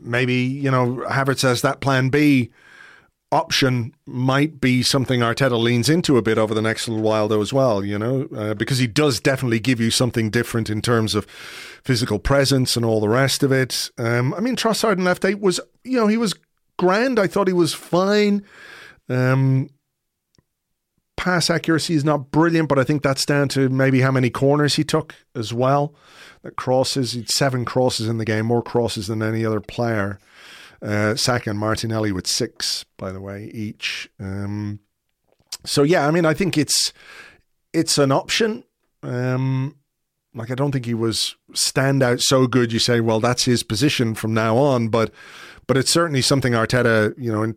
[0.00, 2.50] maybe you know Havertz as that plan B
[3.32, 7.40] option might be something Arteta leans into a bit over the next little while, though,
[7.40, 7.84] as well.
[7.84, 11.26] You know, uh, because he does definitely give you something different in terms of
[11.84, 13.90] physical presence and all the rest of it.
[13.98, 16.34] Um, I mean, Trossard in left eight was, you know, he was
[16.82, 17.20] grand.
[17.20, 18.44] I thought he was fine.
[19.08, 19.70] Um,
[21.16, 24.74] pass accuracy is not brilliant, but I think that's down to maybe how many corners
[24.74, 25.94] he took as well.
[26.42, 30.18] That crosses, seven crosses in the game, more crosses than any other player.
[30.82, 34.10] Uh, Saka and Martinelli with six, by the way, each.
[34.18, 34.80] Um,
[35.64, 36.92] so yeah, I mean, I think it's
[37.72, 38.64] it's an option.
[39.04, 39.76] Um,
[40.34, 42.72] like I don't think he was stand out so good.
[42.72, 45.12] You say, well, that's his position from now on, but
[45.72, 47.56] but it's certainly something Arteta, you know, in,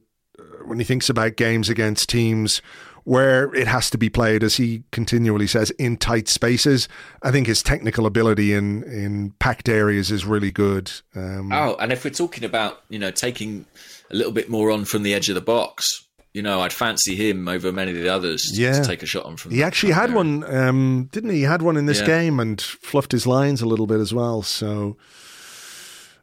[0.64, 2.62] when he thinks about games against teams
[3.04, 6.88] where it has to be played, as he continually says, in tight spaces.
[7.24, 10.94] I think his technical ability in in packed areas is really good.
[11.14, 13.66] Um, oh, and if we're talking about you know taking
[14.10, 17.18] a little bit more on from the edge of the box, you know, I'd fancy
[17.18, 18.80] him over many of the others to, yeah.
[18.80, 19.52] to take a shot on from.
[19.52, 20.16] He actually had area.
[20.16, 21.40] one, um, didn't he?
[21.40, 22.06] He had one in this yeah.
[22.06, 24.42] game and fluffed his lines a little bit as well.
[24.42, 24.96] So,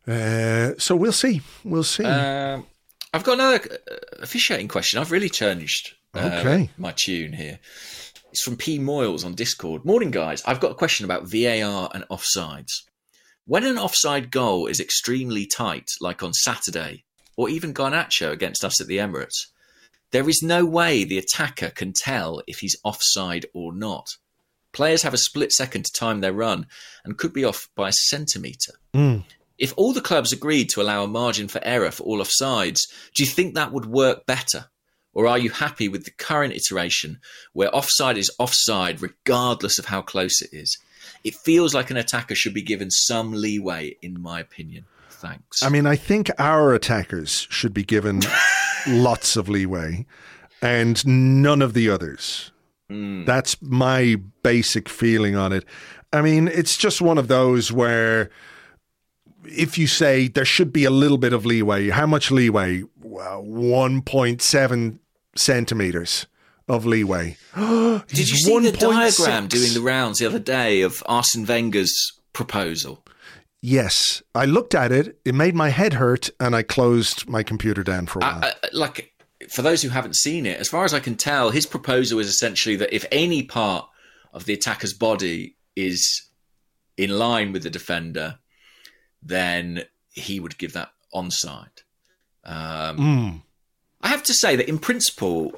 [0.06, 1.40] uh, so we'll see.
[1.64, 2.04] We'll see.
[2.04, 2.66] Um,
[3.14, 3.60] I've got another
[3.90, 4.98] uh, officiating question.
[4.98, 6.64] I've really changed Okay.
[6.64, 7.58] Uh, my tune here.
[8.30, 9.84] It's from P Moyles on Discord.
[9.84, 10.42] Morning, guys.
[10.46, 12.82] I've got a question about VAR and offsides.
[13.46, 17.04] When an offside goal is extremely tight, like on Saturday,
[17.36, 19.46] or even Garnacho against us at the Emirates,
[20.12, 24.06] there is no way the attacker can tell if he's offside or not.
[24.72, 26.66] Players have a split second to time their run
[27.04, 28.74] and could be off by a centimetre.
[28.94, 29.24] Mm.
[29.62, 32.80] If all the clubs agreed to allow a margin for error for all offsides,
[33.14, 34.64] do you think that would work better?
[35.14, 37.20] Or are you happy with the current iteration
[37.52, 40.76] where offside is offside regardless of how close it is?
[41.22, 44.86] It feels like an attacker should be given some leeway, in my opinion.
[45.10, 45.62] Thanks.
[45.62, 48.22] I mean, I think our attackers should be given
[48.88, 50.06] lots of leeway
[50.60, 52.50] and none of the others.
[52.90, 53.26] Mm.
[53.26, 55.64] That's my basic feeling on it.
[56.12, 58.28] I mean, it's just one of those where
[59.44, 62.82] if you say there should be a little bit of leeway, how much leeway?
[63.00, 64.98] Well, 1.7
[65.36, 66.26] centimeters
[66.68, 67.36] of leeway.
[67.56, 68.62] Did you see 1.
[68.64, 69.54] the diagram 6.
[69.54, 71.94] doing the rounds the other day of Arsene Wenger's
[72.32, 73.04] proposal?
[73.60, 75.20] Yes, I looked at it.
[75.24, 78.44] It made my head hurt, and I closed my computer down for a while.
[78.44, 79.12] I, I, like
[79.48, 82.28] for those who haven't seen it, as far as I can tell, his proposal is
[82.28, 83.86] essentially that if any part
[84.32, 86.28] of the attacker's body is
[86.96, 88.38] in line with the defender,
[89.22, 91.82] then he would give that onside.
[92.44, 93.42] Um,
[94.00, 95.52] I have to say that in principle,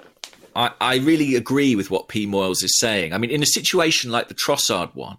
[0.54, 2.26] I, I really agree with what P.
[2.26, 3.12] Moyles is saying.
[3.12, 5.16] I mean, in a situation like the Trossard one,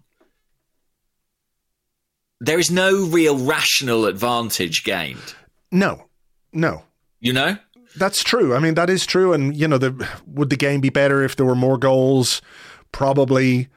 [2.40, 5.34] there is no real rational advantage gained.
[5.72, 6.06] No,
[6.52, 6.84] no.
[7.20, 7.56] You know?
[7.96, 8.54] That's true.
[8.54, 9.32] I mean, that is true.
[9.32, 12.42] And, you know, the, would the game be better if there were more goals?
[12.92, 13.56] Probably.
[13.56, 13.68] You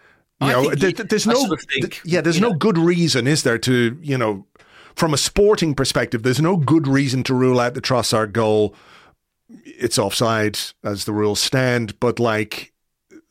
[0.41, 3.57] I know, there's no, sort of think, yeah, there's no know- good reason, is there,
[3.59, 4.45] to, you know,
[4.95, 8.75] from a sporting perspective, there's no good reason to rule out the Trossard goal.
[9.65, 12.73] It's offside as the rules stand, but like,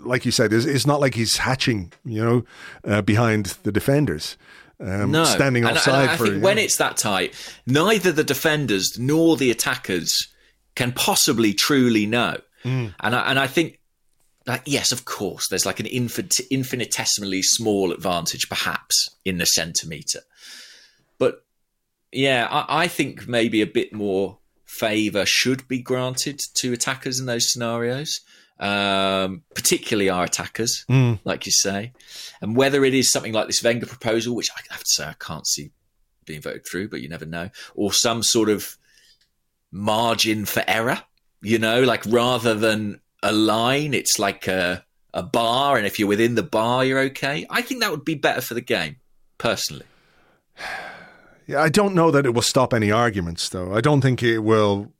[0.01, 2.44] like you said, it's, it's not like he's hatching, you know,
[2.85, 4.36] uh, behind the defenders,
[4.80, 6.26] um, No, standing And- and offside I for.
[6.26, 6.62] think when know.
[6.62, 7.35] it's that tight,
[7.66, 10.28] neither the defenders nor the attackers
[10.74, 12.39] can possibly truly know.
[12.64, 12.94] Mm.
[13.01, 13.78] And I, and I think,
[14.47, 20.20] like, yes, of course, there's like an infin- infinitesimally small advantage, perhaps in the centimeter.
[22.12, 27.26] Yeah, I, I think maybe a bit more favour should be granted to attackers in
[27.26, 28.20] those scenarios,
[28.60, 30.85] um, particularly our attackers,
[31.24, 31.93] like you say.
[32.40, 35.14] And whether it is something like this Wenger proposal, which I have to say I
[35.18, 35.70] can't see
[36.24, 38.76] being voted through, but you never know, or some sort of
[39.70, 41.02] margin for error,
[41.40, 46.09] you know, like rather than a line, it's like a, a bar, and if you're
[46.09, 47.47] within the bar, you're okay.
[47.48, 48.97] I think that would be better for the game,
[49.39, 49.86] personally.
[51.48, 53.74] Yeah, I don't know that it will stop any arguments, though.
[53.74, 54.92] I don't think it will.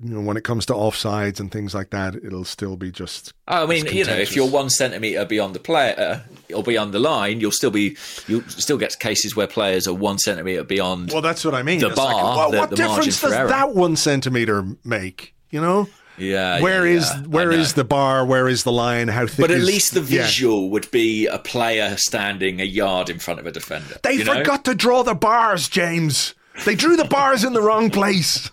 [0.00, 3.32] You know, when it comes to offsides and things like that, it'll still be just.
[3.48, 7.00] I mean, you know, if you're one centimeter beyond the player uh, or beyond the
[7.00, 7.96] line, you'll still be
[8.28, 11.12] you'll still get cases where players are one centimeter beyond.
[11.12, 11.80] Well, that's what I mean.
[11.80, 13.48] The It's like, bar, well, the- what the difference does error.
[13.48, 15.34] that one centimeter make?
[15.50, 15.88] You know,
[16.18, 18.24] yeah, where yeah, is yeah, where is the bar?
[18.24, 19.08] Where is the line?
[19.08, 19.38] How thick?
[19.38, 20.22] But at is- least the yeah.
[20.22, 23.96] visual would be a player standing a yard in front of a defender.
[24.02, 24.34] They you know?
[24.34, 26.34] forgot to draw the bars, James.
[26.64, 28.50] They drew the bars in the wrong place.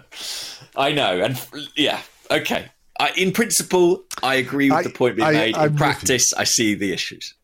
[0.76, 1.40] I know, and
[1.76, 2.00] yeah,
[2.30, 2.66] okay.
[3.00, 5.56] I, in principle, I agree with I- the point being I- made.
[5.56, 7.34] In practice, I see the issues.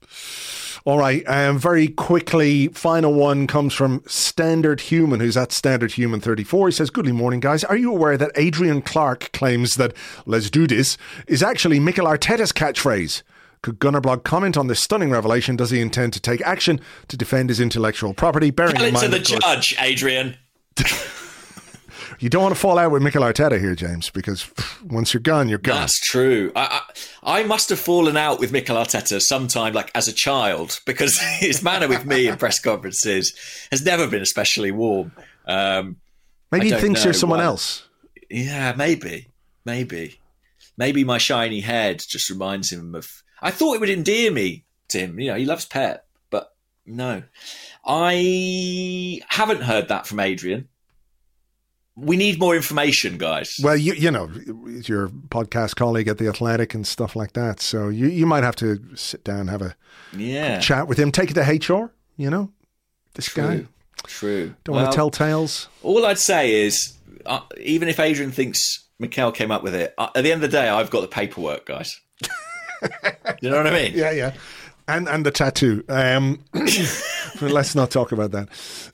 [0.88, 1.22] All right.
[1.28, 6.68] Um, very quickly, final one comes from Standard Human, who's at Standard Human 34.
[6.68, 7.62] He says, Good morning, guys.
[7.62, 9.92] Are you aware that Adrian Clarke claims that
[10.24, 10.96] let's do this
[11.26, 13.22] is actually Mikel Arteta's catchphrase?
[13.60, 15.56] Could Gunnerblog comment on this stunning revelation?
[15.56, 18.50] Does he intend to take action to defend his intellectual property?
[18.50, 20.38] Bearing Tell in it to the judge, Adrian.
[22.18, 24.50] you don't want to fall out with Mikel Arteta here, James, because
[24.84, 25.80] once you're gone, you're gone.
[25.80, 26.52] That's true.
[26.56, 26.82] I,
[27.22, 31.18] I, I must have fallen out with Mikel Arteta sometime, like as a child, because
[31.38, 33.34] his manner with me in press conferences
[33.70, 35.12] has never been especially warm.
[35.46, 35.96] Um,
[36.50, 37.46] Maybe he thinks you're someone why.
[37.46, 37.86] else.
[38.30, 39.28] Yeah, maybe,
[39.64, 40.20] maybe,
[40.76, 43.22] maybe my shiny head just reminds him of.
[43.40, 45.20] I thought it would endear me to him.
[45.20, 46.54] You know, he loves Pep, but
[46.86, 47.22] no,
[47.86, 50.68] I haven't heard that from Adrian.
[52.00, 53.56] We need more information, guys.
[53.62, 54.30] Well, you you know,
[54.84, 57.60] your podcast colleague at the Athletic and stuff like that.
[57.60, 59.74] So you you might have to sit down, have a
[60.16, 61.40] yeah, chat with him, take it to
[61.74, 61.92] HR.
[62.16, 62.52] You know,
[63.14, 63.66] this guy true,
[64.06, 64.54] true.
[64.64, 65.68] don't want to tell tales.
[65.82, 66.96] All I'd say is,
[67.26, 70.50] uh, even if Adrian thinks Mikel came up with it, uh, at the end of
[70.50, 72.00] the day, I've got the paperwork, guys.
[73.40, 73.92] you know what I mean?
[73.96, 74.34] Yeah, yeah.
[74.88, 75.84] And and the tattoo.
[75.88, 76.42] Um,
[77.42, 78.48] let's not talk about that.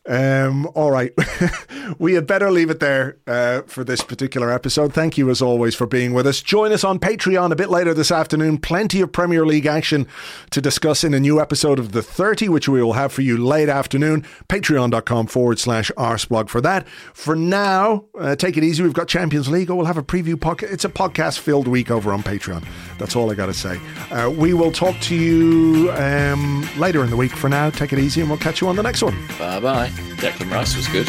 [0.07, 1.13] Um, all right,
[1.99, 4.93] we had better leave it there uh, for this particular episode.
[4.93, 6.43] Thank you as always for being with us.
[6.43, 8.59] Join us on Patreon a bit later this afternoon.
[8.59, 10.09] Plenty of Premier League action
[10.51, 13.39] to discuss in a new episode of the Thirty, which we will have for you
[13.39, 14.27] late afternoon.
[14.49, 16.89] Patreon.com forward slash arseblog for that.
[17.15, 18.83] For now, uh, take it easy.
[18.83, 19.71] We've got Champions League.
[19.71, 20.73] Oh, we'll have a preview podcast.
[20.73, 22.67] It's a podcast filled week over on Patreon.
[22.99, 23.81] That's all I got to say.
[24.11, 27.33] Uh, we will talk to um, later in the week.
[27.33, 29.15] For now, take it easy and we'll catch you on the next one.
[29.39, 29.89] Bye bye.
[30.17, 31.09] Declan Rice was good.